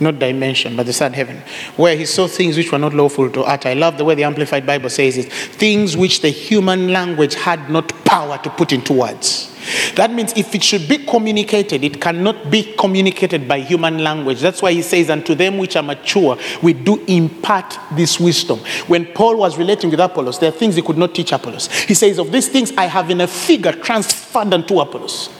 not 0.00 0.18
dimension, 0.18 0.76
but 0.76 0.86
the 0.86 0.92
third 0.92 1.14
heaven, 1.14 1.38
where 1.76 1.96
he 1.96 2.06
saw 2.06 2.26
things 2.26 2.56
which 2.56 2.72
were 2.72 2.78
not 2.78 2.94
lawful 2.94 3.30
to 3.30 3.42
utter. 3.42 3.68
I 3.68 3.74
love 3.74 3.98
the 3.98 4.04
way 4.04 4.14
the 4.14 4.24
Amplified 4.24 4.66
Bible 4.66 4.90
says 4.90 5.16
it 5.16 5.32
things 5.32 5.96
which 5.96 6.20
the 6.20 6.30
human 6.30 6.92
language 6.92 7.34
had 7.34 7.70
not 7.70 7.88
power 8.04 8.38
to 8.38 8.50
put 8.50 8.72
into 8.72 8.92
words. 8.92 9.53
That 9.94 10.12
means 10.12 10.32
if 10.36 10.54
it 10.54 10.62
should 10.62 10.88
be 10.88 10.98
communicated, 10.98 11.84
it 11.84 12.00
cannot 12.00 12.50
be 12.50 12.74
communicated 12.78 13.46
by 13.46 13.60
human 13.60 13.98
language. 13.98 14.40
That's 14.40 14.62
why 14.62 14.72
he 14.72 14.82
says, 14.82 15.10
Unto 15.10 15.34
them 15.34 15.58
which 15.58 15.76
are 15.76 15.82
mature, 15.82 16.38
we 16.62 16.72
do 16.72 17.02
impart 17.06 17.78
this 17.92 18.18
wisdom. 18.18 18.58
When 18.86 19.06
Paul 19.06 19.36
was 19.36 19.58
relating 19.58 19.90
with 19.90 20.00
Apollos, 20.00 20.38
there 20.38 20.48
are 20.48 20.52
things 20.52 20.76
he 20.76 20.82
could 20.82 20.98
not 20.98 21.14
teach 21.14 21.32
Apollos. 21.32 21.70
He 21.84 21.94
says, 21.94 22.18
Of 22.18 22.32
these 22.32 22.48
things 22.48 22.72
I 22.76 22.86
have 22.86 23.10
in 23.10 23.20
a 23.20 23.26
figure 23.26 23.72
transferred 23.72 24.52
unto 24.52 24.80
Apollos. 24.80 25.30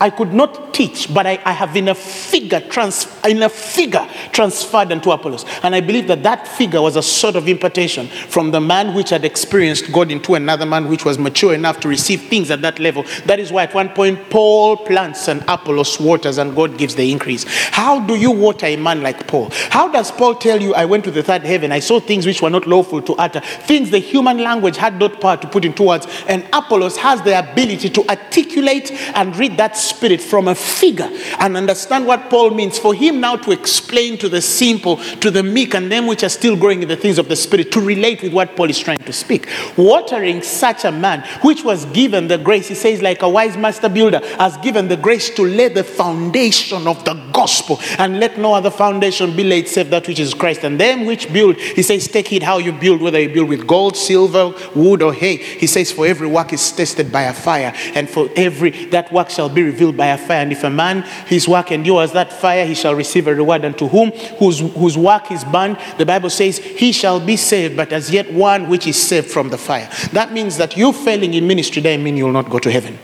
I 0.00 0.10
could 0.10 0.32
not 0.32 0.72
teach, 0.72 1.12
but 1.12 1.26
I, 1.26 1.38
I 1.44 1.52
have 1.52 1.76
in 1.76 1.88
a 1.88 1.94
figure 1.94 2.60
trans, 2.60 3.06
in 3.24 3.42
a 3.42 3.48
figure 3.50 4.08
transferred 4.32 4.92
unto 4.92 5.10
Apollos. 5.10 5.44
And 5.62 5.74
I 5.74 5.80
believe 5.80 6.06
that 6.08 6.22
that 6.22 6.48
figure 6.48 6.80
was 6.80 6.96
a 6.96 7.02
sort 7.02 7.36
of 7.36 7.46
impartation 7.46 8.06
from 8.06 8.50
the 8.50 8.60
man 8.60 8.94
which 8.94 9.10
had 9.10 9.24
experienced 9.24 9.92
God 9.92 10.10
into 10.10 10.34
another 10.34 10.64
man 10.64 10.88
which 10.88 11.04
was 11.04 11.18
mature 11.18 11.52
enough 11.52 11.80
to 11.80 11.88
receive 11.88 12.22
things 12.22 12.50
at 12.50 12.62
that 12.62 12.78
level. 12.78 13.04
That 13.26 13.38
is 13.38 13.52
why 13.52 13.64
at 13.64 13.74
one 13.74 13.90
point 13.90 14.30
Paul 14.30 14.78
plants 14.78 15.28
and 15.28 15.42
Apollos 15.48 16.00
waters 16.00 16.38
and 16.38 16.56
God 16.56 16.78
gives 16.78 16.94
the 16.94 17.12
increase. 17.12 17.44
How 17.70 18.00
do 18.00 18.14
you 18.14 18.30
water 18.30 18.66
a 18.66 18.76
man 18.76 19.02
like 19.02 19.26
Paul? 19.26 19.50
How 19.68 19.88
does 19.88 20.10
Paul 20.10 20.34
tell 20.36 20.60
you, 20.62 20.74
I 20.74 20.86
went 20.86 21.04
to 21.04 21.10
the 21.10 21.22
third 21.22 21.42
heaven, 21.42 21.72
I 21.72 21.80
saw 21.80 22.00
things 22.00 22.24
which 22.24 22.40
were 22.40 22.50
not 22.50 22.66
lawful 22.66 23.02
to 23.02 23.12
utter, 23.14 23.40
things 23.40 23.90
the 23.90 23.98
human 23.98 24.38
language 24.38 24.78
had 24.78 24.98
not 24.98 25.20
power 25.20 25.36
to 25.36 25.46
put 25.46 25.64
into 25.64 25.82
words, 25.82 26.06
and 26.26 26.44
Apollos 26.52 26.96
has 26.96 27.20
the 27.22 27.38
ability 27.38 27.90
to 27.90 28.08
articulate 28.08 28.92
and 29.14 29.36
read 29.36 29.58
that 29.58 29.76
spirit 29.90 30.20
from 30.20 30.48
a 30.48 30.54
figure 30.54 31.10
and 31.38 31.56
understand 31.56 32.06
what 32.06 32.30
Paul 32.30 32.50
means. 32.50 32.78
For 32.78 32.94
him 32.94 33.20
now 33.20 33.36
to 33.36 33.50
explain 33.50 34.18
to 34.18 34.28
the 34.28 34.40
simple, 34.40 34.96
to 34.96 35.30
the 35.30 35.42
meek, 35.42 35.74
and 35.74 35.90
them 35.90 36.06
which 36.06 36.22
are 36.22 36.28
still 36.28 36.56
growing 36.56 36.82
in 36.82 36.88
the 36.88 36.96
things 36.96 37.18
of 37.18 37.28
the 37.28 37.36
spirit, 37.36 37.72
to 37.72 37.80
relate 37.80 38.22
with 38.22 38.32
what 38.32 38.56
Paul 38.56 38.70
is 38.70 38.78
trying 38.78 38.98
to 38.98 39.12
speak. 39.12 39.48
Watering 39.76 40.42
such 40.42 40.84
a 40.84 40.92
man, 40.92 41.24
which 41.42 41.64
was 41.64 41.84
given 41.86 42.28
the 42.28 42.38
grace, 42.38 42.68
he 42.68 42.74
says, 42.74 43.02
like 43.02 43.22
a 43.22 43.28
wise 43.28 43.56
master 43.56 43.88
builder, 43.88 44.20
has 44.38 44.56
given 44.58 44.88
the 44.88 44.96
grace 44.96 45.34
to 45.34 45.42
lay 45.42 45.68
the 45.68 45.84
foundation 45.84 46.86
of 46.86 47.04
the 47.04 47.14
gospel, 47.32 47.80
and 47.98 48.20
let 48.20 48.38
no 48.38 48.54
other 48.54 48.70
foundation 48.70 49.34
be 49.34 49.44
laid 49.44 49.66
save 49.68 49.90
that 49.90 50.06
which 50.06 50.20
is 50.20 50.34
Christ. 50.34 50.64
And 50.64 50.78
them 50.78 51.04
which 51.04 51.32
build, 51.32 51.56
he 51.56 51.82
says, 51.82 52.06
take 52.08 52.28
heed 52.28 52.42
how 52.42 52.58
you 52.58 52.72
build, 52.72 53.00
whether 53.00 53.20
you 53.20 53.28
build 53.28 53.48
with 53.48 53.66
gold, 53.66 53.96
silver, 53.96 54.54
wood, 54.74 55.02
or 55.02 55.12
hay. 55.12 55.36
He 55.36 55.66
says, 55.66 55.90
for 55.90 56.06
every 56.06 56.28
work 56.28 56.52
is 56.52 56.72
tested 56.72 57.10
by 57.10 57.22
a 57.22 57.34
fire, 57.34 57.72
and 57.94 58.08
for 58.08 58.28
every 58.36 58.70
that 58.86 59.12
work 59.12 59.30
shall 59.30 59.48
be 59.48 59.62
revealed 59.62 59.79
by 59.96 60.06
a 60.06 60.18
fire. 60.18 60.42
And 60.42 60.52
if 60.52 60.64
a 60.64 60.70
man 60.70 61.02
his 61.26 61.48
work 61.48 61.72
endures 61.72 62.12
that 62.12 62.32
fire, 62.32 62.64
he 62.66 62.74
shall 62.74 62.94
receive 62.94 63.26
a 63.26 63.34
reward. 63.34 63.64
And 63.64 63.76
to 63.78 63.88
whom 63.88 64.10
whose 64.38 64.60
whose 64.60 64.96
work 64.96 65.30
is 65.30 65.44
burned, 65.44 65.78
the 65.98 66.06
Bible 66.06 66.30
says, 66.30 66.58
he 66.58 66.92
shall 66.92 67.20
be 67.20 67.36
saved, 67.36 67.76
but 67.76 67.92
as 67.92 68.10
yet 68.10 68.32
one 68.32 68.68
which 68.68 68.86
is 68.86 69.00
saved 69.00 69.30
from 69.30 69.48
the 69.48 69.58
fire. 69.58 69.88
That 70.12 70.32
means 70.32 70.56
that 70.58 70.76
you 70.76 70.92
failing 70.92 71.34
in 71.34 71.46
ministry 71.46 71.82
doesn't 71.82 72.02
mean 72.02 72.16
you 72.16 72.24
will 72.24 72.32
not 72.32 72.50
go 72.50 72.58
to 72.58 72.70
heaven. 72.70 72.98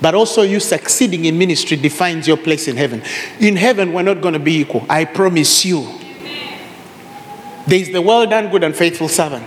But 0.00 0.14
also, 0.14 0.42
you 0.42 0.60
succeeding 0.60 1.24
in 1.24 1.36
ministry 1.36 1.76
defines 1.76 2.28
your 2.28 2.36
place 2.36 2.68
in 2.68 2.76
heaven. 2.76 3.02
In 3.40 3.56
heaven, 3.56 3.92
we're 3.92 4.02
not 4.02 4.20
going 4.20 4.34
to 4.34 4.40
be 4.40 4.60
equal. 4.60 4.86
I 4.88 5.04
promise 5.04 5.64
you. 5.64 5.88
There 7.66 7.78
is 7.78 7.92
the 7.92 8.00
well 8.00 8.26
done, 8.26 8.48
good 8.48 8.64
and 8.64 8.74
faithful 8.74 9.08
servant. 9.08 9.44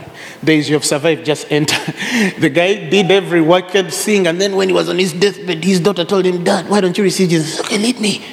Is 0.47 0.69
you 0.69 0.75
have 0.75 0.85
survived, 0.85 1.25
just 1.25 1.51
enter. 1.51 1.77
the 2.39 2.49
guy 2.49 2.89
did 2.89 3.11
every 3.11 3.41
wicked 3.41 3.93
thing, 3.93 4.27
and 4.27 4.41
then 4.41 4.55
when 4.55 4.69
he 4.69 4.73
was 4.73 4.89
on 4.89 4.97
his 4.97 5.13
deathbed, 5.13 5.63
his 5.63 5.79
daughter 5.79 6.03
told 6.03 6.25
him, 6.25 6.43
Dad, 6.43 6.67
why 6.67 6.81
don't 6.81 6.97
you 6.97 7.03
receive 7.03 7.29
Jesus? 7.29 7.59
Okay, 7.59 7.77
lead 7.77 7.99
me. 7.99 8.23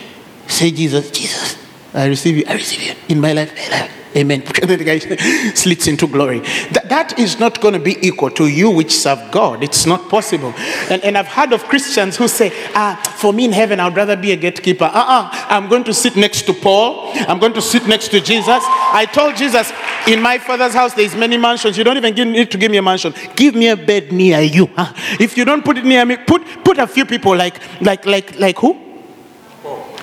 Say, 0.47 0.71
Jesus, 0.71 1.11
Jesus, 1.11 1.57
I 1.93 2.07
receive 2.07 2.39
you, 2.39 2.45
I 2.49 2.55
receive 2.55 2.83
you 2.83 2.95
in 3.09 3.21
my 3.21 3.35
life. 3.35 3.55
my 3.55 3.69
life. 3.79 3.93
Amen. 4.17 4.43
Slits 5.55 5.87
into 5.87 6.07
glory. 6.07 6.41
That, 6.73 7.15
is 7.19 7.39
not 7.41 7.61
going 7.61 7.75
to 7.75 7.81
be 7.81 7.97
equal 8.07 8.31
to 8.33 8.47
you 8.47 8.71
which 8.71 8.93
serve 8.95 9.31
God. 9.31 9.63
It's 9.63 9.87
not 9.87 10.09
possible. 10.09 10.53
And, 10.91 11.03
and 11.05 11.17
I've 11.17 11.27
heard 11.27 11.53
of 11.53 11.65
Christians 11.65 12.17
who 12.17 12.29
say, 12.29 12.53
ah, 12.75 13.01
for 13.19 13.33
me 13.33 13.45
in 13.47 13.53
heaven, 13.53 13.81
I'd 13.81 13.97
rather 13.97 14.17
be 14.17 14.33
a 14.33 14.37
gatekeeper. 14.37 14.85
Uh-uh. 14.85 15.31
I'm 15.33 15.69
going 15.69 15.85
to 15.85 15.95
sit 15.95 16.17
next 16.17 16.43
to 16.43 16.53
Paul. 16.53 17.11
I'm 17.29 17.39
going 17.39 17.55
to 17.55 17.63
sit 17.63 17.87
next 17.87 18.09
to 18.09 18.21
Jesus. 18.21 18.63
I 18.65 19.07
told 19.11 19.37
Jesus, 19.37 19.73
in 20.07 20.21
my 20.21 20.39
father's 20.39 20.75
house, 20.75 20.95
there's 20.95 21.15
many 21.15 21.37
mansions. 21.37 21.77
You 21.77 21.85
don't 21.85 21.97
even 21.97 22.15
give, 22.15 22.29
need 22.29 22.51
to 22.51 22.59
give 22.59 22.71
me 22.71 22.79
a 22.79 22.83
mansion. 22.83 23.15
Give 23.37 23.55
me 23.55 23.69
a 23.69 23.77
bed 23.77 24.13
near 24.13 24.41
you. 24.41 24.67
huh? 24.77 24.93
If 25.21 25.37
you 25.37 25.45
don't 25.45 25.65
put 25.65 25.79
it 25.79 25.85
near 25.85 26.05
me, 26.05 26.17
put, 26.17 26.45
put 26.65 26.79
a 26.79 26.87
few 26.87 27.05
people 27.05 27.37
like, 27.37 27.61
like, 27.81 28.07
like, 28.07 28.39
like 28.39 28.59
who? 28.59 28.88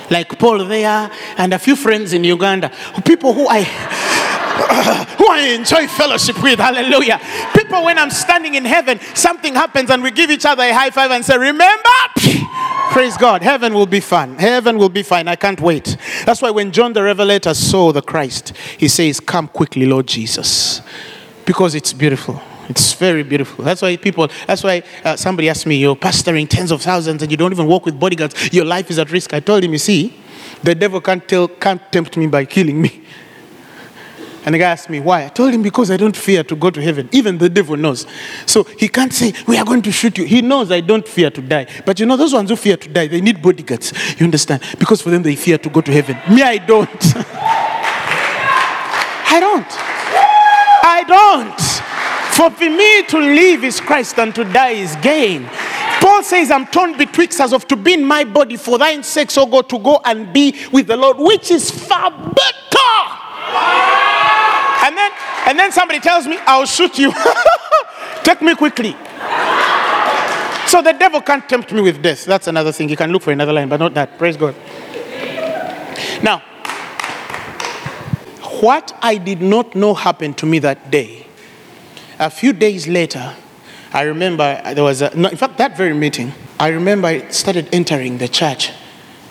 Like 0.10 0.38
Paul 0.40 0.66
there, 0.66 1.10
and 1.38 1.54
a 1.54 1.60
few 1.60 1.76
friends 1.76 2.14
in 2.14 2.24
Uganda, 2.24 2.72
people 3.06 3.34
who 3.34 3.48
I 3.50 3.64
who 5.18 5.28
I 5.28 5.54
enjoy 5.54 5.88
fellowship 5.88 6.42
with. 6.42 6.60
Hallelujah. 6.60 7.20
People, 7.54 7.84
when 7.84 7.98
I'm 7.98 8.10
standing 8.10 8.56
in 8.56 8.64
heaven, 8.64 9.00
something 9.14 9.54
happens 9.54 9.90
and 9.90 10.02
we 10.02 10.12
give 10.12 10.32
each 10.32 10.46
other 10.46 10.64
a 10.64 10.74
high 10.74 10.92
five 10.92 11.12
and 11.12 11.26
say, 11.26 11.38
Remember? 11.38 11.90
Praise 12.92 13.18
God. 13.18 13.42
Heaven 13.42 13.74
will 13.74 13.86
be 13.86 14.00
fun. 14.00 14.38
Heaven 14.38 14.78
will 14.78 14.90
be 14.90 15.04
fine. 15.04 15.28
I 15.28 15.36
can't 15.36 15.60
wait. 15.60 15.98
That's 16.26 16.42
why 16.42 16.52
when 16.52 16.72
John 16.72 16.94
the 16.94 17.04
Revelator 17.04 17.54
saw 17.54 17.92
the 17.92 18.02
Christ, 18.02 18.54
he 18.78 18.88
says, 18.88 19.20
Come 19.20 19.50
quickly, 19.50 19.86
Lord 19.86 20.08
Jesus. 20.08 20.82
Because 21.46 21.76
it's 21.76 21.92
beautiful. 21.92 22.42
It's 22.70 22.94
very 22.94 23.24
beautiful. 23.24 23.64
That's 23.64 23.82
why 23.82 23.96
people, 23.98 24.30
that's 24.48 24.64
why 24.64 24.84
uh, 25.04 25.16
somebody 25.16 25.50
asked 25.50 25.66
me, 25.66 25.76
You're 25.76 25.96
pastoring 25.96 26.50
tens 26.50 26.72
of 26.72 26.82
thousands 26.82 27.22
and 27.22 27.32
you 27.32 27.38
don't 27.38 27.52
even 27.52 27.68
walk 27.68 27.86
with 27.86 28.00
bodyguards. 28.00 28.54
Your 28.54 28.66
life 28.66 28.90
is 28.90 29.00
at 29.00 29.12
risk. 29.12 29.34
I 29.34 29.40
told 29.40 29.64
him, 29.64 29.72
You 29.72 29.78
see, 29.78 30.14
the 30.64 30.74
devil 30.74 31.00
can't, 31.02 31.28
tell, 31.28 31.48
can't 31.48 31.82
tempt 31.92 32.18
me 32.18 32.28
by 32.28 32.46
killing 32.46 32.82
me. 32.82 33.04
And 34.46 34.54
the 34.54 34.60
guy 34.60 34.70
asked 34.72 34.92
me 34.92 35.00
why. 35.00 35.26
I 35.26 35.30
told 35.30 35.54
him 35.54 35.64
because 35.64 35.90
I 35.90 35.98
don't 35.98 36.16
fear 36.16 36.44
to 36.44 36.56
go 36.56 36.70
to 36.70 36.80
heaven. 36.80 37.10
Even 37.12 37.40
the 37.40 37.50
devil 37.50 37.76
knows. 37.76 38.06
So 38.46 38.64
he 38.64 38.88
can't 38.88 39.12
say, 39.12 39.34
We 39.48 39.58
are 39.58 39.66
going 39.66 39.82
to 39.82 39.92
shoot 39.92 40.20
you. 40.20 40.26
He 40.26 40.44
knows 40.44 40.72
I 40.72 40.82
don't 40.82 41.08
fear 41.08 41.32
to 41.32 41.42
die. 41.42 41.66
But 41.84 42.00
you 42.00 42.06
know, 42.06 42.16
those 42.16 42.34
ones 42.34 42.52
who 42.52 42.56
fear 42.56 42.78
to 42.78 42.90
die, 42.90 43.08
they 43.08 43.22
need 43.22 43.42
bodyguards. 43.42 43.92
You 44.20 44.26
understand? 44.26 44.62
Because 44.78 45.02
for 45.02 45.10
them, 45.10 45.24
they 45.24 45.36
fear 45.36 45.58
to 45.58 45.70
go 45.70 45.82
to 45.82 45.92
heaven. 45.92 46.16
Me, 46.34 46.44
I 46.44 46.60
don't. 46.60 46.90
I 49.28 49.40
don't. 49.40 49.68
I 50.84 51.04
don't. 51.08 51.85
For 52.36 52.50
for 52.52 52.70
me 52.70 53.04
to 53.04 53.18
live 53.18 53.64
is 53.64 53.80
Christ 53.80 54.20
and 54.20 54.36
to 54.36 54.44
die 54.44 54.72
is 54.72 54.98
gain. 54.98 55.50
Paul 56.02 56.22
says, 56.22 56.52
I'm 56.52 56.68
torn 56.68 56.98
betwixt 56.98 57.40
as 57.40 57.54
of 57.54 57.66
to 57.70 57.78
be 57.78 57.94
in 57.94 58.04
my 58.04 58.26
body 58.26 58.58
for 58.58 58.78
thine 58.78 59.04
sake, 59.04 59.32
so 59.32 59.46
go 59.46 59.62
to 59.62 59.80
go 59.80 60.02
and 60.04 60.34
be 60.34 60.54
with 60.74 60.88
the 60.88 60.98
Lord, 60.98 61.18
which 61.18 61.50
is 61.50 61.72
far 61.72 62.12
better. 62.12 62.96
And 64.86 64.98
then, 64.98 65.12
and 65.48 65.58
then 65.58 65.72
somebody 65.72 66.02
tells 66.02 66.28
me, 66.28 66.38
I'll 66.46 66.66
shoot 66.66 67.00
you. 67.00 67.14
Take 68.24 68.42
me 68.42 68.54
quickly. 68.54 68.98
So 70.68 70.82
the 70.82 70.94
devil 71.00 71.22
can't 71.22 71.48
tempt 71.48 71.72
me 71.72 71.82
with 71.82 72.02
death. 72.02 72.26
That's 72.26 72.48
another 72.48 72.74
thing. 72.74 72.90
You 72.90 72.98
can 72.98 73.14
look 73.14 73.22
for 73.22 73.32
another 73.32 73.54
line, 73.54 73.70
but 73.70 73.80
not 73.80 73.94
that. 73.94 74.18
Praise 74.18 74.36
God. 74.36 74.56
Now, 76.22 76.40
what 78.60 78.98
I 79.02 79.18
did 79.18 79.42
not 79.42 79.74
know 79.74 79.94
happened 79.94 80.38
to 80.40 80.46
me 80.46 80.60
that 80.60 80.92
day. 80.92 81.25
A 82.20 82.30
few 82.30 82.54
days 82.54 82.88
later, 82.88 83.36
I 83.92 84.04
remember 84.04 84.62
there 84.74 84.84
was 84.84 85.02
a, 85.02 85.16
no, 85.16 85.30
in 85.30 85.38
fact, 85.38 85.58
that 85.58 85.76
very 85.78 85.94
meeting, 85.94 86.34
I 86.60 86.70
remember 86.70 87.08
I 87.08 87.28
started 87.30 87.68
entering 87.74 88.18
the 88.18 88.28
church 88.28 88.72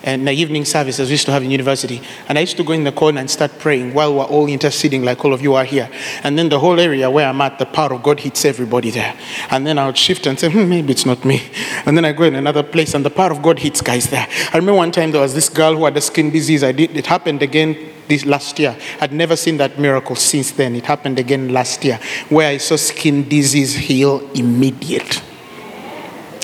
and 0.05 0.27
the 0.27 0.31
evening 0.31 0.63
services 0.63 1.09
we 1.09 1.13
used 1.13 1.25
to 1.25 1.31
have 1.31 1.43
in 1.43 1.49
university. 1.49 1.99
And 2.29 2.37
I 2.37 2.41
used 2.41 2.57
to 2.57 2.63
go 2.63 2.73
in 2.73 2.83
the 2.83 2.91
corner 2.91 3.19
and 3.19 3.29
start 3.29 3.57
praying 3.57 3.95
while 3.95 4.13
we're 4.13 4.23
all 4.23 4.47
interceding, 4.47 5.03
like 5.03 5.25
all 5.25 5.33
of 5.33 5.41
you 5.41 5.55
are 5.55 5.65
here. 5.65 5.89
And 6.23 6.37
then 6.37 6.49
the 6.49 6.59
whole 6.59 6.79
area 6.79 7.09
where 7.09 7.27
I'm 7.27 7.41
at, 7.41 7.57
the 7.57 7.65
power 7.65 7.93
of 7.93 8.03
God 8.03 8.19
hits 8.19 8.45
everybody 8.45 8.91
there. 8.91 9.17
And 9.49 9.65
then 9.65 9.79
I 9.79 9.87
would 9.87 9.97
shift 9.97 10.27
and 10.27 10.39
say, 10.39 10.51
hmm, 10.51 10.69
maybe 10.69 10.93
it's 10.93 11.07
not 11.07 11.25
me. 11.25 11.41
And 11.87 11.97
then 11.97 12.05
I 12.05 12.11
go 12.11 12.23
in 12.23 12.35
another 12.35 12.61
place 12.61 12.93
and 12.93 13.03
the 13.03 13.09
power 13.09 13.31
of 13.31 13.41
God 13.41 13.57
hits 13.57 13.81
guys 13.81 14.07
there. 14.09 14.27
I 14.29 14.57
remember 14.57 14.75
one 14.77 14.91
time 14.91 15.11
there 15.11 15.21
was 15.21 15.33
this 15.33 15.49
girl 15.49 15.75
who 15.75 15.85
had 15.85 15.97
a 15.97 16.01
skin 16.01 16.29
disease. 16.29 16.63
I 16.63 16.71
did, 16.71 16.95
it 16.95 17.07
happened 17.07 17.41
again 17.41 17.75
this 18.07 18.25
last 18.25 18.59
year. 18.59 18.77
I'd 19.01 19.11
never 19.11 19.35
seen 19.35 19.57
that 19.57 19.79
miracle 19.79 20.15
since 20.15 20.51
then. 20.51 20.75
It 20.75 20.85
happened 20.85 21.17
again 21.17 21.49
last 21.49 21.83
year 21.83 21.99
where 22.29 22.49
I 22.49 22.57
saw 22.57 22.75
skin 22.75 23.27
disease 23.27 23.73
heal 23.73 24.29
immediate. 24.35 25.23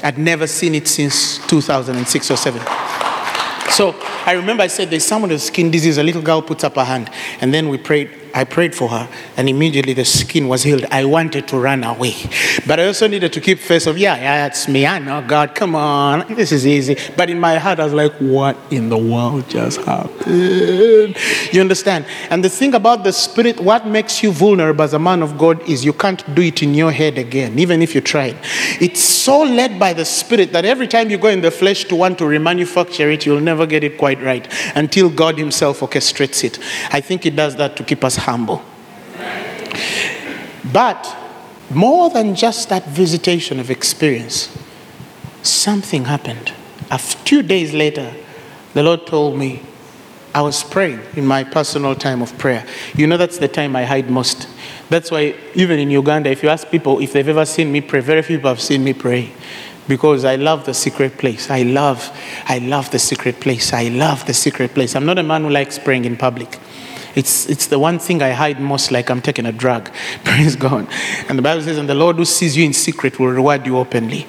I'd 0.03 0.17
never 0.17 0.47
seen 0.47 0.73
it 0.73 0.87
since 0.87 1.37
2006 1.45 2.31
or 2.31 2.35
7. 2.35 2.59
So 3.71 3.95
I 4.25 4.33
remember 4.33 4.63
I 4.63 4.67
said, 4.67 4.89
There's 4.89 5.05
someone 5.05 5.31
with 5.31 5.41
skin 5.41 5.71
disease. 5.71 5.97
A 5.97 6.03
little 6.03 6.21
girl 6.21 6.41
puts 6.41 6.63
up 6.63 6.75
her 6.75 6.83
hand. 6.83 7.09
And 7.39 7.53
then 7.53 7.69
we 7.69 7.77
prayed. 7.77 8.20
I 8.33 8.43
prayed 8.43 8.73
for 8.75 8.89
her, 8.89 9.09
and 9.37 9.49
immediately 9.49 9.93
the 9.93 10.05
skin 10.05 10.47
was 10.47 10.63
healed. 10.63 10.85
I 10.91 11.05
wanted 11.05 11.47
to 11.49 11.59
run 11.59 11.83
away. 11.83 12.15
But 12.65 12.79
I 12.79 12.87
also 12.87 13.07
needed 13.07 13.33
to 13.33 13.41
keep 13.41 13.59
face 13.59 13.87
of, 13.87 13.97
yeah, 13.97 14.15
yeah, 14.15 14.47
it's 14.47 14.67
me. 14.67 14.85
I 14.85 14.99
know, 14.99 15.21
God, 15.27 15.55
come 15.55 15.75
on. 15.75 16.33
This 16.33 16.51
is 16.51 16.65
easy. 16.65 16.97
But 17.15 17.29
in 17.29 17.39
my 17.39 17.57
heart, 17.57 17.79
I 17.79 17.83
was 17.83 17.93
like, 17.93 18.13
what 18.13 18.57
in 18.69 18.89
the 18.89 18.97
world 18.97 19.49
just 19.49 19.81
happened? 19.81 21.17
You 21.51 21.61
understand? 21.61 22.05
And 22.29 22.43
the 22.43 22.49
thing 22.49 22.73
about 22.73 23.03
the 23.03 23.11
spirit, 23.11 23.59
what 23.59 23.85
makes 23.85 24.23
you 24.23 24.31
vulnerable 24.31 24.83
as 24.83 24.93
a 24.93 24.99
man 24.99 25.21
of 25.21 25.37
God 25.37 25.61
is 25.67 25.83
you 25.83 25.93
can't 25.93 26.23
do 26.35 26.41
it 26.41 26.63
in 26.63 26.73
your 26.73 26.91
head 26.91 27.17
again, 27.17 27.59
even 27.59 27.81
if 27.81 27.93
you 27.93 28.01
tried. 28.01 28.37
It's 28.79 29.01
so 29.01 29.43
led 29.43 29.79
by 29.79 29.93
the 29.93 30.05
spirit 30.05 30.53
that 30.53 30.65
every 30.65 30.87
time 30.87 31.09
you 31.09 31.17
go 31.17 31.27
in 31.27 31.41
the 31.41 31.51
flesh 31.51 31.85
to 31.85 31.95
want 31.95 32.17
to 32.19 32.25
remanufacture 32.25 33.13
it, 33.13 33.25
you'll 33.25 33.41
never 33.41 33.65
get 33.65 33.83
it 33.83 33.97
quite 33.97 34.21
right 34.21 34.47
until 34.75 35.09
God 35.09 35.37
Himself 35.37 35.79
orchestrates 35.81 36.43
it. 36.43 36.59
I 36.91 37.01
think 37.01 37.23
He 37.23 37.29
does 37.29 37.55
that 37.57 37.75
to 37.77 37.83
keep 37.83 38.03
us 38.03 38.20
humble. 38.21 38.63
But 40.71 41.17
more 41.69 42.09
than 42.09 42.35
just 42.35 42.69
that 42.69 42.85
visitation 42.87 43.59
of 43.59 43.69
experience, 43.69 44.55
something 45.43 46.05
happened. 46.05 46.53
A 46.89 46.97
few 46.97 47.41
days 47.41 47.73
later, 47.73 48.13
the 48.73 48.83
Lord 48.83 49.07
told 49.07 49.37
me, 49.37 49.63
I 50.33 50.41
was 50.41 50.63
praying 50.63 51.01
in 51.15 51.25
my 51.25 51.43
personal 51.43 51.93
time 51.93 52.21
of 52.21 52.37
prayer. 52.37 52.65
You 52.95 53.05
know, 53.07 53.17
that's 53.17 53.37
the 53.37 53.49
time 53.49 53.75
I 53.75 53.83
hide 53.83 54.09
most. 54.09 54.47
That's 54.89 55.11
why, 55.11 55.35
even 55.55 55.79
in 55.79 55.89
Uganda, 55.91 56.29
if 56.29 56.41
you 56.41 56.49
ask 56.49 56.69
people 56.69 56.99
if 56.99 57.11
they've 57.13 57.27
ever 57.27 57.45
seen 57.45 57.71
me 57.71 57.81
pray, 57.81 57.99
very 57.99 58.21
few 58.21 58.37
people 58.37 58.49
have 58.49 58.61
seen 58.61 58.83
me 58.83 58.93
pray. 58.93 59.31
Because 59.87 60.23
I 60.23 60.35
love 60.35 60.65
the 60.65 60.73
secret 60.73 61.17
place. 61.17 61.49
I 61.49 61.63
love, 61.63 62.15
I 62.45 62.59
love 62.59 62.91
the 62.91 62.99
secret 62.99 63.41
place. 63.41 63.73
I 63.73 63.89
love 63.89 64.25
the 64.25 64.33
secret 64.33 64.73
place. 64.73 64.95
I'm 64.95 65.05
not 65.05 65.17
a 65.17 65.23
man 65.23 65.43
who 65.43 65.49
likes 65.49 65.77
praying 65.79 66.05
in 66.05 66.15
public. 66.15 66.59
It's, 67.15 67.49
it's 67.49 67.67
the 67.67 67.79
one 67.79 67.99
thing 67.99 68.21
I 68.21 68.31
hide 68.31 68.59
most, 68.59 68.91
like 68.91 69.09
I'm 69.09 69.21
taking 69.21 69.45
a 69.45 69.51
drug. 69.51 69.91
Praise 70.23 70.55
God. 70.55 70.87
And 71.27 71.37
the 71.37 71.41
Bible 71.41 71.61
says, 71.61 71.77
and 71.77 71.89
the 71.89 71.95
Lord 71.95 72.15
who 72.17 72.25
sees 72.25 72.55
you 72.55 72.63
in 72.63 72.73
secret 72.73 73.19
will 73.19 73.27
reward 73.27 73.65
you 73.65 73.77
openly. 73.77 74.27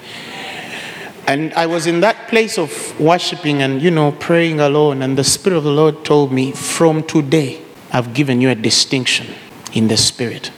And 1.25 1.53
I 1.53 1.67
was 1.67 1.87
in 1.87 2.01
that 2.01 2.27
place 2.27 2.57
of 2.57 2.99
worshiping 2.99 3.61
and, 3.61 3.81
you 3.81 3.91
know, 3.91 4.11
praying 4.11 4.59
alone. 4.59 5.01
And 5.01 5.17
the 5.17 5.23
Spirit 5.23 5.57
of 5.57 5.63
the 5.63 5.71
Lord 5.71 6.03
told 6.03 6.33
me, 6.33 6.51
from 6.51 7.03
today, 7.03 7.61
I've 7.91 8.13
given 8.13 8.41
you 8.41 8.49
a 8.49 8.55
distinction 8.55 9.27
in 9.71 9.87
the 9.87 9.95
Spirit. 9.95 10.51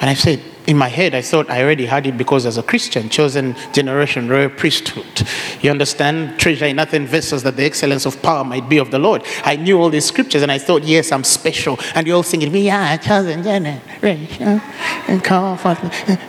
And 0.00 0.10
I 0.10 0.14
said, 0.14 0.42
in 0.68 0.76
my 0.76 0.88
head, 0.88 1.14
I 1.14 1.22
thought 1.22 1.48
I 1.48 1.62
already 1.62 1.86
had 1.86 2.06
it 2.06 2.18
because 2.18 2.44
as 2.44 2.58
a 2.58 2.62
Christian, 2.62 3.08
chosen 3.08 3.56
generation, 3.72 4.28
royal 4.28 4.50
priesthood. 4.50 5.26
You 5.62 5.70
understand? 5.70 6.38
Treasure 6.38 6.66
in 6.66 6.78
earthen 6.78 7.06
vessels 7.06 7.42
that 7.44 7.56
the 7.56 7.64
excellence 7.64 8.04
of 8.04 8.20
power 8.20 8.44
might 8.44 8.68
be 8.68 8.76
of 8.76 8.90
the 8.90 8.98
Lord. 8.98 9.24
I 9.44 9.56
knew 9.56 9.80
all 9.80 9.88
these 9.88 10.04
scriptures 10.04 10.42
and 10.42 10.52
I 10.52 10.58
thought, 10.58 10.82
yes, 10.82 11.10
I'm 11.10 11.24
special. 11.24 11.78
And 11.94 12.06
you're 12.06 12.16
all 12.16 12.22
singing, 12.22 12.52
we 12.52 12.68
are 12.68 12.98
chosen 12.98 13.42
generation 13.42 14.60
and 15.08 15.24
call 15.24 15.56
forth. 15.56 15.82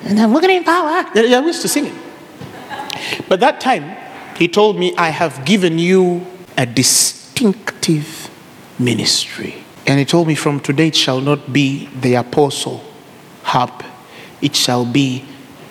And 0.05 0.17
I'm 0.17 0.31
walking 0.31 0.51
in 0.51 0.63
power. 0.63 1.05
I 1.13 1.43
used 1.45 1.61
to 1.63 1.67
sing 1.67 1.87
it. 1.87 3.27
But 3.27 3.41
that 3.41 3.59
time, 3.59 3.97
he 4.37 4.47
told 4.47 4.79
me, 4.79 4.95
I 4.95 5.09
have 5.09 5.43
given 5.43 5.77
you 5.77 6.25
a 6.57 6.65
distinctive 6.65 8.29
ministry. 8.79 9.65
And 9.85 9.99
he 9.99 10.05
told 10.05 10.29
me, 10.29 10.35
from 10.35 10.61
today 10.61 10.87
it 10.87 10.95
shall 10.95 11.19
not 11.19 11.51
be 11.51 11.87
the 11.87 12.15
apostle 12.15 12.85
harp, 13.43 13.83
it 14.41 14.55
shall 14.55 14.85
be 14.85 15.25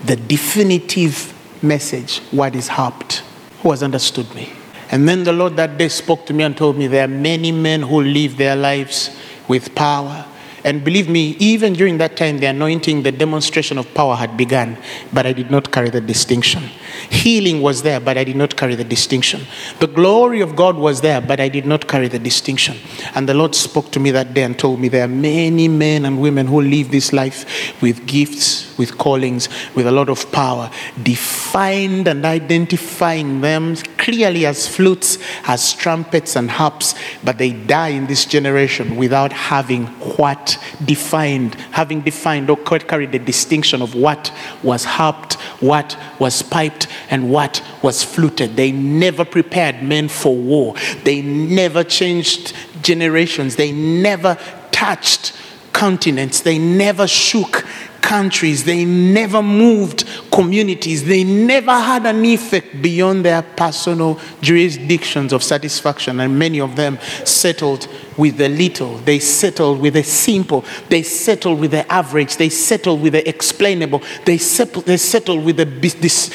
the 0.04 0.16
definitive 0.16 1.34
message, 1.62 2.20
what 2.30 2.54
is 2.54 2.68
harped. 2.68 3.22
Who 3.62 3.70
has 3.70 3.82
understood 3.82 4.32
me? 4.34 4.52
And 4.90 5.08
then 5.08 5.24
the 5.24 5.32
Lord 5.32 5.56
that 5.56 5.76
day 5.76 5.88
spoke 5.88 6.24
to 6.26 6.32
me 6.32 6.44
and 6.44 6.56
told 6.56 6.76
me, 6.76 6.86
There 6.86 7.04
are 7.04 7.08
many 7.08 7.52
men 7.52 7.82
who 7.82 8.00
live 8.00 8.36
their 8.36 8.56
lives 8.56 9.14
with 9.48 9.74
power. 9.74 10.24
And 10.64 10.84
believe 10.84 11.09
me, 11.09 11.36
even 11.38 11.72
during 11.72 11.98
that 11.98 12.16
time, 12.16 12.38
the 12.38 12.46
anointing, 12.46 13.02
the 13.02 13.12
demonstration 13.12 13.78
of 13.78 13.92
power 13.94 14.16
had 14.16 14.36
begun, 14.36 14.76
but 15.12 15.26
I 15.26 15.32
did 15.32 15.50
not 15.50 15.70
carry 15.70 15.90
the 15.90 16.00
distinction. 16.00 16.64
Healing 17.11 17.62
was 17.62 17.82
there, 17.82 18.00
but 18.00 18.18
I 18.18 18.24
did 18.24 18.36
not 18.36 18.56
carry 18.56 18.74
the 18.74 18.84
distinction. 18.84 19.42
The 19.78 19.86
glory 19.86 20.40
of 20.40 20.56
God 20.56 20.76
was 20.76 21.00
there, 21.00 21.20
but 21.20 21.40
I 21.40 21.48
did 21.48 21.64
not 21.66 21.86
carry 21.86 22.09
the 22.09 22.18
distinction. 22.18 22.76
And 23.14 23.28
the 23.28 23.34
Lord 23.34 23.54
spoke 23.54 23.90
to 23.92 24.00
me 24.00 24.11
that 24.11 24.34
day 24.34 24.42
and 24.42 24.59
told 24.59 24.80
me 24.80 24.88
there 24.88 25.04
are 25.04 25.09
many 25.09 25.68
men 25.68 26.04
and 26.04 26.20
women 26.20 26.46
who 26.46 26.61
live 26.61 26.90
this 26.90 27.12
life 27.12 27.80
with 27.80 28.06
gifts, 28.06 28.76
with 28.78 28.98
callings, 28.98 29.48
with 29.74 29.86
a 29.86 29.92
lot 29.92 30.09
of 30.09 30.30
power, 30.32 30.70
defined 31.02 32.09
and 32.09 32.24
identifying 32.24 33.40
them 33.40 33.76
clearly 33.96 34.46
as 34.46 34.66
flutes, 34.66 35.18
as 35.44 35.72
trumpets 35.74 36.36
and 36.36 36.50
harps, 36.50 36.94
but 37.22 37.38
they 37.38 37.52
die 37.52 37.88
in 37.88 38.06
this 38.06 38.24
generation 38.24 38.96
without 38.96 39.32
having 39.32 39.86
what 40.16 40.47
defined, 40.84 41.55
having 41.72 42.01
defined 42.01 42.49
or 42.49 42.57
carried 42.57 43.12
the 43.12 43.18
distinction 43.18 43.82
of 43.82 43.94
what 43.94 44.32
was 44.62 44.84
harped, 44.84 45.34
what 45.61 45.96
was 46.18 46.42
piped, 46.42 46.86
and 47.11 47.30
what 47.30 47.62
was 47.82 48.03
fluted. 48.03 48.57
They 48.57 48.72
never 48.72 49.24
prepared 49.24 49.82
men 49.82 50.09
for 50.09 50.34
war. 50.34 50.74
They 51.05 51.20
never 51.22 51.84
changed 51.84 52.55
generations. 52.82 53.57
They 53.57 53.72
never 53.72 54.36
touched 54.70 55.32
continents. 55.72 56.40
They 56.40 56.59
never 56.59 57.07
shook 57.07 57.64
countries. 58.01 58.64
They 58.64 58.84
never 58.84 59.42
moved 59.42 60.05
communities. 60.32 61.05
They 61.05 61.24
never 61.24 61.72
had 61.72 62.07
an 62.07 62.24
effect 62.24 62.80
beyond 62.80 63.24
their 63.24 63.42
personal 63.42 64.18
jurisdictions 64.40 65.32
of 65.32 65.42
satisfaction. 65.42 66.20
And 66.20 66.38
many 66.38 66.61
of 66.61 66.76
them 66.76 66.99
settled 67.24 67.86
with 68.18 68.36
the 68.36 68.48
little. 68.48 68.98
They 68.98 69.20
settle 69.20 69.76
with 69.76 69.94
the 69.94 70.02
simple. 70.02 70.64
They 70.88 71.02
settle 71.02 71.54
with 71.54 71.70
the 71.70 71.90
average. 71.90 72.36
They 72.36 72.48
settle 72.48 72.98
with 72.98 73.12
the 73.14 73.26
explainable. 73.26 74.02
They 74.26 74.36
settle, 74.36 74.82
they 74.82 74.96
settled 74.96 75.44
with, 75.44 75.56
the, 75.56 75.64
this, 75.64 76.30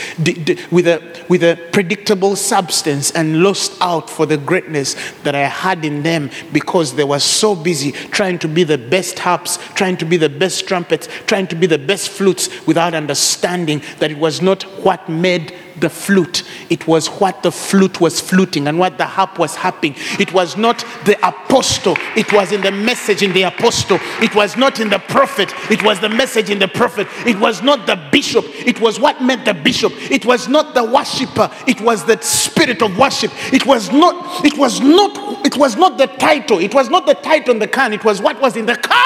with, 0.72 0.88
a, 0.88 1.26
with 1.30 1.44
a 1.44 1.60
predictable 1.72 2.36
substance 2.36 3.12
and 3.12 3.44
lost 3.44 3.74
out 3.82 4.10
for 4.10 4.26
the 4.26 4.38
greatness 4.38 4.96
that 5.24 5.36
I 5.36 5.42
had 5.42 5.84
in 5.84 6.04
them 6.04 6.32
because 6.52 6.96
they 6.96 7.04
were 7.04 7.20
so 7.20 7.56
busy 7.56 7.92
trying 7.92 8.40
to 8.40 8.48
be 8.48 8.64
the 8.64 8.78
best 8.78 9.20
harps, 9.20 9.58
trying 9.76 9.98
to 9.98 10.06
be 10.06 10.18
the 10.18 10.30
best 10.30 10.68
trumpets, 10.68 11.08
trying 11.28 11.48
to 11.48 11.56
be 11.56 11.68
the 11.68 11.78
best 11.78 12.10
flutes 12.10 12.66
without 12.66 12.94
understanding 12.94 13.82
that 14.00 14.10
it 14.10 14.18
was 14.18 14.42
not 14.42 14.64
what 14.84 15.10
made 15.10 15.54
the 15.80 15.90
flute. 15.90 16.44
It 16.70 16.88
was 16.88 17.08
what 17.08 17.44
the 17.44 17.52
flute 17.52 18.00
was 18.02 18.20
fluting 18.20 18.68
and 18.68 18.78
what 18.80 18.98
the 18.98 19.06
harp 19.06 19.40
was 19.40 19.56
harping. 19.56 19.96
It 20.20 20.34
was 20.34 20.58
not 20.58 20.86
the 21.06 21.18
apostle. 21.28 21.96
It 22.16 22.32
was 22.34 22.52
in 22.52 22.62
the 22.62 22.72
message 22.72 23.22
in 23.24 23.34
the 23.34 23.44
apostle. 23.44 24.00
It 24.22 24.36
was 24.36 24.58
not 24.58 24.80
in 24.80 24.90
the 24.90 25.00
prophet. 25.00 25.54
It 25.72 25.84
was 25.84 26.00
the 26.00 26.10
message 26.10 26.50
in 26.50 26.60
the 26.60 26.68
prophet. 26.68 27.08
It 27.26 27.40
was 27.40 27.62
not 27.62 27.88
the 27.88 27.96
bishop. 28.12 28.46
It 28.66 28.80
was 28.80 29.00
what 29.00 29.22
meant 29.22 29.46
the 29.46 29.54
bishop. 29.54 29.94
It 30.12 30.26
was 30.26 30.48
not 30.48 30.74
the 30.74 30.84
worshiper. 30.84 31.50
It 31.68 31.82
was 31.82 32.06
the 32.06 32.20
spirit 32.22 32.82
of 32.82 32.98
worship. 32.98 33.32
It 33.54 33.66
was 33.66 33.92
not, 33.92 34.46
it 34.46 34.58
was 34.58 34.80
not, 34.80 35.46
it 35.46 35.58
was 35.58 35.76
not 35.76 35.98
the 35.98 36.08
title. 36.08 36.60
It 36.60 36.74
was 36.74 36.90
not 36.90 37.06
the 37.06 37.16
title 37.16 37.54
in 37.54 37.60
the 37.60 37.68
can. 37.68 37.94
It 37.94 38.04
was 38.04 38.22
what 38.22 38.40
was 38.42 38.56
in 38.56 38.66
the 38.66 38.76
can. 38.76 39.04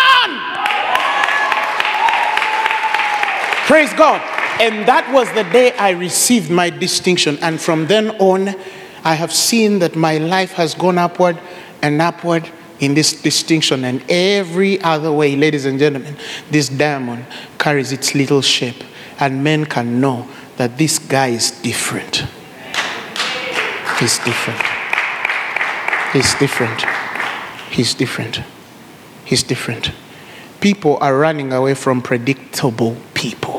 Praise 3.67 3.91
God. 3.93 4.36
And 4.59 4.87
that 4.87 5.11
was 5.13 5.31
the 5.33 5.43
day 5.43 5.71
I 5.77 5.91
received 5.91 6.49
my 6.49 6.69
distinction. 6.69 7.37
And 7.41 7.61
from 7.61 7.87
then 7.87 8.11
on, 8.17 8.55
I 9.03 9.13
have 9.13 9.31
seen 9.31 9.79
that 9.79 9.95
my 9.95 10.17
life 10.17 10.53
has 10.53 10.73
gone 10.73 10.97
upward 10.97 11.37
and 11.81 12.01
upward 12.01 12.49
in 12.79 12.93
this 12.93 13.21
distinction. 13.21 13.83
And 13.83 14.03
every 14.09 14.81
other 14.81 15.11
way, 15.11 15.35
ladies 15.35 15.65
and 15.65 15.77
gentlemen, 15.77 16.17
this 16.49 16.69
diamond 16.69 17.25
carries 17.59 17.91
its 17.91 18.15
little 18.15 18.41
shape. 18.41 18.83
And 19.19 19.43
men 19.43 19.65
can 19.65 20.01
know 20.01 20.27
that 20.57 20.77
this 20.77 20.99
guy 20.99 21.27
is 21.27 21.51
different. 21.51 22.23
He's 23.99 24.19
different. 24.19 24.61
He's 26.13 26.35
different. 26.35 26.85
He's 27.71 27.93
different. 27.93 28.41
He's 29.25 29.43
different. 29.43 29.91
People 30.61 30.97
are 31.01 31.17
running 31.17 31.51
away 31.51 31.73
from 31.73 32.01
predictable 32.01 32.95
people. 33.13 33.56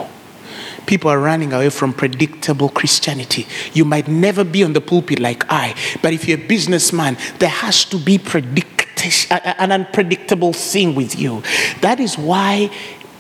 People 0.88 1.10
are 1.10 1.20
running 1.20 1.52
away 1.52 1.68
from 1.68 1.92
predictable 1.92 2.70
Christianity. 2.70 3.46
You 3.74 3.84
might 3.84 4.08
never 4.08 4.42
be 4.42 4.64
on 4.64 4.72
the 4.72 4.80
pulpit 4.80 5.18
like 5.20 5.44
I, 5.52 5.74
but 6.02 6.14
if 6.14 6.26
you're 6.26 6.38
a 6.38 6.46
businessman, 6.46 7.18
there 7.40 7.50
has 7.50 7.84
to 7.84 7.98
be 7.98 8.16
predict- 8.16 9.28
an 9.30 9.70
unpredictable 9.70 10.54
thing 10.54 10.94
with 10.94 11.18
you. 11.20 11.42
That 11.82 12.00
is 12.00 12.16
why 12.16 12.70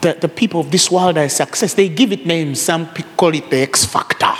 the, 0.00 0.14
the 0.14 0.30
people 0.30 0.60
of 0.60 0.70
this 0.70 0.90
world 0.90 1.18
are 1.18 1.28
success. 1.28 1.74
They 1.74 1.90
give 1.90 2.10
it 2.10 2.24
names. 2.24 2.58
Some 2.58 2.88
call 3.18 3.34
it 3.34 3.50
the 3.50 3.58
X 3.58 3.84
factor. 3.84 4.34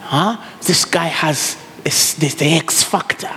Huh? 0.00 0.36
This 0.60 0.84
guy 0.84 1.06
has 1.06 1.56
It's, 1.84 2.14
there's 2.14 2.36
the 2.36 2.46
X 2.46 2.84
factor. 2.84 3.30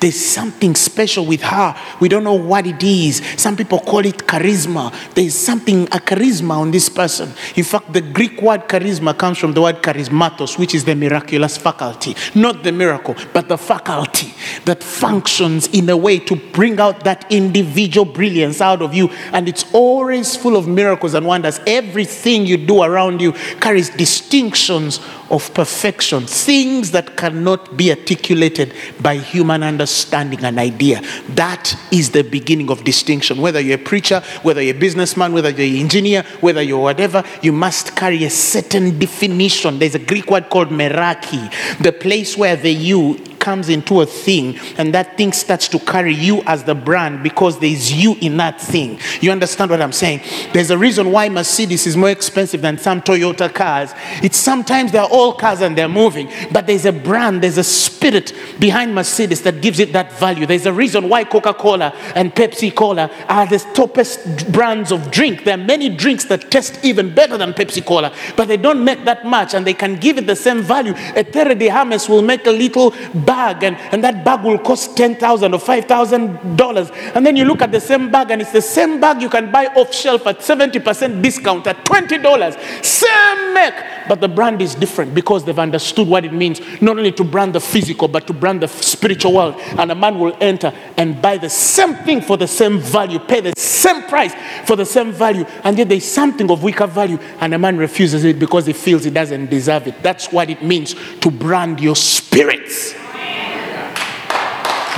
There's 0.00 0.18
something 0.18 0.74
special 0.74 1.26
with 1.26 1.42
her. 1.42 1.76
We 2.00 2.08
don't 2.08 2.24
know 2.24 2.34
what 2.34 2.66
it 2.66 2.82
is. 2.82 3.20
Some 3.36 3.56
people 3.56 3.78
call 3.78 4.06
it 4.06 4.16
charisma. 4.18 4.92
There's 5.14 5.34
something, 5.34 5.82
a 5.84 6.00
charisma 6.00 6.56
on 6.56 6.70
this 6.70 6.88
person. 6.88 7.32
In 7.56 7.64
fact, 7.64 7.92
the 7.92 8.00
Greek 8.00 8.40
word 8.40 8.68
charisma 8.68 9.16
comes 9.16 9.36
from 9.36 9.52
the 9.52 9.60
word 9.60 9.82
charismatos, 9.82 10.58
which 10.58 10.74
is 10.74 10.84
the 10.84 10.94
miraculous 10.94 11.58
faculty. 11.58 12.16
Not 12.34 12.62
the 12.62 12.72
miracle, 12.72 13.16
but 13.34 13.48
the 13.48 13.58
faculty 13.58 14.32
that 14.64 14.82
functions 14.82 15.68
in 15.68 15.88
a 15.90 15.96
way 15.96 16.18
to 16.20 16.36
bring 16.36 16.80
out 16.80 17.04
that 17.04 17.30
individual 17.30 18.06
brilliance 18.06 18.62
out 18.62 18.80
of 18.80 18.94
you. 18.94 19.08
And 19.32 19.46
it's 19.46 19.70
always 19.74 20.36
full 20.36 20.56
of 20.56 20.66
miracles 20.66 21.12
and 21.12 21.26
wonders. 21.26 21.60
Everything 21.66 22.46
you 22.46 22.56
do 22.56 22.82
around 22.82 23.20
you 23.20 23.32
carries 23.60 23.90
distinctions 23.90 25.00
of 25.30 25.52
perfection, 25.54 26.26
things 26.26 26.90
that 26.90 27.16
cannot 27.16 27.76
be 27.76 27.89
articulated 27.90 28.74
by 29.00 29.16
human 29.16 29.62
understanding 29.62 30.44
and 30.44 30.58
idea. 30.58 31.02
That 31.30 31.74
is 31.90 32.10
the 32.10 32.22
beginning 32.22 32.70
of 32.70 32.84
distinction. 32.84 33.40
Whether 33.40 33.60
you're 33.60 33.78
a 33.78 33.82
preacher, 33.82 34.22
whether 34.42 34.62
you're 34.62 34.76
a 34.76 34.78
businessman, 34.78 35.32
whether 35.32 35.50
you're 35.50 35.76
an 35.76 35.80
engineer, 35.80 36.24
whether 36.40 36.62
you're 36.62 36.80
whatever, 36.80 37.22
you 37.42 37.52
must 37.52 37.96
carry 37.96 38.24
a 38.24 38.30
certain 38.30 38.98
definition. 38.98 39.78
There's 39.78 39.94
a 39.94 39.98
Greek 39.98 40.30
word 40.30 40.50
called 40.50 40.68
meraki, 40.68 41.50
the 41.78 41.92
place 41.92 42.36
where 42.36 42.56
the 42.56 42.70
you 42.72 43.18
comes 43.40 43.68
into 43.68 44.00
a 44.02 44.06
thing 44.06 44.58
and 44.76 44.94
that 44.94 45.16
thing 45.16 45.32
starts 45.32 45.66
to 45.68 45.78
carry 45.78 46.14
you 46.14 46.42
as 46.42 46.64
the 46.64 46.74
brand 46.74 47.22
because 47.22 47.58
there's 47.58 47.92
you 47.92 48.16
in 48.20 48.36
that 48.36 48.60
thing. 48.60 49.00
You 49.20 49.32
understand 49.32 49.70
what 49.70 49.80
I'm 49.80 49.92
saying? 49.92 50.20
There's 50.52 50.70
a 50.70 50.78
reason 50.78 51.10
why 51.10 51.28
Mercedes 51.28 51.86
is 51.86 51.96
more 51.96 52.10
expensive 52.10 52.60
than 52.60 52.78
some 52.78 53.02
Toyota 53.02 53.52
cars. 53.52 53.92
It's 54.22 54.36
sometimes 54.36 54.92
they're 54.92 55.02
all 55.02 55.32
cars 55.32 55.60
and 55.60 55.76
they're 55.76 55.88
moving, 55.88 56.30
but 56.52 56.66
there's 56.66 56.84
a 56.84 56.92
brand, 56.92 57.42
there's 57.42 57.58
a 57.58 57.64
spirit 57.64 58.32
behind 58.58 58.94
Mercedes 58.94 59.42
that 59.42 59.62
gives 59.62 59.80
it 59.80 59.92
that 59.92 60.12
value. 60.12 60.46
There's 60.46 60.66
a 60.66 60.72
reason 60.72 61.08
why 61.08 61.24
Coca 61.24 61.54
Cola 61.54 61.94
and 62.14 62.34
Pepsi 62.34 62.74
Cola 62.74 63.10
are 63.28 63.46
the 63.46 63.56
toppest 63.56 64.52
brands 64.52 64.92
of 64.92 65.10
drink. 65.10 65.44
There 65.44 65.54
are 65.54 65.64
many 65.64 65.88
drinks 65.88 66.24
that 66.26 66.50
taste 66.50 66.78
even 66.84 67.14
better 67.14 67.36
than 67.36 67.52
Pepsi 67.52 67.84
Cola, 67.84 68.12
but 68.36 68.48
they 68.48 68.56
don't 68.56 68.84
make 68.84 69.04
that 69.04 69.24
much 69.24 69.54
and 69.54 69.66
they 69.66 69.74
can 69.74 69.96
give 69.96 70.18
it 70.18 70.26
the 70.26 70.36
same 70.36 70.62
value. 70.62 70.94
A 71.16 71.24
Terre 71.24 71.54
de 71.54 71.68
Hermes 71.68 72.08
will 72.08 72.22
make 72.22 72.46
a 72.46 72.50
little 72.50 72.92
bag 73.30 73.62
and, 73.62 73.76
and 73.92 74.02
that 74.02 74.24
bag 74.24 74.42
will 74.42 74.58
cost 74.58 74.96
10,000 74.96 75.54
or 75.54 75.60
$5,000. 75.60 77.14
And 77.14 77.24
then 77.24 77.36
you 77.36 77.44
look 77.44 77.62
at 77.62 77.70
the 77.70 77.80
same 77.80 78.10
bag 78.10 78.32
and 78.32 78.42
it's 78.42 78.50
the 78.50 78.60
same 78.60 78.98
bag 79.00 79.22
you 79.22 79.28
can 79.28 79.52
buy 79.52 79.66
off 79.66 79.94
shelf 79.94 80.26
at 80.26 80.40
70% 80.40 81.22
discount 81.22 81.64
at 81.68 81.84
$20. 81.84 82.84
Same 82.84 83.54
make, 83.54 83.74
but 84.08 84.20
the 84.20 84.26
brand 84.26 84.60
is 84.60 84.74
different 84.74 85.14
because 85.14 85.44
they've 85.44 85.60
understood 85.60 86.08
what 86.08 86.24
it 86.24 86.32
means 86.32 86.60
not 86.82 86.98
only 86.98 87.12
to 87.12 87.22
brand 87.22 87.54
the 87.54 87.60
physical 87.60 88.08
but 88.08 88.26
to 88.26 88.32
brand 88.32 88.62
the 88.62 88.66
spiritual 88.66 89.34
world. 89.34 89.54
And 89.78 89.92
a 89.92 89.94
man 89.94 90.18
will 90.18 90.36
enter 90.40 90.72
and 90.96 91.22
buy 91.22 91.38
the 91.38 91.50
same 91.50 91.94
thing 91.94 92.20
for 92.22 92.36
the 92.36 92.48
same 92.48 92.80
value, 92.80 93.20
pay 93.20 93.40
the 93.40 93.52
same 93.56 94.02
price 94.08 94.34
for 94.66 94.74
the 94.74 94.84
same 94.84 95.12
value, 95.12 95.44
and 95.62 95.78
yet 95.78 95.88
there's 95.88 96.04
something 96.04 96.50
of 96.50 96.64
weaker 96.64 96.88
value, 96.88 97.18
and 97.40 97.54
a 97.54 97.58
man 97.58 97.76
refuses 97.76 98.24
it 98.24 98.40
because 98.40 98.66
he 98.66 98.72
feels 98.72 99.04
he 99.04 99.10
doesn't 99.10 99.48
deserve 99.48 99.86
it. 99.86 100.02
That's 100.02 100.32
what 100.32 100.50
it 100.50 100.62
means 100.64 100.94
to 101.20 101.30
brand 101.30 101.78
your 101.80 101.96
spirits 101.96 102.99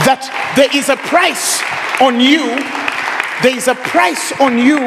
that 0.06 0.52
there 0.56 0.68
is 0.74 0.88
a 0.88 0.96
price 0.96 1.62
on 2.00 2.20
you. 2.20 2.44
There 3.42 3.56
is 3.56 3.68
a 3.68 3.74
price 3.74 4.32
on 4.40 4.58
you 4.58 4.78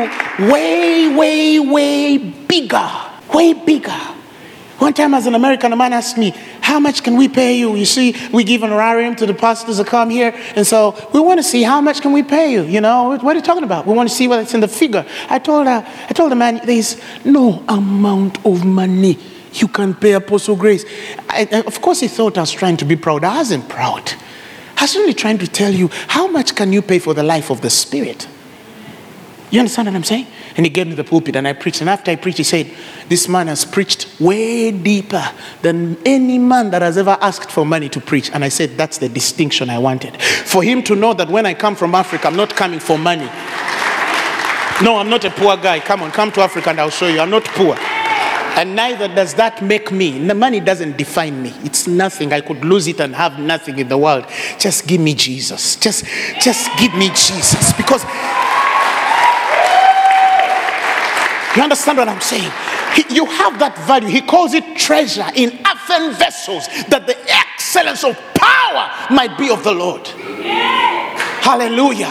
way, 0.52 1.14
way, 1.14 1.60
way 1.60 2.18
bigger. 2.18 2.90
Way 3.34 3.54
bigger. 3.54 4.02
One 4.78 4.94
time, 4.94 5.14
as 5.14 5.26
an 5.26 5.36
American, 5.36 5.72
a 5.72 5.76
man 5.76 5.94
asked 5.94 6.18
me, 6.18 6.32
How 6.62 6.80
much 6.80 7.02
can 7.04 7.16
we 7.16 7.30
pay 7.30 7.58
you? 7.58 7.76
You 7.76 7.86
see, 7.86 8.16
we 8.34 8.44
give 8.44 8.62
an 8.64 8.72
honorarium 8.72 9.16
to 9.16 9.26
the 9.26 9.34
pastors 9.34 9.78
that 9.78 9.88
come 9.88 10.10
here, 10.10 10.34
and 10.56 10.68
so 10.68 10.96
we 11.14 11.22
want 11.22 11.40
to 11.40 11.44
see 11.44 11.64
how 11.64 11.80
much 11.80 12.02
can 12.02 12.12
we 12.12 12.24
pay 12.24 12.52
you? 12.52 12.64
You 12.64 12.82
know, 12.82 13.10
what 13.10 13.24
are 13.26 13.36
you 13.36 13.42
talking 13.42 13.64
about? 13.64 13.88
We 13.88 13.94
want 13.94 14.10
to 14.10 14.16
see 14.16 14.26
it's 14.26 14.54
in 14.54 14.60
the 14.60 14.68
figure. 14.68 15.06
I 15.30 15.40
told 15.40 15.68
her, 15.68 15.86
I 16.10 16.14
told 16.14 16.32
the 16.32 16.36
man, 16.36 16.60
There's 16.66 17.02
no 17.24 17.64
amount 17.70 18.46
of 18.46 18.66
money 18.66 19.18
you 19.54 19.70
can 19.70 19.94
pay 19.94 20.12
Apostle 20.14 20.58
Grace. 20.58 20.84
I- 21.30 21.64
of 21.66 21.82
course, 21.82 22.02
he 22.02 22.10
thought 22.10 22.38
I 22.38 22.42
was 22.42 22.52
trying 22.52 22.78
to 22.78 22.86
be 22.86 22.98
proud. 22.98 23.24
I 23.24 23.38
wasn't 23.38 23.70
proud. 23.70 24.14
I 24.86 24.88
was 24.88 24.96
really 24.98 25.16
trying 25.16 25.40
to 25.40 25.48
tell 25.48 25.74
you 25.74 25.90
how 26.10 26.28
much 26.28 26.54
can 26.56 26.72
you 26.72 26.84
pay 26.84 27.00
for 27.00 27.16
the 27.16 27.24
life 27.24 27.50
of 27.50 27.62
the 27.62 27.72
Spirit? 27.72 28.28
You 29.50 29.58
understand 29.58 29.88
what 29.88 29.96
I'm 29.96 30.04
saying? 30.04 30.28
And 30.56 30.64
he 30.64 30.70
gave 30.70 30.86
me 30.86 30.94
the 30.94 31.04
pulpit 31.04 31.36
and 31.36 31.48
I 31.48 31.54
preached. 31.54 31.82
And 31.82 31.90
after 31.90 32.12
I 32.12 32.16
preached, 32.18 32.38
he 32.38 32.44
said, 32.44 32.72
This 33.10 33.28
man 33.28 33.48
has 33.48 33.66
preached 33.66 34.08
way 34.20 34.70
deeper 34.70 35.28
than 35.64 35.98
any 36.06 36.38
man 36.38 36.70
that 36.70 36.84
has 36.84 37.00
ever 37.00 37.18
asked 37.20 37.50
for 37.50 37.66
money 37.66 37.90
to 37.90 38.00
preach. 38.00 38.30
And 38.30 38.46
I 38.46 38.50
said, 38.50 38.78
That's 38.78 39.00
the 39.00 39.10
distinction 39.10 39.72
I 39.72 39.80
wanted. 39.80 40.22
For 40.22 40.62
him 40.62 40.84
to 40.84 40.96
know 40.96 41.16
that 41.16 41.30
when 41.30 41.48
I 41.48 41.56
come 41.56 41.76
from 41.76 41.96
Africa, 41.96 42.28
I'm 42.28 42.36
not 42.36 42.56
coming 42.56 42.80
for 42.80 43.00
money. 43.00 43.26
No, 44.84 44.98
I'm 44.98 45.10
not 45.10 45.26
a 45.26 45.32
poor 45.32 45.58
guy. 45.58 45.80
Come 45.80 46.04
on, 46.04 46.12
come 46.12 46.32
to 46.34 46.42
Africa 46.42 46.70
and 46.70 46.80
I'll 46.80 46.92
show 46.92 47.08
you. 47.08 47.22
I'm 47.22 47.32
not 47.32 47.46
poor. 47.46 47.76
And 48.58 48.76
neither 48.76 49.08
does 49.10 49.34
that 49.36 49.62
make 49.62 49.92
me. 49.92 50.18
The 50.26 50.34
money 50.34 50.60
doesn't 50.62 50.98
define 50.98 51.42
me. 51.42 51.54
It's 51.64 51.88
nothing. 51.88 52.32
I 52.32 52.42
could 52.42 52.64
lose 52.64 52.88
it 52.88 53.00
and 53.02 53.14
have 53.16 53.38
nothing 53.38 53.80
in 53.80 53.90
the 53.90 53.98
world. 53.98 54.26
Just 54.60 54.88
give 54.88 55.02
me 55.02 55.14
Jesus. 55.14 55.76
Just, 55.76 56.06
just 56.42 56.70
give 56.80 56.94
me 56.96 57.08
Jesus. 57.10 57.74
Because 57.74 58.04
you 61.56 61.64
understand 61.64 61.98
what 61.98 62.08
I'm 62.10 62.22
saying? 62.22 62.52
He- 62.96 63.16
you 63.16 63.26
have 63.26 63.60
that 63.60 63.78
value. 63.80 64.08
He 64.08 64.22
calls 64.22 64.54
it 64.54 64.76
treasure 64.78 65.26
in 65.36 65.50
earthen 65.66 66.14
vessels, 66.14 66.68
that 66.90 67.08
the 67.08 67.18
excellence 67.30 68.04
of 68.04 68.18
power 68.34 68.90
might 69.10 69.38
be 69.38 69.50
of 69.50 69.64
the 69.64 69.72
Lord. 69.74 70.08
Hallelujah. 71.42 72.10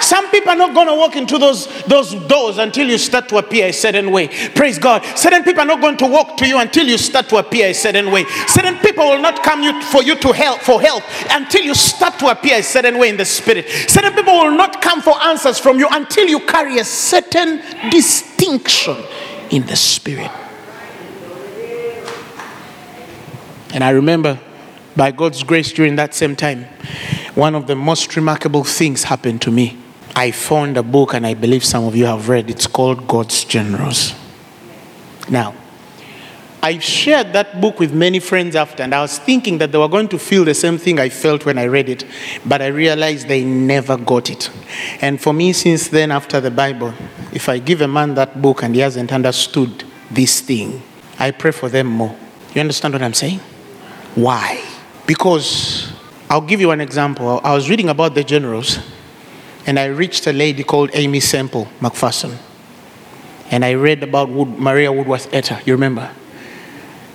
Some 0.00 0.30
people 0.30 0.50
are 0.50 0.56
not 0.56 0.74
going 0.74 0.88
to 0.88 0.94
walk 0.94 1.16
into 1.16 1.38
those, 1.38 1.66
those 1.84 2.14
doors 2.26 2.58
until 2.58 2.88
you 2.88 2.98
start 2.98 3.28
to 3.30 3.38
appear 3.38 3.68
a 3.68 3.72
certain 3.72 4.10
way. 4.10 4.28
Praise 4.54 4.78
God. 4.78 5.04
Certain 5.16 5.42
people 5.42 5.62
are 5.62 5.66
not 5.66 5.80
going 5.80 5.96
to 5.98 6.06
walk 6.06 6.36
to 6.38 6.48
you 6.48 6.58
until 6.58 6.86
you 6.86 6.98
start 6.98 7.28
to 7.30 7.36
appear 7.36 7.68
a 7.68 7.74
certain 7.74 8.10
way. 8.10 8.24
Certain 8.46 8.76
people 8.78 9.04
will 9.04 9.20
not 9.20 9.42
come 9.42 9.62
you, 9.62 9.82
for 9.82 10.02
you 10.02 10.16
to 10.16 10.32
help 10.32 10.60
for 10.60 10.80
help 10.80 11.02
until 11.30 11.62
you 11.62 11.74
start 11.74 12.18
to 12.18 12.28
appear 12.28 12.58
a 12.58 12.62
certain 12.62 12.98
way 12.98 13.08
in 13.08 13.16
the 13.16 13.24
spirit. 13.24 13.68
Certain 13.88 14.12
people 14.12 14.34
will 14.34 14.56
not 14.56 14.80
come 14.82 15.00
for 15.00 15.20
answers 15.22 15.58
from 15.58 15.78
you 15.78 15.88
until 15.90 16.26
you 16.26 16.40
carry 16.40 16.78
a 16.78 16.84
certain 16.84 17.60
distinction 17.90 18.96
in 19.50 19.66
the 19.66 19.76
spirit. 19.76 20.30
And 23.72 23.82
I 23.82 23.90
remember, 23.90 24.38
by 24.96 25.10
God's 25.10 25.42
grace, 25.42 25.72
during 25.72 25.96
that 25.96 26.14
same 26.14 26.36
time, 26.36 26.64
one 27.34 27.56
of 27.56 27.66
the 27.66 27.74
most 27.74 28.14
remarkable 28.14 28.62
things 28.62 29.04
happened 29.04 29.42
to 29.42 29.50
me. 29.50 29.76
I 30.16 30.30
found 30.30 30.76
a 30.76 30.82
book, 30.82 31.14
and 31.14 31.26
I 31.26 31.34
believe 31.34 31.64
some 31.64 31.84
of 31.84 31.96
you 31.96 32.06
have 32.06 32.28
read. 32.28 32.48
It's 32.48 32.66
called 32.66 33.06
God's 33.08 33.44
Generals. 33.44 34.14
Now, 35.28 35.54
I 36.62 36.78
shared 36.78 37.34
that 37.34 37.60
book 37.60 37.78
with 37.78 37.92
many 37.92 38.20
friends 38.20 38.56
after, 38.56 38.82
and 38.82 38.94
I 38.94 39.02
was 39.02 39.18
thinking 39.18 39.58
that 39.58 39.70
they 39.70 39.76
were 39.76 39.88
going 39.88 40.08
to 40.08 40.18
feel 40.18 40.44
the 40.46 40.54
same 40.54 40.78
thing 40.78 40.98
I 40.98 41.10
felt 41.10 41.44
when 41.44 41.58
I 41.58 41.66
read 41.66 41.90
it, 41.90 42.06
but 42.46 42.62
I 42.62 42.68
realized 42.68 43.28
they 43.28 43.44
never 43.44 43.98
got 43.98 44.30
it. 44.30 44.50
And 45.02 45.20
for 45.20 45.34
me, 45.34 45.52
since 45.52 45.88
then, 45.88 46.10
after 46.10 46.40
the 46.40 46.50
Bible, 46.50 46.94
if 47.32 47.50
I 47.50 47.58
give 47.58 47.82
a 47.82 47.88
man 47.88 48.14
that 48.14 48.40
book 48.40 48.62
and 48.62 48.74
he 48.74 48.80
hasn't 48.80 49.12
understood 49.12 49.84
this 50.10 50.40
thing, 50.40 50.80
I 51.18 51.32
pray 51.32 51.50
for 51.50 51.68
them 51.68 51.88
more. 51.88 52.16
You 52.54 52.62
understand 52.62 52.94
what 52.94 53.02
I'm 53.02 53.12
saying? 53.12 53.40
Why? 54.14 54.64
Because 55.06 55.92
I'll 56.30 56.40
give 56.40 56.60
you 56.60 56.70
an 56.70 56.80
example. 56.80 57.40
I 57.44 57.52
was 57.52 57.68
reading 57.68 57.90
about 57.90 58.14
the 58.14 58.24
generals, 58.24 58.78
and 59.66 59.78
I 59.78 59.86
reached 59.86 60.26
a 60.26 60.32
lady 60.32 60.62
called 60.62 60.90
Aimee 60.92 61.20
Semple 61.20 61.68
McPherson. 61.80 62.36
And 63.50 63.64
I 63.64 63.74
read 63.74 64.02
about 64.02 64.28
Wood, 64.28 64.58
Maria 64.58 64.92
Woodworth 64.92 65.30
Etter, 65.30 65.64
you 65.66 65.72
remember? 65.72 66.10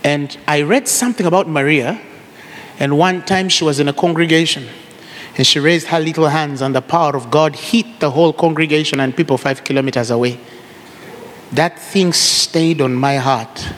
And 0.02 0.36
I 0.48 0.62
read 0.62 0.88
something 0.88 1.26
about 1.26 1.48
Maria, 1.48 2.00
and 2.78 2.96
one 2.96 3.24
time 3.24 3.48
she 3.48 3.64
was 3.64 3.78
in 3.78 3.88
a 3.88 3.92
congregation, 3.92 4.66
and 5.36 5.46
she 5.46 5.60
raised 5.60 5.88
her 5.88 6.00
little 6.00 6.28
hands, 6.28 6.62
and 6.62 6.74
the 6.74 6.80
power 6.80 7.16
of 7.16 7.30
God 7.30 7.54
hit 7.54 8.00
the 8.00 8.10
whole 8.10 8.32
congregation 8.32 9.00
and 9.00 9.16
people 9.16 9.36
five 9.36 9.62
kilometers 9.64 10.10
away. 10.10 10.40
That 11.52 11.78
thing 11.78 12.12
stayed 12.12 12.80
on 12.80 12.94
my 12.94 13.16
heart. 13.16 13.68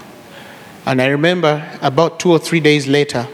And 0.85 1.01
I 1.01 1.07
remember 1.07 1.79
about 1.81 2.21
two 2.21 2.31
or 2.31 2.39
three 2.39 2.61
days 2.61 2.87
later, 2.87 3.27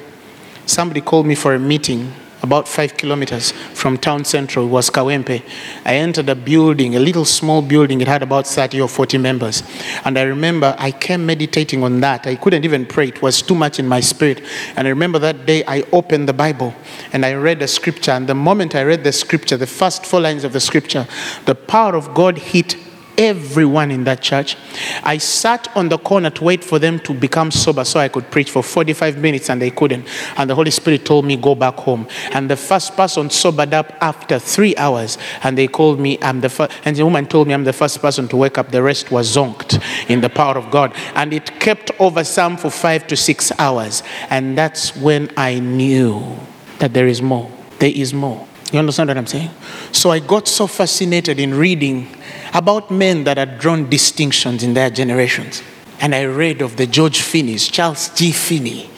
somebody 0.66 1.00
called 1.00 1.26
me 1.26 1.34
for 1.34 1.54
a 1.54 1.58
meeting 1.58 2.12
about 2.42 2.68
five 2.68 2.96
kilometers 2.96 3.52
from 3.52 3.98
town 3.98 4.24
central 4.24 4.68
was 4.68 4.90
Kawempe. 4.90 5.42
I 5.84 5.94
entered 5.96 6.28
a 6.28 6.34
building, 6.34 6.96
a 6.96 6.98
little 7.00 7.24
small 7.24 7.62
building. 7.62 8.00
It 8.00 8.08
had 8.08 8.22
about 8.22 8.46
30 8.46 8.80
or 8.80 8.88
40 8.88 9.18
members. 9.18 9.62
And 10.04 10.18
I 10.18 10.22
remember 10.22 10.74
I 10.78 10.90
came 10.90 11.26
meditating 11.26 11.82
on 11.82 12.00
that. 12.00 12.26
I 12.26 12.36
couldn't 12.36 12.64
even 12.64 12.86
pray, 12.86 13.08
it 13.08 13.22
was 13.22 13.42
too 13.42 13.54
much 13.54 13.78
in 13.78 13.86
my 13.86 14.00
spirit. 14.00 14.42
And 14.76 14.86
I 14.86 14.90
remember 14.90 15.18
that 15.18 15.46
day 15.46 15.64
I 15.66 15.84
opened 15.92 16.28
the 16.28 16.32
Bible 16.32 16.74
and 17.12 17.24
I 17.24 17.34
read 17.34 17.58
the 17.58 17.68
scripture. 17.68 18.12
And 18.12 18.26
the 18.26 18.34
moment 18.34 18.74
I 18.74 18.82
read 18.82 19.04
the 19.04 19.12
scripture, 19.12 19.56
the 19.56 19.66
first 19.66 20.06
four 20.06 20.20
lines 20.20 20.44
of 20.44 20.52
the 20.52 20.60
scripture, 20.60 21.06
the 21.46 21.54
power 21.54 21.94
of 21.94 22.14
God 22.14 22.38
hit 22.38 22.76
everyone 23.18 23.90
in 23.90 24.04
that 24.04 24.22
church. 24.22 24.56
I 25.02 25.18
sat 25.18 25.68
on 25.76 25.88
the 25.88 25.98
corner 25.98 26.30
to 26.30 26.44
wait 26.44 26.64
for 26.64 26.78
them 26.78 27.00
to 27.00 27.12
become 27.12 27.50
sober 27.50 27.84
so 27.84 28.00
I 28.00 28.08
could 28.08 28.30
preach 28.30 28.50
for 28.50 28.62
45 28.62 29.18
minutes 29.18 29.50
and 29.50 29.60
they 29.60 29.70
couldn't. 29.70 30.06
And 30.36 30.48
the 30.48 30.54
Holy 30.54 30.70
Spirit 30.70 31.04
told 31.04 31.24
me, 31.24 31.36
Go 31.36 31.54
back 31.54 31.74
home. 31.74 32.08
And 32.32 32.48
the 32.48 32.56
first 32.56 32.96
person 32.96 33.28
sobered 33.28 33.74
up 33.74 33.92
after 34.00 34.38
three 34.38 34.76
hours. 34.76 35.18
And 35.42 35.58
they 35.58 35.66
called 35.66 35.98
me, 35.98 36.18
I'm 36.22 36.40
the 36.40 36.48
first, 36.48 36.72
and 36.84 36.96
the 36.96 37.04
woman 37.04 37.26
told 37.26 37.48
me 37.48 37.54
I'm 37.54 37.64
the 37.64 37.72
first 37.72 38.00
person 38.00 38.28
to 38.28 38.36
wake 38.36 38.56
up. 38.56 38.70
The 38.70 38.82
rest 38.82 39.10
was 39.10 39.36
zonked 39.36 39.82
in 40.08 40.20
the 40.20 40.30
power 40.30 40.56
of 40.56 40.70
God. 40.70 40.94
And 41.14 41.32
it 41.32 41.60
kept 41.60 41.90
over 41.98 42.24
some 42.24 42.56
for 42.56 42.70
five 42.70 43.06
to 43.08 43.16
six 43.16 43.52
hours. 43.58 44.02
And 44.30 44.56
that's 44.56 44.96
when 44.96 45.30
I 45.36 45.58
knew 45.58 46.38
that 46.78 46.94
there 46.94 47.08
is 47.08 47.20
more. 47.20 47.50
There 47.80 47.92
is 47.92 48.14
more. 48.14 48.47
You 48.72 48.78
understand 48.78 49.08
what 49.08 49.16
I'm 49.16 49.26
saying? 49.26 49.50
So 49.92 50.10
I 50.10 50.18
got 50.18 50.46
so 50.46 50.66
fascinated 50.66 51.40
in 51.40 51.54
reading 51.54 52.08
about 52.52 52.90
men 52.90 53.24
that 53.24 53.38
had 53.38 53.58
drawn 53.58 53.88
distinctions 53.88 54.62
in 54.62 54.74
their 54.74 54.90
generations. 54.90 55.62
And 56.00 56.14
I 56.14 56.24
read 56.24 56.62
of 56.62 56.76
the 56.76 56.86
George 56.86 57.22
Finney's, 57.22 57.66
Charles 57.66 58.10
G. 58.10 58.30
Finney. 58.30 58.88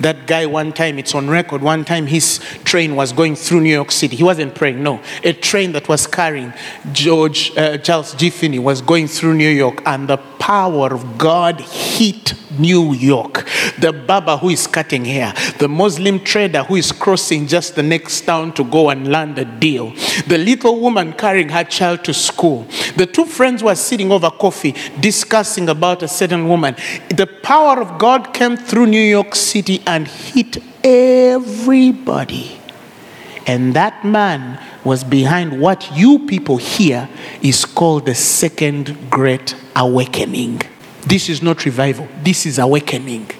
That 0.00 0.26
guy, 0.26 0.46
one 0.46 0.72
time, 0.72 0.98
it's 0.98 1.14
on 1.14 1.28
record, 1.28 1.62
one 1.62 1.84
time 1.84 2.06
his 2.06 2.38
train 2.64 2.94
was 2.94 3.12
going 3.12 3.34
through 3.34 3.62
New 3.62 3.72
York 3.72 3.90
City. 3.90 4.14
He 4.14 4.22
wasn't 4.22 4.54
praying, 4.54 4.80
no. 4.80 5.00
A 5.24 5.32
train 5.32 5.72
that 5.72 5.88
was 5.88 6.06
carrying 6.06 6.52
George, 6.92 7.56
uh, 7.56 7.78
Charles 7.78 8.14
G. 8.14 8.30
Finney 8.30 8.60
was 8.60 8.82
going 8.82 9.08
through 9.08 9.34
New 9.34 9.48
York, 9.48 9.82
and 9.84 10.08
the 10.08 10.18
power 10.44 10.92
of 10.92 11.16
God 11.16 11.58
hit 11.58 12.34
New 12.58 12.92
York. 12.92 13.48
The 13.78 13.94
barber 13.94 14.36
who 14.36 14.50
is 14.50 14.66
cutting 14.66 15.06
hair, 15.06 15.32
the 15.58 15.68
Muslim 15.68 16.20
trader 16.20 16.62
who 16.64 16.76
is 16.76 16.92
crossing 16.92 17.46
just 17.46 17.76
the 17.76 17.82
next 17.82 18.20
town 18.20 18.52
to 18.52 18.64
go 18.64 18.90
and 18.90 19.10
land 19.10 19.38
a 19.38 19.46
deal, 19.46 19.94
the 20.26 20.36
little 20.36 20.78
woman 20.80 21.14
carrying 21.14 21.48
her 21.48 21.64
child 21.64 22.04
to 22.04 22.12
school, 22.12 22.66
the 22.96 23.06
two 23.06 23.24
friends 23.24 23.62
were 23.62 23.74
sitting 23.74 24.12
over 24.12 24.30
coffee 24.30 24.74
discussing 25.00 25.70
about 25.70 26.02
a 26.02 26.08
certain 26.08 26.46
woman. 26.46 26.76
The 27.08 27.26
power 27.26 27.80
of 27.80 27.98
God 27.98 28.34
came 28.34 28.58
through 28.58 28.88
New 28.88 29.00
York 29.00 29.34
City 29.34 29.82
and 29.86 30.06
hit 30.06 30.58
everybody. 30.84 32.60
And 33.46 33.74
that 33.74 34.04
man 34.04 34.58
was 34.84 35.04
behind 35.04 35.60
what 35.60 35.90
you 35.94 36.26
people 36.26 36.56
here 36.56 37.08
is 37.42 37.64
called 37.64 38.06
the 38.06 38.14
second 38.14 39.10
great 39.10 39.54
awakening. 39.76 40.62
This 41.02 41.28
is 41.28 41.42
not 41.42 41.64
revival, 41.64 42.08
this 42.22 42.46
is 42.46 42.58
awakening. 42.58 43.30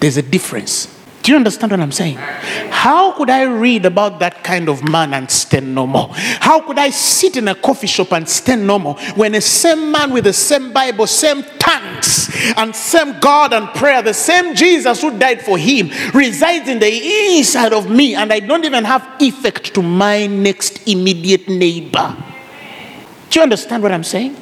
There's 0.00 0.16
a 0.16 0.22
difference. 0.22 0.93
Do 1.24 1.32
you 1.32 1.36
understand 1.36 1.70
what 1.70 1.80
I'm 1.80 1.90
saying? 1.90 2.16
How 2.16 3.12
could 3.12 3.30
I 3.30 3.44
read 3.44 3.86
about 3.86 4.18
that 4.18 4.44
kind 4.44 4.68
of 4.68 4.86
man 4.86 5.14
and 5.14 5.30
stand 5.30 5.74
no 5.74 5.86
more? 5.86 6.10
How 6.12 6.60
could 6.60 6.78
I 6.78 6.90
sit 6.90 7.38
in 7.38 7.48
a 7.48 7.54
coffee 7.54 7.86
shop 7.86 8.12
and 8.12 8.28
stand 8.28 8.66
no 8.66 8.78
more 8.78 8.94
when 9.14 9.32
the 9.32 9.40
same 9.40 9.90
man 9.90 10.12
with 10.12 10.24
the 10.24 10.34
same 10.34 10.70
Bible, 10.70 11.06
same 11.06 11.42
tongues, 11.58 12.28
and 12.58 12.76
same 12.76 13.18
God 13.20 13.54
and 13.54 13.68
prayer, 13.68 14.02
the 14.02 14.12
same 14.12 14.54
Jesus 14.54 15.00
who 15.00 15.18
died 15.18 15.40
for 15.40 15.56
him, 15.56 15.90
resides 16.12 16.68
in 16.68 16.78
the 16.78 17.38
inside 17.38 17.72
of 17.72 17.88
me, 17.88 18.14
and 18.14 18.30
I 18.30 18.40
don't 18.40 18.66
even 18.66 18.84
have 18.84 19.16
effect 19.18 19.72
to 19.76 19.82
my 19.82 20.26
next 20.26 20.86
immediate 20.86 21.48
neighbor? 21.48 22.14
Do 23.30 23.38
you 23.38 23.42
understand 23.44 23.82
what 23.82 23.92
I'm 23.92 24.04
saying? 24.04 24.36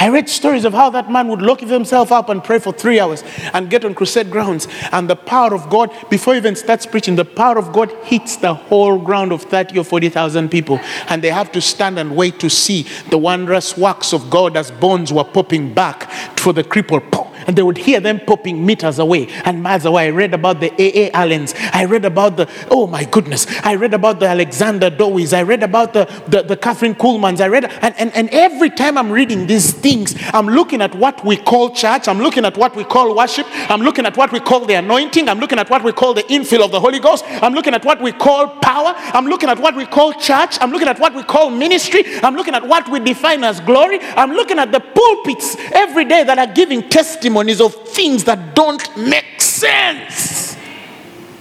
I 0.00 0.08
read 0.08 0.30
stories 0.30 0.64
of 0.64 0.72
how 0.72 0.88
that 0.90 1.10
man 1.10 1.28
would 1.28 1.42
lock 1.42 1.60
himself 1.60 2.10
up 2.10 2.30
and 2.30 2.42
pray 2.42 2.58
for 2.58 2.72
three 2.72 2.98
hours 2.98 3.22
and 3.52 3.68
get 3.68 3.84
on 3.84 3.94
crusade 3.94 4.30
grounds. 4.30 4.66
And 4.92 5.10
the 5.10 5.14
power 5.14 5.54
of 5.54 5.68
God, 5.68 5.94
before 6.08 6.32
he 6.32 6.38
even 6.38 6.56
starts 6.56 6.86
preaching, 6.86 7.16
the 7.16 7.24
power 7.26 7.58
of 7.58 7.70
God 7.70 7.92
hits 8.04 8.36
the 8.36 8.54
whole 8.54 8.98
ground 8.98 9.30
of 9.30 9.42
30 9.42 9.78
or 9.78 9.84
40,000 9.84 10.48
people. 10.48 10.80
And 11.08 11.22
they 11.22 11.28
have 11.28 11.52
to 11.52 11.60
stand 11.60 11.98
and 11.98 12.16
wait 12.16 12.40
to 12.40 12.48
see 12.48 12.86
the 13.10 13.18
wondrous 13.18 13.76
works 13.76 14.14
of 14.14 14.30
God 14.30 14.56
as 14.56 14.70
bones 14.70 15.12
were 15.12 15.22
popping 15.22 15.74
back 15.74 16.10
for 16.38 16.54
the 16.54 16.64
cripple. 16.64 17.29
And 17.46 17.56
they 17.56 17.62
would 17.62 17.78
hear 17.78 18.00
them 18.00 18.20
popping 18.20 18.64
meters 18.64 18.98
away 18.98 19.28
and 19.44 19.62
miles 19.62 19.84
away. 19.84 20.06
I 20.06 20.10
read 20.10 20.34
about 20.34 20.60
the 20.60 20.72
A.A. 20.80 21.10
Allens. 21.12 21.54
I 21.72 21.84
read 21.84 22.04
about 22.04 22.36
the, 22.36 22.48
oh 22.70 22.86
my 22.86 23.04
goodness, 23.04 23.46
I 23.62 23.74
read 23.74 23.94
about 23.94 24.20
the 24.20 24.28
Alexander 24.28 24.90
Dowies. 24.90 25.36
I 25.36 25.42
read 25.42 25.62
about 25.62 25.92
the, 25.92 26.04
the, 26.28 26.42
the 26.42 26.56
Kathryn 26.56 26.94
Kuhlmans. 26.94 27.40
I 27.40 27.48
read, 27.48 27.64
and, 27.64 27.94
and, 27.98 28.14
and 28.14 28.28
every 28.30 28.70
time 28.70 28.96
I'm 28.98 29.10
reading 29.10 29.46
these 29.46 29.72
things, 29.72 30.14
I'm 30.32 30.46
looking 30.46 30.82
at 30.82 30.94
what 30.94 31.24
we 31.24 31.36
call 31.36 31.70
church. 31.70 32.08
I'm 32.08 32.18
looking 32.18 32.44
at 32.44 32.56
what 32.56 32.76
we 32.76 32.84
call 32.84 33.14
worship. 33.16 33.46
I'm 33.70 33.80
looking 33.80 34.06
at 34.06 34.16
what 34.16 34.32
we 34.32 34.40
call 34.40 34.64
the 34.64 34.74
anointing. 34.74 35.28
I'm 35.28 35.38
looking 35.38 35.58
at 35.58 35.70
what 35.70 35.82
we 35.82 35.92
call 35.92 36.14
the 36.14 36.22
infill 36.24 36.64
of 36.64 36.70
the 36.70 36.80
Holy 36.80 36.98
Ghost. 36.98 37.24
I'm 37.42 37.54
looking 37.54 37.74
at 37.74 37.84
what 37.84 38.00
we 38.00 38.12
call 38.12 38.48
power. 38.48 38.92
I'm 38.96 39.26
looking 39.26 39.48
at 39.48 39.58
what 39.58 39.74
we 39.74 39.86
call 39.86 40.12
church. 40.12 40.58
I'm 40.60 40.70
looking 40.70 40.88
at 40.88 40.98
what 40.98 41.14
we 41.14 41.22
call 41.22 41.50
ministry. 41.50 42.02
I'm 42.22 42.34
looking 42.34 42.54
at 42.54 42.66
what 42.66 42.88
we 42.88 43.00
define 43.00 43.44
as 43.44 43.60
glory. 43.60 43.98
I'm 44.00 44.32
looking 44.32 44.58
at 44.58 44.72
the 44.72 44.80
pulpits 44.80 45.56
every 45.72 46.04
day 46.04 46.24
that 46.24 46.38
are 46.38 46.52
giving 46.52 46.88
testimonies 47.30 47.60
of 47.60 47.72
things 47.88 48.24
that 48.24 48.56
don't 48.56 48.96
make 48.96 49.40
sense. 49.40 50.49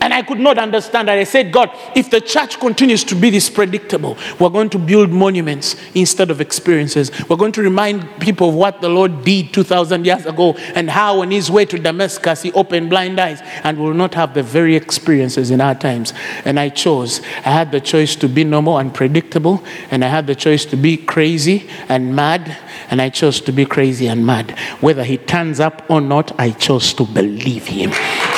And 0.02 0.14
I 0.14 0.22
could 0.22 0.40
not 0.40 0.58
understand 0.58 1.08
that. 1.08 1.18
I 1.18 1.24
said, 1.26 1.52
God, 1.52 1.70
if 1.96 2.10
the 2.10 2.22
church 2.22 2.60
continues 2.60 3.04
to 3.06 3.16
be 3.16 3.30
this 3.30 3.50
predictable, 3.50 4.18
we're 4.40 4.50
going 4.50 4.70
to 4.72 4.80
build 4.80 5.10
monuments 5.10 5.76
instead 5.94 6.32
of 6.32 6.40
experiences. 6.40 7.12
We're 7.28 7.36
going 7.36 7.52
to 7.54 7.62
remind 7.62 8.08
people 8.20 8.50
of 8.50 8.56
what 8.56 8.82
the 8.82 8.90
Lord 8.90 9.26
did 9.26 9.54
2,000 9.54 10.06
years 10.06 10.26
ago 10.26 10.56
and 10.76 10.90
how, 10.90 11.22
on 11.22 11.32
his 11.32 11.52
way 11.52 11.66
to 11.66 11.78
Damascus, 11.78 12.44
he 12.44 12.52
opened 12.54 12.90
blind 12.90 13.20
eyes 13.20 13.42
and 13.64 13.78
will 13.78 13.94
not 13.94 14.14
have 14.14 14.34
the 14.34 14.44
very 14.44 14.76
experiences 14.76 15.52
in 15.52 15.60
our 15.60 15.76
times. 15.76 16.14
And 16.46 16.60
I 16.60 16.70
chose. 16.70 17.22
I 17.46 17.52
had 17.52 17.72
the 17.72 17.82
choice 17.82 18.16
to 18.18 18.30
be 18.30 18.44
normal 18.44 18.78
and 18.78 18.94
predictable, 18.94 19.64
and 19.92 20.06
I 20.06 20.08
had 20.08 20.28
the 20.28 20.36
choice 20.36 20.66
to 20.66 20.78
be 20.78 20.98
crazy 20.98 21.70
and 21.90 22.16
mad, 22.16 22.58
and 22.90 23.02
I 23.02 23.10
chose 23.10 23.42
to 23.42 23.52
be 23.52 23.66
crazy 23.66 24.08
and 24.08 24.26
mad. 24.26 24.52
Whether 24.80 25.04
he 25.04 25.18
turns 25.18 25.60
up 25.60 25.84
or 25.90 26.00
not, 26.00 26.40
I 26.40 26.52
chose 26.52 26.94
to 26.94 27.06
believe 27.06 27.68
him. 27.68 27.92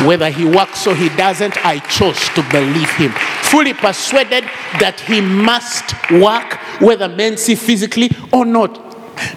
Whether 0.08 0.30
he 0.30 0.46
works 0.46 0.88
or 0.88 0.96
he 0.96 1.10
doesn't, 1.10 1.51
I 1.64 1.80
chose 1.80 2.20
to 2.30 2.44
believe 2.52 2.90
him. 2.92 3.12
Fully 3.44 3.74
persuaded 3.74 4.44
that 4.80 5.00
he 5.02 5.22
must 5.22 6.12
work, 6.12 6.54
whether 6.82 7.08
men 7.08 7.38
see 7.38 7.56
physically 7.56 8.10
or 8.32 8.46
not. 8.46 8.76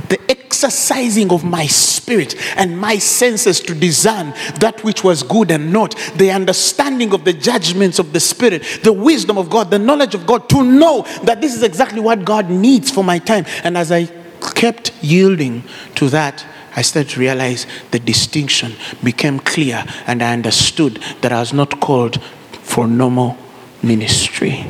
The 0.09 0.21
exercising 0.31 1.31
of 1.31 1.45
my 1.45 1.67
spirit 1.67 2.37
and 2.57 2.79
my 2.79 2.97
senses 2.97 3.61
to 3.61 3.75
discern 3.75 4.31
that 4.61 4.83
which 4.85 5.03
was 5.03 5.23
good 5.23 5.51
and 5.51 5.73
not, 5.73 5.95
the 6.17 6.31
understanding 6.31 7.13
of 7.13 7.25
the 7.25 7.33
judgments 7.33 7.99
of 7.99 8.13
the 8.13 8.21
spirit, 8.21 8.63
the 8.83 8.93
wisdom 8.93 9.37
of 9.37 9.51
God, 9.51 9.71
the 9.71 9.79
knowledge 9.79 10.15
of 10.15 10.27
God, 10.27 10.49
to 10.51 10.63
know 10.63 11.03
that 11.25 11.41
this 11.41 11.55
is 11.55 11.63
exactly 11.63 12.01
what 12.01 12.25
God 12.25 12.49
needs 12.49 12.91
for 12.91 13.05
my 13.05 13.19
time. 13.19 13.45
And 13.63 13.77
as 13.77 13.91
I 13.93 14.07
kept 14.55 14.93
yielding 15.03 15.65
to 15.97 16.09
that, 16.11 16.47
I 16.77 16.83
started 16.83 17.11
to 17.13 17.21
realize 17.21 17.67
the 17.93 18.01
distinction 18.01 18.75
became 19.03 19.39
clear, 19.39 19.85
and 20.07 20.23
I 20.23 20.33
understood 20.33 21.01
that 21.21 21.33
I 21.33 21.39
was 21.39 21.53
not 21.53 21.81
called 21.81 22.21
for 22.63 22.89
normal 22.89 23.37
ministry. 23.83 24.67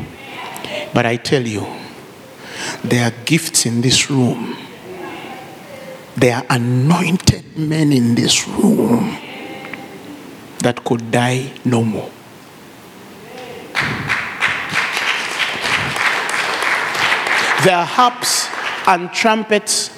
But 0.92 1.06
I 1.06 1.16
tell 1.16 1.46
you, 1.46 1.66
there 2.82 3.06
are 3.06 3.24
gifts 3.24 3.64
in 3.66 3.80
this 3.80 4.10
room, 4.10 4.56
there 6.16 6.36
are 6.36 6.44
anointed 6.50 7.56
men 7.56 7.92
in 7.92 8.14
this 8.14 8.46
room 8.46 9.16
that 10.58 10.84
could 10.84 11.10
die 11.10 11.52
no 11.64 11.82
more. 11.82 12.10
There 17.64 17.76
are 17.76 17.86
harps 17.86 18.46
and 18.86 19.10
trumpets 19.10 19.93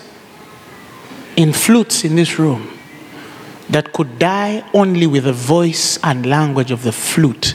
in 1.37 1.53
flutes 1.53 2.05
in 2.05 2.17
this 2.17 2.39
room 2.39 2.77
that 3.69 3.93
could 3.93 4.19
die 4.19 4.65
only 4.73 5.07
with 5.07 5.25
the 5.25 5.33
voice 5.33 5.99
and 6.03 6.25
language 6.27 6.71
of 6.71 6.83
the 6.83 6.93
flute, 6.93 7.55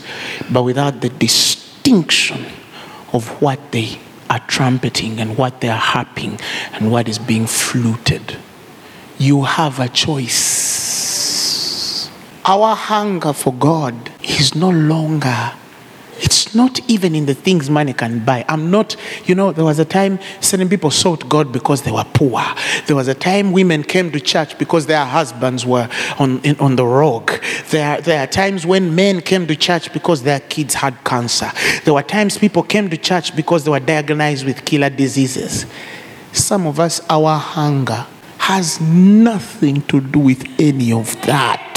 but 0.51 0.63
without 0.63 1.01
the 1.01 1.09
distinction 1.09 2.45
of 3.13 3.41
what 3.41 3.71
they 3.71 3.99
are 4.29 4.39
trumpeting 4.47 5.19
and 5.19 5.37
what 5.37 5.61
they 5.61 5.69
are 5.69 5.77
harping 5.77 6.39
and 6.73 6.91
what 6.91 7.09
is 7.09 7.17
being 7.19 7.47
fluted. 7.47 8.37
You 9.17 9.43
have 9.43 9.79
a 9.79 9.89
choice. 9.89 11.41
Our 12.45 12.75
hunger 12.75 13.33
for 13.33 13.53
God 13.53 14.11
is 14.23 14.55
no 14.55 14.69
longer 14.69 15.53
not 16.53 16.79
even 16.89 17.15
in 17.15 17.25
the 17.25 17.33
things 17.33 17.69
money 17.69 17.93
can 17.93 18.23
buy. 18.23 18.45
I'm 18.47 18.71
not, 18.71 18.95
you 19.25 19.35
know, 19.35 19.51
there 19.51 19.65
was 19.65 19.79
a 19.79 19.85
time 19.85 20.19
certain 20.39 20.69
people 20.69 20.91
sought 20.91 21.27
God 21.29 21.51
because 21.51 21.83
they 21.83 21.91
were 21.91 22.05
poor. 22.13 22.41
There 22.87 22.95
was 22.95 23.07
a 23.07 23.13
time 23.13 23.51
women 23.51 23.83
came 23.83 24.11
to 24.11 24.19
church 24.19 24.57
because 24.57 24.85
their 24.85 25.05
husbands 25.05 25.65
were 25.65 25.89
on, 26.19 26.39
in, 26.41 26.57
on 26.59 26.75
the 26.75 26.85
rock. 26.85 27.41
There, 27.69 28.01
there 28.01 28.23
are 28.23 28.27
times 28.27 28.65
when 28.65 28.95
men 28.95 29.21
came 29.21 29.47
to 29.47 29.55
church 29.55 29.91
because 29.93 30.23
their 30.23 30.39
kids 30.39 30.73
had 30.73 31.03
cancer. 31.03 31.51
There 31.83 31.93
were 31.93 32.03
times 32.03 32.37
people 32.37 32.63
came 32.63 32.89
to 32.89 32.97
church 32.97 33.35
because 33.35 33.63
they 33.63 33.71
were 33.71 33.79
diagnosed 33.79 34.45
with 34.45 34.65
killer 34.65 34.89
diseases. 34.89 35.65
Some 36.33 36.65
of 36.67 36.79
us, 36.79 37.01
our 37.09 37.37
hunger 37.37 38.05
has 38.37 38.81
nothing 38.81 39.81
to 39.83 40.01
do 40.01 40.19
with 40.19 40.43
any 40.59 40.91
of 40.91 41.19
that. 41.21 41.70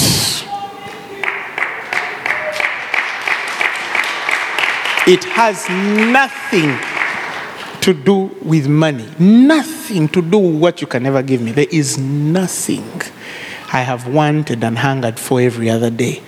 It 5.07 5.25
has 5.25 5.69
nothing 5.69 6.79
to 7.83 7.93
do 7.93 8.35
with 8.43 8.67
money. 8.67 9.07
Nothing 9.19 10.09
to 10.09 10.23
do 10.23 10.39
with 10.39 10.61
what 10.61 10.81
you 10.81 10.87
can 10.87 11.03
never 11.03 11.23
give 11.23 11.43
me. 11.43 11.53
There 11.53 11.67
is 11.71 11.99
nothing 11.99 13.03
I 13.71 13.81
have 13.81 14.07
wanted 14.09 14.65
and 14.65 14.79
hungered 14.79 15.19
for 15.19 15.43
every 15.43 15.69
other 15.69 15.91
day. 15.91 16.23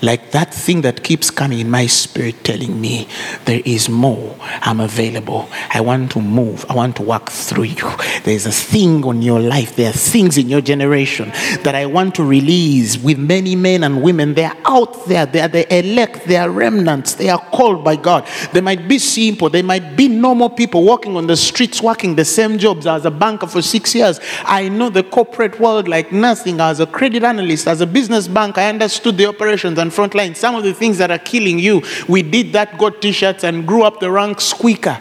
Like 0.00 0.30
that 0.30 0.54
thing 0.54 0.82
that 0.82 1.02
keeps 1.02 1.30
coming 1.30 1.58
in 1.58 1.70
my 1.70 1.86
spirit 1.86 2.44
telling 2.44 2.80
me 2.80 3.08
there 3.46 3.60
is 3.64 3.88
more. 3.88 4.36
I'm 4.40 4.78
available. 4.78 5.48
I 5.70 5.80
want 5.80 6.12
to 6.12 6.20
move. 6.20 6.64
I 6.68 6.74
want 6.74 6.96
to 6.96 7.02
walk 7.02 7.30
through 7.30 7.64
you. 7.64 7.90
There's 8.22 8.46
a 8.46 8.52
thing 8.52 9.04
on 9.04 9.22
your 9.22 9.40
life. 9.40 9.74
There 9.74 9.90
are 9.90 9.92
things 9.92 10.38
in 10.38 10.48
your 10.48 10.60
generation 10.60 11.30
that 11.62 11.74
I 11.74 11.86
want 11.86 12.14
to 12.16 12.24
release 12.24 12.96
with 12.96 13.18
many 13.18 13.56
men 13.56 13.82
and 13.82 14.02
women. 14.02 14.34
They're 14.34 14.56
out 14.66 15.06
there. 15.06 15.26
They 15.26 15.40
are 15.40 15.48
the 15.48 15.76
elect. 15.76 16.26
They 16.26 16.36
are 16.36 16.48
remnants. 16.48 17.14
They 17.14 17.28
are 17.28 17.40
called 17.50 17.82
by 17.82 17.96
God. 17.96 18.26
They 18.52 18.60
might 18.60 18.86
be 18.86 18.98
simple. 18.98 19.50
They 19.50 19.62
might 19.62 19.96
be 19.96 20.06
normal 20.06 20.50
people 20.50 20.84
walking 20.84 21.16
on 21.16 21.26
the 21.26 21.36
streets, 21.36 21.82
working 21.82 22.14
the 22.14 22.24
same 22.24 22.58
jobs 22.58 22.86
as 22.86 23.04
a 23.04 23.10
banker 23.10 23.48
for 23.48 23.62
six 23.62 23.94
years. 23.96 24.20
I 24.44 24.68
know 24.68 24.90
the 24.90 25.02
corporate 25.02 25.58
world 25.58 25.88
like 25.88 26.12
nothing. 26.12 26.60
As 26.60 26.78
a 26.78 26.86
credit 26.86 27.24
analyst, 27.24 27.66
as 27.66 27.80
a 27.80 27.86
business 27.86 28.28
bank, 28.28 28.58
I 28.58 28.68
understood 28.68 29.16
the 29.16 29.26
operations 29.26 29.78
and 29.78 29.87
front 29.90 30.14
line. 30.14 30.34
Some 30.34 30.54
of 30.54 30.64
the 30.64 30.74
things 30.74 30.98
that 30.98 31.10
are 31.10 31.18
killing 31.18 31.58
you, 31.58 31.82
we 32.08 32.22
did 32.22 32.52
that, 32.52 32.78
got 32.78 33.00
t 33.02 33.12
shirts, 33.12 33.44
and 33.44 33.66
grew 33.66 33.82
up 33.82 34.00
the 34.00 34.10
ranks 34.10 34.52
quicker. 34.52 35.00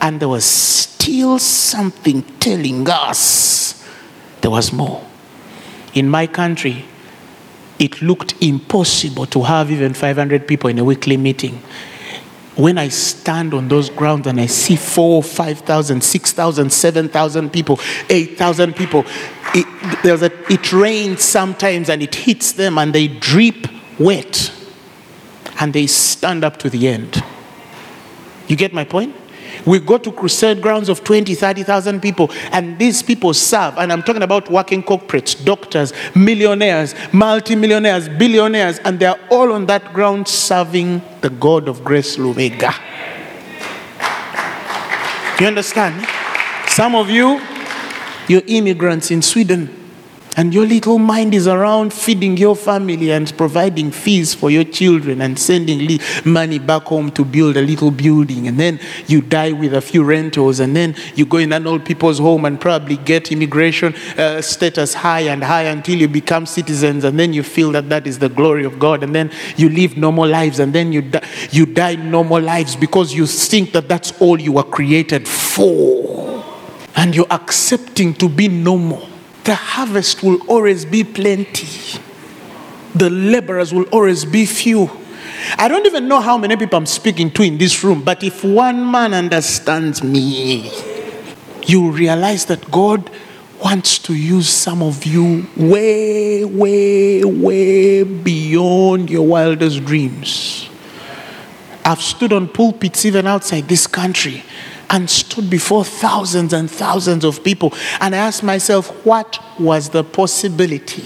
And 0.00 0.20
there 0.20 0.28
was 0.28 0.44
still 0.44 1.38
something 1.38 2.22
telling 2.38 2.88
us 2.88 3.84
there 4.40 4.50
was 4.50 4.72
more. 4.72 5.04
In 5.94 6.08
my 6.08 6.26
country, 6.26 6.84
it 7.78 8.02
looked 8.02 8.34
impossible 8.42 9.26
to 9.26 9.42
have 9.42 9.70
even 9.70 9.94
500 9.94 10.46
people 10.46 10.70
in 10.70 10.78
a 10.78 10.84
weekly 10.84 11.16
meeting. 11.16 11.62
When 12.56 12.76
I 12.76 12.88
stand 12.88 13.54
on 13.54 13.68
those 13.68 13.88
grounds 13.88 14.26
and 14.26 14.40
I 14.40 14.46
see 14.46 14.74
four, 14.74 15.22
5,000, 15.22 16.02
6,000, 16.02 16.72
7,000 16.72 17.50
people, 17.50 17.78
8,000 18.10 18.74
people, 18.74 19.04
it, 19.54 20.22
a, 20.22 20.52
it 20.52 20.72
rains 20.72 21.22
sometimes 21.22 21.88
and 21.88 22.02
it 22.02 22.14
hits 22.14 22.52
them 22.52 22.78
and 22.78 22.92
they 22.92 23.06
drip 23.06 23.68
wet 23.98 24.52
and 25.60 25.72
they 25.72 25.86
stand 25.86 26.44
up 26.44 26.56
to 26.58 26.70
the 26.70 26.88
end. 26.88 27.22
You 28.46 28.56
get 28.56 28.72
my 28.72 28.84
point? 28.84 29.14
We 29.66 29.80
go 29.80 29.98
to 29.98 30.12
crusade 30.12 30.62
grounds 30.62 30.88
of 30.88 31.04
20, 31.04 31.34
30,000 31.34 32.00
people, 32.00 32.30
and 32.52 32.78
these 32.78 33.02
people 33.02 33.34
serve. 33.34 33.76
And 33.76 33.92
I'm 33.92 34.02
talking 34.02 34.22
about 34.22 34.50
working 34.50 34.82
corporates, 34.82 35.44
doctors, 35.44 35.92
millionaires, 36.14 36.94
multimillionaires, 37.12 38.08
billionaires, 38.08 38.78
and 38.80 38.98
they're 38.98 39.18
all 39.30 39.52
on 39.52 39.66
that 39.66 39.92
ground 39.92 40.28
serving 40.28 41.02
the 41.20 41.30
God 41.30 41.68
of 41.68 41.84
grace, 41.84 42.16
Lubega. 42.16 42.74
You 45.40 45.46
understand? 45.46 46.06
Some 46.68 46.94
of 46.94 47.10
you, 47.10 47.40
you're 48.28 48.42
immigrants 48.46 49.10
in 49.10 49.22
Sweden, 49.22 49.77
and 50.38 50.54
your 50.54 50.64
little 50.64 51.00
mind 51.00 51.34
is 51.34 51.48
around 51.48 51.92
feeding 51.92 52.36
your 52.36 52.54
family 52.54 53.10
and 53.10 53.36
providing 53.36 53.90
fees 53.90 54.34
for 54.34 54.52
your 54.52 54.62
children 54.62 55.20
and 55.20 55.36
sending 55.36 55.98
money 56.24 56.60
back 56.60 56.84
home 56.84 57.10
to 57.10 57.24
build 57.24 57.56
a 57.56 57.60
little 57.60 57.90
building. 57.90 58.46
And 58.46 58.56
then 58.56 58.78
you 59.08 59.20
die 59.20 59.50
with 59.50 59.74
a 59.74 59.80
few 59.80 60.04
rentals, 60.04 60.60
and 60.60 60.76
then 60.76 60.94
you 61.16 61.26
go 61.26 61.38
in 61.38 61.52
an 61.52 61.66
old 61.66 61.84
people's 61.84 62.20
home 62.20 62.44
and 62.44 62.60
probably 62.60 62.98
get 62.98 63.32
immigration 63.32 63.96
uh, 64.16 64.40
status 64.40 64.94
high 64.94 65.22
and 65.22 65.42
high 65.42 65.64
until 65.64 65.96
you 65.96 66.06
become 66.06 66.46
citizens, 66.46 67.02
and 67.02 67.18
then 67.18 67.32
you 67.32 67.42
feel 67.42 67.72
that 67.72 67.88
that 67.88 68.06
is 68.06 68.20
the 68.20 68.28
glory 68.28 68.64
of 68.64 68.78
God, 68.78 69.02
and 69.02 69.12
then 69.12 69.32
you 69.56 69.68
live 69.68 69.96
normal 69.96 70.28
lives, 70.28 70.60
and 70.60 70.72
then 70.72 70.92
you, 70.92 71.02
di- 71.02 71.28
you 71.50 71.66
die 71.66 71.96
normal 71.96 72.40
lives 72.40 72.76
because 72.76 73.12
you 73.12 73.26
think 73.26 73.72
that 73.72 73.88
that's 73.88 74.12
all 74.20 74.40
you 74.40 74.52
were 74.52 74.62
created 74.62 75.26
for. 75.26 76.44
And 76.94 77.16
you're 77.16 77.26
accepting 77.32 78.14
to 78.14 78.28
be 78.28 78.46
normal 78.46 79.07
the 79.48 79.54
harvest 79.54 80.22
will 80.22 80.42
always 80.46 80.84
be 80.84 81.02
plenty. 81.02 81.98
The 82.94 83.08
laborers 83.08 83.72
will 83.72 83.84
always 83.84 84.26
be 84.26 84.44
few. 84.44 84.90
I 85.56 85.68
don't 85.68 85.86
even 85.86 86.06
know 86.06 86.20
how 86.20 86.36
many 86.36 86.54
people 86.56 86.76
I'm 86.76 86.84
speaking 86.84 87.30
to 87.30 87.42
in 87.42 87.56
this 87.56 87.82
room, 87.82 88.02
but 88.02 88.22
if 88.22 88.44
one 88.44 88.90
man 88.90 89.14
understands 89.14 90.02
me, 90.02 90.70
you 91.62 91.90
realize 91.90 92.44
that 92.44 92.70
God 92.70 93.10
wants 93.64 93.98
to 94.00 94.14
use 94.14 94.50
some 94.50 94.82
of 94.82 95.06
you 95.06 95.46
way, 95.56 96.44
way, 96.44 97.24
way 97.24 98.02
beyond 98.02 99.08
your 99.08 99.26
wildest 99.26 99.82
dreams. 99.86 100.68
I've 101.86 102.02
stood 102.02 102.34
on 102.34 102.48
pulpits 102.48 103.06
even 103.06 103.26
outside 103.26 103.66
this 103.66 103.86
country 103.86 104.44
and 104.90 105.08
stood 105.08 105.50
before 105.50 105.84
thousands 105.84 106.52
and 106.52 106.70
thousands 106.70 107.24
of 107.24 107.42
people. 107.44 107.72
And 108.00 108.14
I 108.14 108.18
asked 108.18 108.42
myself, 108.42 108.88
what 109.04 109.38
was 109.58 109.90
the 109.90 110.04
possibility 110.04 111.04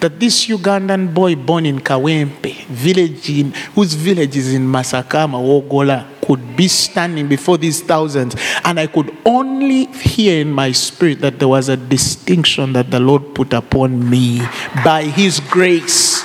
that 0.00 0.20
this 0.20 0.46
Ugandan 0.46 1.14
boy 1.14 1.34
born 1.34 1.66
in 1.66 1.80
Kawempe, 1.80 2.64
village 2.66 3.30
in, 3.30 3.52
whose 3.74 3.94
village 3.94 4.36
is 4.36 4.52
in 4.52 4.66
Masaka, 4.66 5.26
Mawogola, 5.28 6.06
could 6.20 6.56
be 6.56 6.68
standing 6.68 7.28
before 7.28 7.58
these 7.58 7.82
thousands? 7.82 8.36
And 8.64 8.78
I 8.78 8.86
could 8.86 9.16
only 9.24 9.86
hear 9.86 10.40
in 10.40 10.52
my 10.52 10.72
spirit 10.72 11.20
that 11.20 11.38
there 11.38 11.48
was 11.48 11.68
a 11.68 11.76
distinction 11.76 12.72
that 12.74 12.90
the 12.90 13.00
Lord 13.00 13.34
put 13.34 13.52
upon 13.52 14.08
me 14.08 14.40
by 14.84 15.04
His 15.04 15.40
grace 15.40 16.22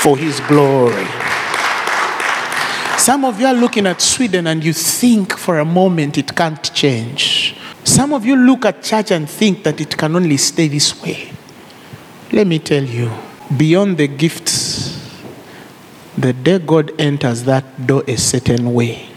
for 0.00 0.16
His 0.16 0.40
glory. 0.40 1.06
Some 3.08 3.24
of 3.24 3.40
you 3.40 3.46
are 3.46 3.54
looking 3.54 3.86
at 3.86 4.02
Sweden 4.02 4.46
and 4.48 4.62
you 4.62 4.74
think 4.74 5.32
for 5.32 5.60
a 5.60 5.64
moment 5.64 6.18
it 6.18 6.36
can't 6.36 6.62
change. 6.74 7.56
Some 7.82 8.12
of 8.12 8.26
you 8.26 8.36
look 8.36 8.66
at 8.66 8.82
church 8.82 9.12
and 9.12 9.26
think 9.26 9.62
that 9.62 9.80
it 9.80 9.96
can 9.96 10.14
only 10.14 10.36
stay 10.36 10.68
this 10.68 11.02
way. 11.02 11.32
Let 12.32 12.46
me 12.46 12.58
tell 12.58 12.84
you, 12.84 13.10
beyond 13.56 13.96
the 13.96 14.08
gifts, 14.08 15.10
the 16.18 16.34
day 16.34 16.58
God 16.58 16.92
enters 17.00 17.44
that 17.44 17.86
door 17.86 18.04
a 18.06 18.18
certain 18.18 18.74
way, 18.74 19.08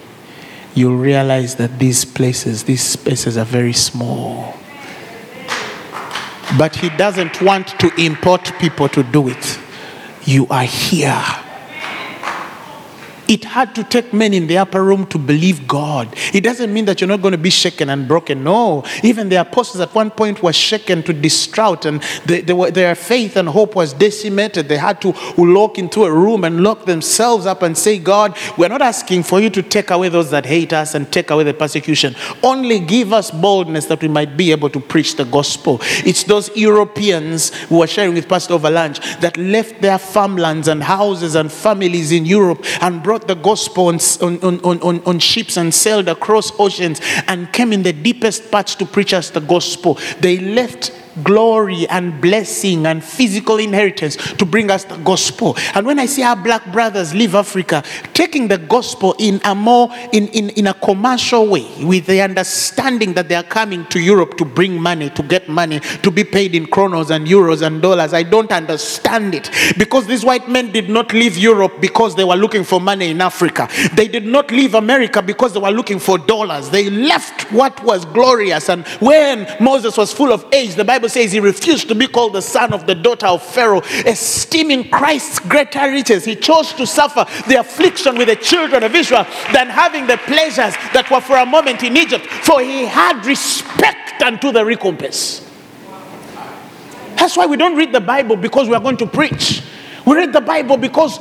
you'll 0.74 0.96
realize 0.96 1.58
that 1.58 1.78
these 1.78 2.06
places, 2.06 2.64
these 2.64 2.84
spaces 2.84 3.38
are 3.38 3.44
very 3.44 3.74
small. 3.74 4.54
But 6.58 6.78
He 6.78 6.88
doesn't 6.92 7.42
want 7.42 7.78
to 7.82 7.94
import 8.02 8.54
people 8.58 8.88
to 8.88 9.04
do 9.04 9.28
it. 9.28 9.60
You 10.24 10.48
are 10.48 10.64
here. 10.64 11.22
It 13.32 13.46
had 13.46 13.74
to 13.76 13.86
take 13.86 14.12
men 14.12 14.34
in 14.34 14.48
the 14.48 14.58
upper 14.58 14.84
room 14.84 15.06
to 15.08 15.18
believe 15.18 15.66
God. 15.66 16.14
It 16.34 16.42
doesn't 16.42 16.74
mean 16.74 16.84
that 16.84 17.00
you're 17.00 17.08
not 17.08 17.22
going 17.22 17.32
to 17.32 17.38
be 17.38 17.50
shaken 17.50 17.90
and 17.90 18.06
broken. 18.06 18.44
No. 18.44 18.84
Even 19.04 19.30
the 19.30 19.38
apostles 19.38 19.80
at 19.80 19.96
one 19.96 20.12
point 20.12 20.44
were 20.44 20.52
shaken 20.52 21.02
to 21.04 21.14
distraught, 21.14 21.86
and 21.86 22.04
they, 22.26 22.42
they 22.42 22.52
were, 22.52 22.72
their 22.72 22.94
faith 22.94 23.38
and 23.38 23.48
hope 23.48 23.74
was 23.74 23.94
decimated. 23.94 24.68
They 24.68 24.76
had 24.76 25.00
to 25.04 25.14
lock 25.38 25.80
into 25.80 26.04
a 26.04 26.12
room 26.12 26.44
and 26.44 26.62
lock 26.62 26.84
themselves 26.84 27.46
up 27.46 27.62
and 27.62 27.78
say, 27.78 28.00
God, 28.00 28.38
we're 28.58 28.68
not 28.68 28.82
asking 28.82 29.24
for 29.24 29.40
you 29.40 29.50
to 29.52 29.64
take 29.64 29.92
away 29.92 30.10
those 30.10 30.30
that 30.32 30.46
hate 30.46 30.74
us 30.74 30.94
and 30.94 31.10
take 31.10 31.32
away 31.32 31.46
the 31.46 31.54
persecution. 31.54 32.18
Only 32.44 32.80
give 32.80 33.14
us 33.14 33.32
boldness 33.32 33.86
that 33.86 34.02
we 34.02 34.10
might 34.10 34.36
be 34.36 34.52
able 34.52 34.70
to 34.72 34.82
preach 34.82 35.16
the 35.16 35.24
gospel. 35.24 35.80
It's 36.06 36.24
those 36.26 36.54
Europeans 36.54 37.56
who 37.70 37.78
were 37.78 37.88
sharing 37.88 38.14
with 38.14 38.28
Pastor 38.28 38.56
over 38.56 38.70
lunch 38.70 39.00
that 39.22 39.38
left 39.38 39.82
their 39.82 40.00
farmlands 40.00 40.68
and 40.68 40.84
houses 40.84 41.36
and 41.36 41.50
families 41.50 42.12
in 42.12 42.26
Europe 42.26 42.66
and 42.82 43.02
brought 43.02 43.21
the 43.28 43.36
gospel 43.36 43.88
on, 43.88 44.00
on, 44.22 44.60
on, 44.62 44.82
on, 44.82 45.04
on 45.06 45.20
ships 45.20 45.58
and 45.58 45.74
sailed 45.74 46.08
across 46.08 46.52
oceans 46.60 47.02
and 47.28 47.52
came 47.54 47.74
in 47.74 47.84
the 47.84 47.94
deepest 47.94 48.52
parts 48.52 48.76
to 48.76 48.86
preach 48.86 49.14
us 49.14 49.30
the 49.30 49.42
gospel. 49.42 49.98
They 50.20 50.38
left 50.38 50.92
glory 51.24 51.88
and 51.89 52.22
blessing 52.22 52.86
and 52.86 53.03
physical 53.03 53.57
inheritance 53.57 54.16
to 54.16 54.45
bring 54.45 54.72
us 54.72 54.84
the 54.86 54.97
gospel. 54.97 55.57
And 55.76 55.86
when 55.86 55.99
I 55.99 56.05
see 56.05 56.24
our 56.24 56.36
black 56.36 56.72
brothers 56.72 57.14
leave 57.14 57.36
Africa, 57.36 57.84
taking 58.14 58.47
the 58.47 58.57
gospel 58.57 59.16
in 59.20 59.41
a 59.43 59.55
more 59.55 59.89
in, 60.12 60.28
in, 60.30 60.49
in 60.51 60.68
a 60.68 60.74
commercial 60.74 61.47
way, 61.47 61.68
with 61.84 62.05
the 62.05 62.22
understanding 62.22 63.14
that 63.14 63.28
they 63.30 63.36
are 63.36 63.43
coming 63.43 63.86
to 63.88 63.99
Europe 63.99 64.38
to 64.38 64.45
bring 64.45 64.82
money, 64.82 65.09
to 65.12 65.24
get 65.24 65.49
money, 65.49 65.80
to 65.80 66.12
be 66.12 66.24
paid 66.24 66.55
in 66.55 66.66
kronos 66.66 67.12
and 67.12 67.28
euros 67.28 67.66
and 67.66 67.82
dollars. 67.82 68.14
I 68.14 68.24
don't 68.24 68.51
understand 68.51 69.36
it. 69.36 69.49
Because 69.78 70.07
these 70.07 70.24
white 70.24 70.49
men 70.49 70.72
did 70.72 70.89
not 70.89 71.14
leave 71.14 71.38
Europe 71.38 71.74
because 71.80 72.16
they 72.16 72.24
were 72.24 72.36
looking 72.36 72.64
for 72.64 72.80
money 72.80 73.09
in 73.09 73.22
Africa. 73.22 73.68
They 73.93 74.07
did 74.07 74.26
not 74.26 74.51
leave 74.51 74.76
America 74.76 75.22
because 75.22 75.53
they 75.53 75.59
were 75.59 75.72
looking 75.72 75.99
for 75.99 76.18
dollars. 76.18 76.70
They 76.70 76.89
left 76.89 77.51
what 77.51 77.84
was 77.84 78.05
glorious. 78.05 78.70
And 78.70 78.86
when 78.99 79.47
Moses 79.59 79.97
was 79.97 80.14
full 80.14 80.32
of 80.32 80.45
age, 80.53 80.76
the 80.76 80.86
Bible 80.86 81.01
says 81.10 81.32
he 81.32 81.39
refused 81.39 81.88
to 81.88 81.95
be 81.95 82.08
called 82.08 82.34
the 82.34 82.41
son 82.41 82.74
of 82.74 82.88
the 82.88 82.95
daughter 82.95 83.28
of 83.28 83.43
Pharaoh, 83.43 83.82
esteeming 84.06 84.89
Christ's 84.89 85.39
greater 85.39 85.91
riches. 85.91 86.26
He 86.26 86.36
chose 86.36 86.74
to 86.74 86.86
suffer 86.86 87.26
the 87.47 87.56
affliction 87.56 88.18
with 88.18 88.28
the 88.28 88.36
children 88.36 88.84
of 88.84 88.93
Israel 88.95 89.26
than 89.54 89.68
having 89.70 90.08
the 90.08 90.18
pleasures 90.18 90.76
that 90.93 91.10
were 91.12 91.22
for 91.22 91.38
a 91.38 91.45
moment 91.45 91.84
in 91.84 91.97
Egypt, 91.97 92.26
for 92.26 92.62
he 92.62 92.86
had 92.86 93.26
respect 93.26 94.22
unto 94.22 94.52
the 94.52 94.64
recompense. 94.64 95.47
That's 97.16 97.38
why 97.38 97.45
we 97.45 97.58
don't 97.58 97.76
read 97.76 97.91
the 97.91 98.02
Bible 98.02 98.36
because 98.36 98.68
we 98.68 98.76
are 98.76 98.82
going 98.82 98.97
to 98.97 99.08
preach. 99.08 99.64
We 100.06 100.16
read 100.16 100.34
the 100.34 100.41
Bible 100.41 100.78
because 100.78 101.20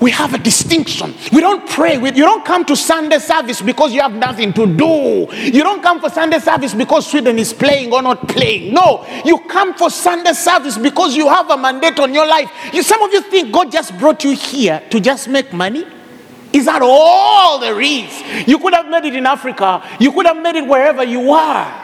we 0.00 0.10
have 0.10 0.34
a 0.34 0.38
distinction. 0.38 1.14
We 1.32 1.40
don't 1.40 1.68
pray. 1.68 1.98
We, 1.98 2.08
you 2.08 2.24
don't 2.24 2.44
come 2.44 2.64
to 2.66 2.76
Sunday 2.76 3.18
service 3.18 3.62
because 3.62 3.92
you 3.92 4.00
have 4.00 4.12
nothing 4.12 4.52
to 4.54 4.66
do. 4.66 5.26
You 5.34 5.62
don't 5.62 5.82
come 5.82 6.00
for 6.00 6.10
Sunday 6.10 6.40
service 6.40 6.74
because 6.74 7.10
Sweden 7.10 7.38
is 7.38 7.52
playing 7.52 7.92
or 7.92 8.02
not 8.02 8.28
playing. 8.28 8.74
No, 8.74 9.06
you 9.24 9.38
come 9.40 9.74
for 9.74 9.90
Sunday 9.90 10.32
service 10.32 10.76
because 10.76 11.16
you 11.16 11.28
have 11.28 11.48
a 11.50 11.56
mandate 11.56 11.98
on 12.00 12.12
your 12.12 12.26
life. 12.26 12.50
You, 12.72 12.82
some 12.82 13.02
of 13.02 13.12
you 13.12 13.22
think 13.22 13.52
God 13.52 13.70
just 13.70 13.96
brought 13.98 14.24
you 14.24 14.32
here 14.32 14.82
to 14.90 15.00
just 15.00 15.28
make 15.28 15.52
money. 15.52 15.86
Is 16.52 16.66
that 16.66 16.82
all 16.82 17.58
there 17.58 17.80
is? 17.80 18.46
You 18.46 18.58
could 18.58 18.74
have 18.74 18.88
made 18.88 19.04
it 19.04 19.16
in 19.16 19.26
Africa. 19.26 19.82
You 19.98 20.12
could 20.12 20.26
have 20.26 20.40
made 20.40 20.54
it 20.54 20.66
wherever 20.66 21.02
you 21.02 21.32
are. 21.32 21.83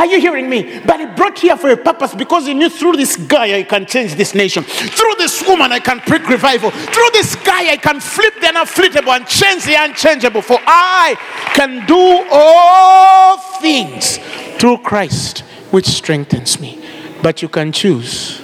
Are 0.00 0.06
you 0.06 0.18
hearing 0.18 0.48
me? 0.48 0.80
But 0.86 0.98
he 1.00 1.04
brought 1.04 1.38
here 1.38 1.58
for 1.58 1.68
a 1.68 1.76
purpose 1.76 2.14
because 2.14 2.46
he 2.46 2.54
knew 2.54 2.70
through 2.70 2.92
this 2.92 3.18
guy 3.18 3.58
I 3.58 3.64
can 3.64 3.84
change 3.84 4.14
this 4.14 4.34
nation. 4.34 4.62
Through 4.64 5.16
this 5.18 5.46
woman 5.46 5.72
I 5.72 5.78
can 5.78 6.00
prick 6.00 6.26
revival. 6.26 6.70
Through 6.70 7.10
this 7.12 7.36
guy 7.36 7.72
I 7.72 7.76
can 7.76 8.00
flip 8.00 8.32
the 8.40 8.46
unafflittable 8.46 9.14
and 9.14 9.26
change 9.26 9.66
the 9.66 9.74
unchangeable. 9.74 10.40
For 10.40 10.58
I 10.64 11.16
can 11.52 11.84
do 11.84 12.26
all 12.32 13.36
things 13.60 14.18
through 14.58 14.78
Christ, 14.78 15.40
which 15.70 15.84
strengthens 15.84 16.58
me. 16.58 16.82
But 17.22 17.42
you 17.42 17.50
can 17.50 17.70
choose. 17.70 18.40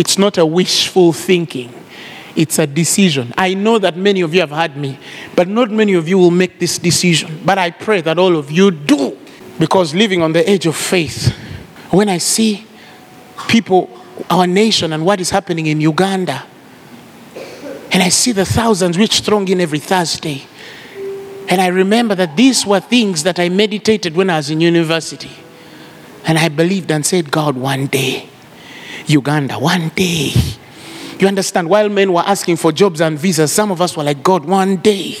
It's 0.00 0.18
not 0.18 0.36
a 0.36 0.44
wishful 0.44 1.12
thinking. 1.12 1.72
It's 2.34 2.58
a 2.58 2.66
decision. 2.66 3.32
I 3.38 3.54
know 3.54 3.78
that 3.78 3.96
many 3.96 4.20
of 4.22 4.34
you 4.34 4.40
have 4.40 4.50
had 4.50 4.76
me, 4.76 4.98
but 5.36 5.46
not 5.46 5.70
many 5.70 5.94
of 5.94 6.08
you 6.08 6.18
will 6.18 6.32
make 6.32 6.58
this 6.58 6.76
decision. 6.76 7.40
But 7.44 7.56
I 7.56 7.70
pray 7.70 8.00
that 8.00 8.18
all 8.18 8.36
of 8.36 8.50
you 8.50 8.72
do. 8.72 9.16
Because 9.58 9.94
living 9.94 10.22
on 10.22 10.32
the 10.32 10.48
edge 10.48 10.66
of 10.66 10.76
faith, 10.76 11.34
when 11.90 12.08
I 12.08 12.18
see 12.18 12.66
people, 13.48 13.90
our 14.30 14.46
nation, 14.46 14.92
and 14.92 15.04
what 15.04 15.20
is 15.20 15.30
happening 15.30 15.66
in 15.66 15.80
Uganda, 15.80 16.44
and 17.90 18.02
I 18.02 18.10
see 18.10 18.32
the 18.32 18.44
thousands 18.44 18.98
which 18.98 19.20
throng 19.20 19.48
in 19.48 19.60
every 19.60 19.78
Thursday, 19.78 20.46
and 21.48 21.60
I 21.60 21.68
remember 21.68 22.14
that 22.14 22.36
these 22.36 22.66
were 22.66 22.80
things 22.80 23.22
that 23.22 23.38
I 23.38 23.48
meditated 23.48 24.14
when 24.14 24.28
I 24.28 24.36
was 24.36 24.50
in 24.50 24.60
university. 24.60 25.30
And 26.26 26.36
I 26.38 26.50
believed 26.50 26.90
and 26.90 27.06
said, 27.06 27.30
God, 27.30 27.56
one 27.56 27.86
day, 27.86 28.28
Uganda, 29.06 29.58
one 29.58 29.88
day. 29.88 30.32
You 31.18 31.26
understand? 31.26 31.68
While 31.68 31.88
men 31.88 32.12
were 32.12 32.22
asking 32.24 32.56
for 32.56 32.70
jobs 32.70 33.00
and 33.00 33.18
visas, 33.18 33.50
some 33.50 33.72
of 33.72 33.80
us 33.80 33.96
were 33.96 34.04
like, 34.04 34.22
God, 34.22 34.44
one 34.44 34.76
day, 34.76 35.16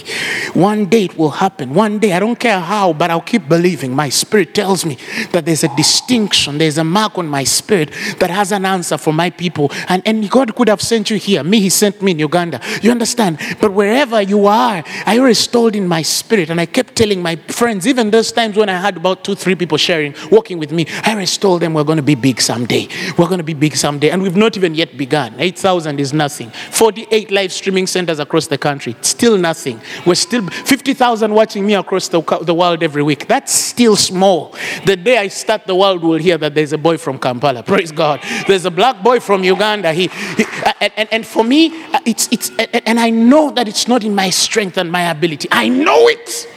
one 0.54 0.86
day 0.86 1.06
it 1.06 1.18
will 1.18 1.30
happen. 1.30 1.74
One 1.74 1.98
day, 1.98 2.12
I 2.12 2.20
don't 2.20 2.38
care 2.38 2.60
how, 2.60 2.92
but 2.92 3.10
I'll 3.10 3.20
keep 3.20 3.48
believing. 3.48 3.94
My 3.94 4.08
spirit 4.08 4.54
tells 4.54 4.84
me 4.84 4.96
that 5.32 5.44
there's 5.44 5.64
a 5.64 5.74
distinction, 5.76 6.58
there's 6.58 6.78
a 6.78 6.84
mark 6.84 7.18
on 7.18 7.26
my 7.26 7.42
spirit 7.42 7.90
that 8.20 8.30
has 8.30 8.52
an 8.52 8.64
answer 8.64 8.96
for 8.96 9.12
my 9.12 9.30
people. 9.30 9.72
And, 9.88 10.02
and 10.06 10.30
God 10.30 10.54
could 10.54 10.68
have 10.68 10.80
sent 10.80 11.10
you 11.10 11.16
here. 11.16 11.42
Me, 11.42 11.58
He 11.58 11.68
sent 11.68 12.00
me 12.00 12.12
in 12.12 12.20
Uganda. 12.20 12.60
You 12.80 12.92
understand? 12.92 13.38
But 13.60 13.72
wherever 13.72 14.22
you 14.22 14.46
are, 14.46 14.84
I 15.04 15.18
always 15.18 15.44
told 15.48 15.74
in 15.74 15.88
my 15.88 16.02
spirit, 16.02 16.50
and 16.50 16.60
I 16.60 16.66
kept 16.66 16.94
telling 16.94 17.20
my 17.22 17.36
friends, 17.36 17.88
even 17.88 18.12
those 18.12 18.30
times 18.30 18.56
when 18.56 18.68
I 18.68 18.80
had 18.80 18.96
about 18.96 19.24
two, 19.24 19.34
three 19.34 19.56
people 19.56 19.78
sharing, 19.78 20.14
walking 20.30 20.58
with 20.58 20.70
me, 20.70 20.86
I 21.02 21.12
always 21.12 21.36
told 21.36 21.62
them 21.62 21.74
we're 21.74 21.82
going 21.82 21.96
to 21.96 22.02
be 22.02 22.14
big 22.14 22.40
someday. 22.40 22.86
We're 23.18 23.26
going 23.26 23.38
to 23.38 23.44
be 23.44 23.54
big 23.54 23.74
someday. 23.74 24.10
And 24.10 24.22
we've 24.22 24.36
not 24.36 24.56
even 24.56 24.76
yet 24.76 24.96
begun. 24.96 25.34
8,000 25.38 25.87
is 25.96 26.12
nothing. 26.12 26.50
48 26.50 27.30
live 27.30 27.52
streaming 27.52 27.86
centers 27.86 28.18
across 28.18 28.46
the 28.48 28.58
country, 28.58 28.96
still 29.02 29.38
nothing. 29.38 29.80
We're 30.04 30.14
still 30.16 30.46
50,000 30.48 31.32
watching 31.32 31.64
me 31.64 31.74
across 31.74 32.08
the, 32.08 32.20
the 32.42 32.54
world 32.54 32.82
every 32.82 33.02
week. 33.02 33.26
That's 33.28 33.52
still 33.52 33.96
small. 33.96 34.54
The 34.84 34.96
day 34.96 35.18
I 35.18 35.28
start, 35.28 35.66
the 35.66 35.74
world 35.74 36.02
will 36.02 36.18
hear 36.18 36.36
that 36.38 36.54
there's 36.54 36.72
a 36.72 36.78
boy 36.78 36.98
from 36.98 37.18
Kampala. 37.18 37.62
Praise 37.74 37.92
God. 37.92 38.20
There's 38.46 38.64
a 38.64 38.70
black 38.70 39.02
boy 39.02 39.20
from 39.20 39.44
Uganda. 39.44 39.92
He, 39.92 40.08
he- 40.36 40.44
and, 40.80 40.92
and, 40.96 41.08
and 41.12 41.26
for 41.26 41.44
me, 41.44 41.72
uh, 41.92 42.00
it's, 42.04 42.28
it's, 42.32 42.50
and 42.58 42.98
I 43.00 43.10
know 43.10 43.50
that 43.50 43.68
it's 43.68 43.88
not 43.88 44.04
in 44.04 44.14
my 44.14 44.30
strength 44.30 44.76
and 44.78 44.90
my 44.90 45.10
ability. 45.10 45.48
I 45.50 45.68
know 45.68 46.08
it. 46.08 46.48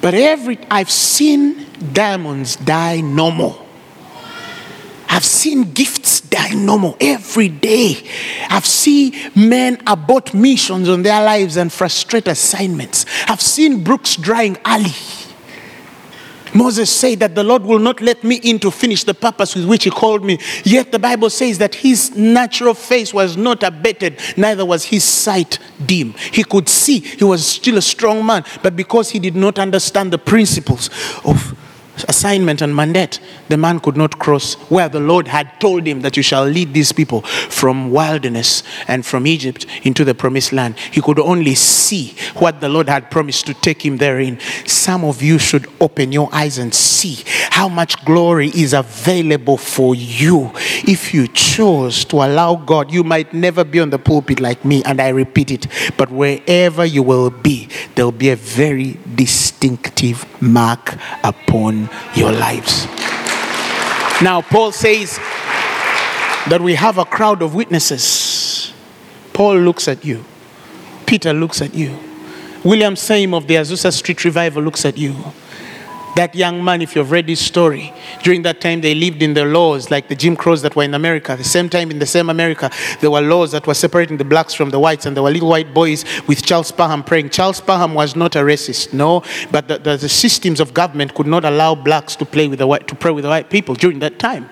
But 0.00 0.14
every 0.14 0.58
I've 0.70 0.90
seen 0.90 1.64
diamonds 1.92 2.56
die 2.56 3.00
normal. 3.00 3.61
I've 5.12 5.26
seen 5.26 5.74
gifts 5.74 6.22
die 6.22 6.54
normal 6.54 6.96
every 6.98 7.50
day. 7.50 8.02
I've 8.48 8.64
seen 8.64 9.12
men 9.36 9.82
abort 9.86 10.32
missions 10.32 10.88
on 10.88 11.02
their 11.02 11.22
lives 11.22 11.58
and 11.58 11.70
frustrate 11.70 12.26
assignments. 12.26 13.04
I've 13.28 13.42
seen 13.42 13.84
brooks 13.84 14.16
drying 14.16 14.56
early. 14.66 14.94
Moses 16.54 16.90
said 16.90 17.20
that 17.20 17.34
the 17.34 17.44
Lord 17.44 17.62
will 17.62 17.78
not 17.78 18.00
let 18.00 18.24
me 18.24 18.36
in 18.36 18.58
to 18.60 18.70
finish 18.70 19.04
the 19.04 19.12
purpose 19.12 19.54
with 19.54 19.66
which 19.66 19.84
He 19.84 19.90
called 19.90 20.24
me. 20.24 20.38
Yet 20.64 20.92
the 20.92 20.98
Bible 20.98 21.28
says 21.28 21.58
that 21.58 21.74
his 21.74 22.16
natural 22.16 22.72
face 22.72 23.12
was 23.12 23.36
not 23.36 23.62
abated, 23.62 24.18
neither 24.38 24.64
was 24.64 24.84
his 24.84 25.04
sight 25.04 25.58
dim. 25.84 26.14
He 26.32 26.42
could 26.42 26.70
see, 26.70 27.00
he 27.00 27.24
was 27.24 27.44
still 27.44 27.76
a 27.76 27.82
strong 27.82 28.24
man, 28.24 28.44
but 28.62 28.76
because 28.76 29.10
he 29.10 29.18
did 29.18 29.36
not 29.36 29.58
understand 29.58 30.10
the 30.10 30.18
principles 30.18 30.88
of 31.22 31.54
assignment 32.08 32.62
and 32.62 32.74
mandate, 32.74 33.20
the 33.48 33.56
man 33.56 33.80
could 33.80 33.96
not 33.96 34.18
cross 34.18 34.54
where 34.70 34.88
the 34.88 35.00
Lord 35.00 35.28
had 35.28 35.60
told 35.60 35.86
him 35.86 36.00
that 36.02 36.16
you 36.16 36.22
shall 36.22 36.44
lead 36.44 36.74
these 36.74 36.92
people 36.92 37.22
from 37.22 37.90
wilderness 37.90 38.62
and 38.88 39.04
from 39.04 39.26
Egypt 39.26 39.66
into 39.82 40.04
the 40.04 40.14
promised 40.14 40.52
land. 40.52 40.78
He 40.78 41.00
could 41.00 41.18
only 41.18 41.54
see 41.54 42.14
what 42.36 42.60
the 42.60 42.68
Lord 42.68 42.88
had 42.88 43.10
promised 43.10 43.46
to 43.46 43.54
take 43.54 43.84
him 43.84 43.96
therein. 43.96 44.38
Some 44.66 45.04
of 45.04 45.22
you 45.22 45.38
should 45.38 45.66
open 45.80 46.12
your 46.12 46.28
eyes 46.32 46.58
and 46.58 46.74
see 46.74 47.22
how 47.50 47.68
much 47.68 48.04
glory 48.04 48.48
is 48.48 48.72
available 48.72 49.56
for 49.56 49.94
you 49.94 50.50
if 50.86 51.12
you 51.12 51.28
chose 51.28 52.04
to 52.06 52.16
allow 52.16 52.56
God. 52.56 52.92
You 52.92 53.04
might 53.04 53.32
never 53.32 53.64
be 53.64 53.80
on 53.80 53.90
the 53.90 53.98
pulpit 53.98 54.40
like 54.40 54.64
me, 54.64 54.82
and 54.84 55.00
I 55.00 55.08
repeat 55.08 55.50
it, 55.50 55.66
but 55.96 56.10
wherever 56.10 56.84
you 56.84 57.02
will 57.02 57.30
be, 57.30 57.68
there'll 57.94 58.12
be 58.12 58.30
a 58.30 58.36
very 58.36 58.98
distinctive 59.14 60.24
mark 60.42 60.96
upon 61.22 61.88
your 62.14 62.32
lives. 62.32 62.86
Now, 64.22 64.42
Paul 64.42 64.72
says 64.72 65.18
that 66.48 66.60
we 66.60 66.74
have 66.74 66.98
a 66.98 67.04
crowd 67.04 67.42
of 67.42 67.54
witnesses. 67.54 68.72
Paul 69.32 69.58
looks 69.58 69.88
at 69.88 70.04
you, 70.04 70.24
Peter 71.06 71.32
looks 71.32 71.62
at 71.62 71.74
you, 71.74 71.98
William 72.64 72.94
Seymour 72.96 73.38
of 73.38 73.46
the 73.46 73.54
Azusa 73.54 73.92
Street 73.92 74.24
Revival 74.24 74.62
looks 74.62 74.84
at 74.84 74.96
you. 74.96 75.14
That 76.14 76.34
young 76.34 76.62
man, 76.62 76.82
if 76.82 76.94
you've 76.94 77.10
read 77.10 77.26
his 77.26 77.40
story, 77.40 77.92
during 78.22 78.42
that 78.42 78.60
time 78.60 78.82
they 78.82 78.94
lived 78.94 79.22
in 79.22 79.32
the 79.32 79.46
laws 79.46 79.90
like 79.90 80.08
the 80.08 80.14
Jim 80.14 80.36
Crows 80.36 80.60
that 80.60 80.76
were 80.76 80.82
in 80.82 80.92
America. 80.92 81.34
The 81.36 81.44
same 81.44 81.70
time 81.70 81.90
in 81.90 81.98
the 81.98 82.06
same 82.06 82.28
America, 82.28 82.70
there 83.00 83.10
were 83.10 83.22
laws 83.22 83.52
that 83.52 83.66
were 83.66 83.74
separating 83.74 84.18
the 84.18 84.24
blacks 84.24 84.52
from 84.52 84.68
the 84.68 84.78
whites, 84.78 85.06
and 85.06 85.16
there 85.16 85.22
were 85.22 85.30
little 85.30 85.48
white 85.48 85.72
boys 85.72 86.04
with 86.28 86.44
Charles 86.44 86.70
Parham 86.70 87.02
praying. 87.02 87.30
Charles 87.30 87.62
Parham 87.62 87.94
was 87.94 88.14
not 88.14 88.36
a 88.36 88.40
racist, 88.40 88.92
no, 88.92 89.22
but 89.50 89.68
the, 89.68 89.78
the, 89.78 89.96
the 89.96 90.08
systems 90.08 90.60
of 90.60 90.74
government 90.74 91.14
could 91.14 91.26
not 91.26 91.46
allow 91.46 91.74
blacks 91.74 92.14
to 92.16 92.26
play 92.26 92.46
with 92.46 92.58
the 92.58 92.66
white 92.66 92.86
to 92.88 92.94
pray 92.94 93.10
with 93.10 93.22
the 93.22 93.30
white 93.30 93.48
people 93.48 93.74
during 93.74 93.98
that 94.00 94.18
time. 94.18 94.50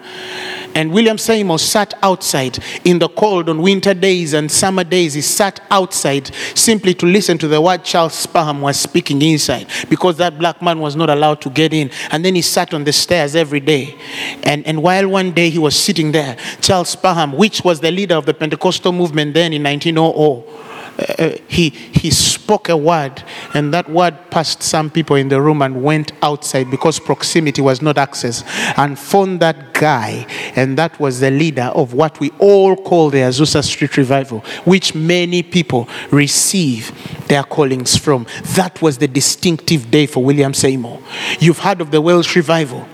And 0.75 0.93
William 0.93 1.18
Seymour 1.18 1.59
sat 1.59 1.95
outside 2.03 2.59
in 2.85 2.99
the 2.99 3.09
cold 3.09 3.49
on 3.49 3.62
winter 3.62 3.95
days 3.95 4.33
and 4.33 4.51
summer 4.51 4.85
days. 4.85 5.14
He 5.14 5.21
sat 5.21 5.61
outside 5.71 6.35
simply 6.55 6.95
to 6.95 7.07
listen 7.07 7.39
to 7.39 7.49
the 7.49 7.61
word 7.61 7.85
Charles 7.85 8.27
Parham 8.27 8.61
was 8.61 8.79
speaking 8.79 9.23
inside 9.23 9.66
because 9.89 10.16
that 10.18 10.39
black 10.39 10.62
man 10.62 10.81
was 10.81 10.97
not 10.97 11.11
allowed 11.11 11.41
to 11.43 11.51
get 11.51 11.73
in. 11.73 11.91
And 12.11 12.25
then 12.25 12.35
he 12.35 12.43
sat 12.43 12.73
on 12.75 12.85
the 12.85 12.93
stairs 12.93 13.35
every 13.35 13.61
day. 13.61 13.97
And, 14.45 14.66
and 14.66 14.83
while 14.83 15.09
one 15.09 15.33
day 15.33 15.51
he 15.51 15.59
was 15.59 15.77
sitting 15.77 16.12
there, 16.12 16.37
Charles 16.61 16.95
Parham, 16.97 17.33
which 17.33 17.62
was 17.62 17.81
the 17.81 17.91
leader 17.91 18.14
of 18.14 18.27
the 18.27 18.35
Pentecostal 18.35 18.93
movement 18.93 19.35
then 19.35 19.53
in 19.53 19.62
1900, 19.62 20.70
uh, 20.99 21.36
he, 21.49 21.70
he 21.70 22.11
spoke 22.11 22.68
a 22.68 22.76
word, 22.76 23.22
and 23.55 23.72
that 23.72 23.88
word 23.88 24.16
passed 24.30 24.62
some 24.62 24.91
people 24.91 25.16
in 25.16 25.28
the 25.28 25.41
room 25.41 25.62
and 25.62 25.82
went 25.82 26.12
outside 26.22 26.70
because 26.70 26.99
proximity 26.99 27.62
was 27.62 27.80
not 27.80 27.99
access, 27.99 28.45
and 28.76 28.99
found 28.99 29.41
that 29.41 29.74
guy, 29.74 30.26
and 30.57 30.76
that 30.76 30.99
was 31.01 31.20
the 31.20 31.30
leader 31.30 31.70
of 31.74 31.95
what 31.95 32.18
we 32.20 32.30
all 32.38 32.76
call 32.76 33.11
the 33.11 33.18
Azusa 33.18 33.62
Street 33.64 33.97
Revival, 33.97 34.41
which 34.64 34.95
many 34.95 35.43
people 35.43 35.88
receive 36.11 36.93
their 37.28 37.43
callings 37.43 37.97
from. 37.97 38.26
That 38.57 38.82
was 38.82 38.99
the 38.99 39.09
distinctive 39.09 39.91
day 39.91 40.07
for 40.07 40.22
William 40.22 40.55
Seymour. 40.55 41.01
You've 41.38 41.61
heard 41.61 41.80
of 41.80 41.91
the 41.91 42.01
Welsh 42.01 42.36
Revival. 42.36 42.86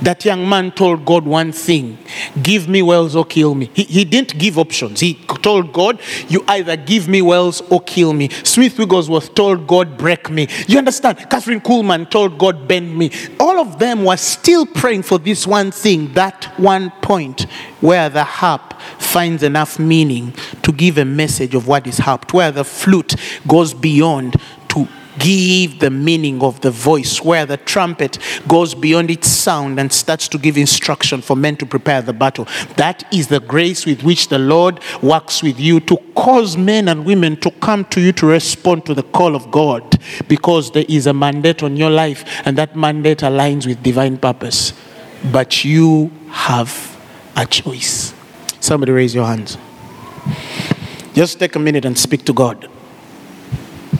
That 0.00 0.24
young 0.24 0.48
man 0.48 0.72
told 0.72 1.04
God 1.04 1.24
one 1.24 1.52
thing 1.52 1.98
give 2.42 2.68
me 2.68 2.82
Wales 2.82 3.16
or 3.16 3.24
kill 3.24 3.54
me. 3.54 3.70
He, 3.74 3.84
he 3.84 4.04
didn't 4.04 4.38
give 4.38 4.58
options. 4.58 5.00
He 5.00 5.14
told 5.42 5.72
God, 5.72 6.00
You 6.28 6.44
either 6.48 6.76
give 6.76 7.08
me 7.08 7.22
Wales 7.22 7.60
or 7.70 7.80
kill 7.80 8.12
me. 8.12 8.28
Smith 8.28 8.78
Wigglesworth 8.78 9.34
told 9.34 9.66
God, 9.66 9.96
Break 9.96 10.30
me. 10.30 10.48
You 10.66 10.78
understand? 10.78 11.18
Kathryn 11.18 11.62
Kuhlman 11.62 12.10
told 12.10 12.38
God, 12.38 12.66
Bend 12.68 12.96
me. 12.96 13.10
All 13.38 13.58
of 13.58 13.78
them 13.78 14.04
were 14.04 14.16
still 14.16 14.66
praying 14.66 15.02
for 15.02 15.18
this 15.18 15.46
one 15.46 15.70
thing, 15.70 16.12
that 16.14 16.44
one 16.58 16.90
point 17.02 17.42
where 17.80 18.08
the 18.08 18.24
harp 18.24 18.80
finds 18.98 19.42
enough 19.42 19.78
meaning 19.78 20.32
to 20.62 20.72
give 20.72 20.98
a 20.98 21.04
message 21.04 21.54
of 21.54 21.66
what 21.66 21.86
is 21.86 21.98
harped, 21.98 22.32
where 22.32 22.50
the 22.50 22.64
flute 22.64 23.14
goes 23.46 23.74
beyond 23.74 24.36
give 25.18 25.78
the 25.80 25.90
meaning 25.90 26.42
of 26.42 26.60
the 26.60 26.70
voice 26.70 27.22
where 27.22 27.46
the 27.46 27.56
trumpet 27.56 28.18
goes 28.48 28.74
beyond 28.74 29.10
its 29.10 29.28
sound 29.28 29.78
and 29.78 29.92
starts 29.92 30.28
to 30.28 30.38
give 30.38 30.56
instruction 30.56 31.20
for 31.22 31.36
men 31.36 31.56
to 31.56 31.66
prepare 31.66 32.02
the 32.02 32.12
battle. 32.12 32.46
That 32.76 33.04
is 33.12 33.28
the 33.28 33.40
grace 33.40 33.86
with 33.86 34.02
which 34.02 34.28
the 34.28 34.38
Lord 34.38 34.80
works 35.02 35.42
with 35.42 35.58
you 35.58 35.80
to 35.80 35.96
cause 36.14 36.56
men 36.56 36.88
and 36.88 37.04
women 37.04 37.36
to 37.40 37.50
come 37.50 37.84
to 37.86 38.00
you 38.00 38.12
to 38.12 38.26
respond 38.26 38.86
to 38.86 38.94
the 38.94 39.02
call 39.02 39.34
of 39.34 39.50
God 39.50 39.98
because 40.28 40.70
there 40.72 40.86
is 40.88 41.06
a 41.06 41.12
mandate 41.12 41.62
on 41.62 41.76
your 41.76 41.90
life 41.90 42.24
and 42.44 42.56
that 42.58 42.76
mandate 42.76 43.18
aligns 43.18 43.66
with 43.66 43.82
divine 43.82 44.18
purpose. 44.18 44.72
But 45.30 45.64
you 45.64 46.10
have 46.30 46.98
a 47.36 47.46
choice. 47.46 48.14
Somebody 48.60 48.92
raise 48.92 49.14
your 49.14 49.26
hands. 49.26 49.58
Just 51.14 51.38
take 51.38 51.56
a 51.56 51.58
minute 51.58 51.84
and 51.84 51.98
speak 51.98 52.24
to 52.24 52.32
God 52.32 52.68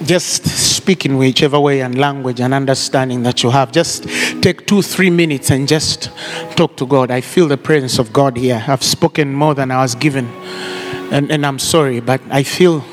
just 0.04 0.46
speak 0.82 1.06
in 1.06 1.16
whichever 1.16 1.60
way 1.60 1.80
and 1.80 1.96
language 1.96 2.40
and 2.40 2.52
understanding 2.52 3.22
that 3.22 3.44
you 3.44 3.50
have. 3.50 3.70
Just 3.70 4.08
take 4.42 4.66
two, 4.66 4.82
three 4.82 5.10
minutes 5.10 5.48
and 5.50 5.68
just 5.68 6.10
talk 6.56 6.76
to 6.76 6.86
God. 6.86 7.12
I 7.12 7.20
feel 7.20 7.46
the 7.46 7.56
presence 7.56 8.00
of 8.00 8.12
God 8.12 8.36
here. 8.36 8.64
I've 8.66 8.82
spoken 8.82 9.32
more 9.32 9.54
than 9.54 9.70
I 9.70 9.80
was 9.80 9.94
given, 9.94 10.26
and, 11.12 11.30
and 11.30 11.46
I'm 11.46 11.60
sorry, 11.60 12.00
but 12.00 12.20
I 12.30 12.42
feel 12.42 12.84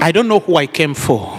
I 0.00 0.12
don't 0.12 0.28
know 0.28 0.38
who 0.38 0.54
I 0.54 0.68
came 0.68 0.94
for. 0.94 1.37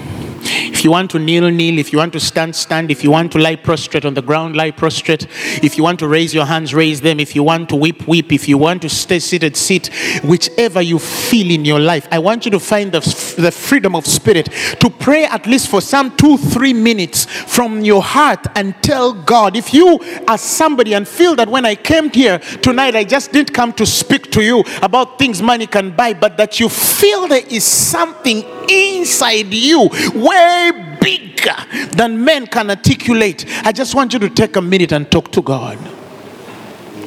If 0.80 0.86
you 0.86 0.92
want 0.92 1.12
to 1.12 1.20
kneel, 1.20 1.52
kneel. 1.52 1.78
If 1.78 1.92
you 1.92 2.00
want 2.00 2.14
to 2.14 2.22
stand, 2.22 2.56
stand. 2.56 2.90
If 2.90 3.04
you 3.04 3.12
want 3.12 3.34
to 3.34 3.38
lie 3.38 3.58
prostrate 3.58 4.06
on 4.06 4.14
the 4.14 4.22
ground, 4.22 4.56
lie 4.56 4.72
prostrate. 4.72 5.28
If 5.62 5.76
you 5.76 5.84
want 5.84 6.00
to 6.00 6.08
raise 6.08 6.34
your 6.34 6.46
hands, 6.46 6.74
raise 6.74 7.02
them. 7.02 7.20
If 7.20 7.36
you 7.36 7.44
want 7.44 7.68
to 7.72 7.76
weep, 7.76 8.08
weep. 8.08 8.32
If 8.32 8.48
you 8.48 8.58
want 8.58 8.84
to 8.84 8.90
stay 8.90 9.20
seated, 9.20 9.58
sit. 9.58 9.90
Whichever 10.24 10.82
you 10.82 10.98
feel 10.98 11.52
in 11.52 11.66
your 11.66 11.82
life, 11.82 12.08
I 12.12 12.20
want 12.20 12.46
you 12.46 12.52
to 12.52 12.62
find 12.62 12.94
the, 12.94 13.02
the 13.38 13.52
freedom 13.52 13.94
of 13.94 14.08
spirit 14.08 14.46
to 14.80 14.90
pray 14.90 15.26
at 15.26 15.46
least 15.48 15.68
for 15.68 15.82
some 15.82 16.16
two, 16.16 16.38
three 16.38 16.72
minutes 16.72 17.26
from 17.26 17.82
your 17.82 18.02
heart 18.02 18.48
and 18.56 18.74
tell 18.82 19.12
God. 19.12 19.58
If 19.58 19.74
you 19.74 20.00
are 20.30 20.38
somebody 20.38 20.94
and 20.94 21.06
feel 21.06 21.36
that 21.36 21.50
when 21.50 21.66
I 21.66 21.76
came 21.76 22.10
here 22.10 22.40
tonight, 22.40 22.96
I 22.96 23.04
just 23.04 23.34
didn't 23.34 23.54
come 23.54 23.74
to 23.74 23.86
speak 23.86 24.32
to 24.32 24.42
you 24.42 24.64
about 24.82 25.20
things 25.20 25.42
money 25.42 25.68
can 25.68 25.94
buy, 25.94 26.14
but 26.14 26.38
that 26.38 26.62
you 26.62 26.70
feel 26.70 27.28
there 27.28 27.46
is 27.50 27.66
something 27.66 28.46
inside 28.70 29.54
you 29.54 29.90
way 30.14 30.98
bigger 31.02 31.56
than 31.92 32.24
men 32.24 32.48
can 32.48 32.70
articulate. 32.70 33.46
I 33.66 33.72
just 33.72 33.96
want 33.96 34.14
you 34.14 34.20
to 34.20 34.30
take 34.30 34.56
a 34.56 34.62
minute 34.62 34.92
and 34.92 35.10
talk 35.12 35.32
to 35.32 35.42
God. 35.42 35.78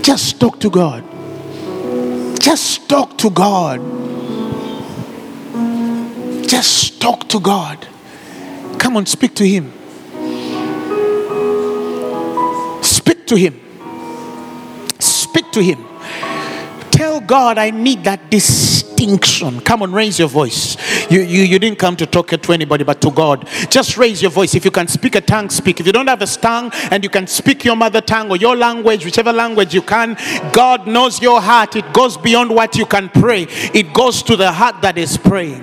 Just 0.03 0.41
talk 0.41 0.59
to 0.61 0.71
God. 0.71 1.05
Just 2.41 2.89
talk 2.89 3.17
to 3.19 3.31
God. 3.31 3.81
Just 6.49 7.01
talk 7.01 7.29
to 7.29 7.41
God. 7.41 7.87
Come 8.79 8.97
on, 8.97 9.07
speak 9.07 9.35
to 9.37 9.47
Him. 9.47 9.73
Speak 12.83 13.27
to 13.27 13.37
Him. 13.37 13.61
Speak 14.99 15.51
to 15.53 15.63
Him. 15.63 15.85
Tell 16.91 17.21
God, 17.21 17.59
I 17.59 17.71
need 17.71 18.05
that 18.05 18.31
distinction. 19.03 19.61
Come 19.61 19.83
on, 19.83 19.93
raise 19.93 20.19
your 20.19 20.29
voice. 20.29 20.77
You, 21.11 21.21
you, 21.21 21.43
you 21.43 21.59
didn't 21.59 21.79
come 21.79 21.97
to 21.97 22.07
talk 22.07 22.29
to 22.29 22.53
anybody 22.53 22.85
but 22.85 23.01
to 23.03 23.11
God. 23.11 23.49
Just 23.69 23.97
raise 23.97 24.23
your 24.23 24.31
voice. 24.31 24.55
If 24.55 24.65
you 24.65 24.71
can 24.71 24.89
speak 24.89 25.15
a 25.15 25.21
tongue, 25.21 25.51
speak. 25.51 25.81
If 25.81 25.87
you 25.87 25.93
don't 25.93 26.07
have 26.07 26.23
a 26.23 26.27
tongue 26.27 26.71
and 26.91 27.03
you 27.03 27.11
can 27.11 27.27
speak 27.27 27.65
your 27.65 27.77
mother 27.77 28.01
tongue 28.01 28.31
or 28.31 28.37
your 28.37 28.57
language, 28.57 29.05
whichever 29.05 29.33
language 29.33 29.75
you 29.75 29.83
can, 29.83 30.17
God 30.53 30.87
knows 30.87 31.21
your 31.21 31.41
heart. 31.41 31.77
It 31.77 31.93
goes 31.93 32.17
beyond 32.17 32.51
what 32.55 32.77
you 32.77 32.87
can 32.87 33.09
pray, 33.09 33.47
it 33.75 33.93
goes 33.93 34.23
to 34.25 34.37
the 34.37 34.53
heart 34.53 34.81
that 34.83 34.99
is 34.99 35.17
praying. 35.17 35.63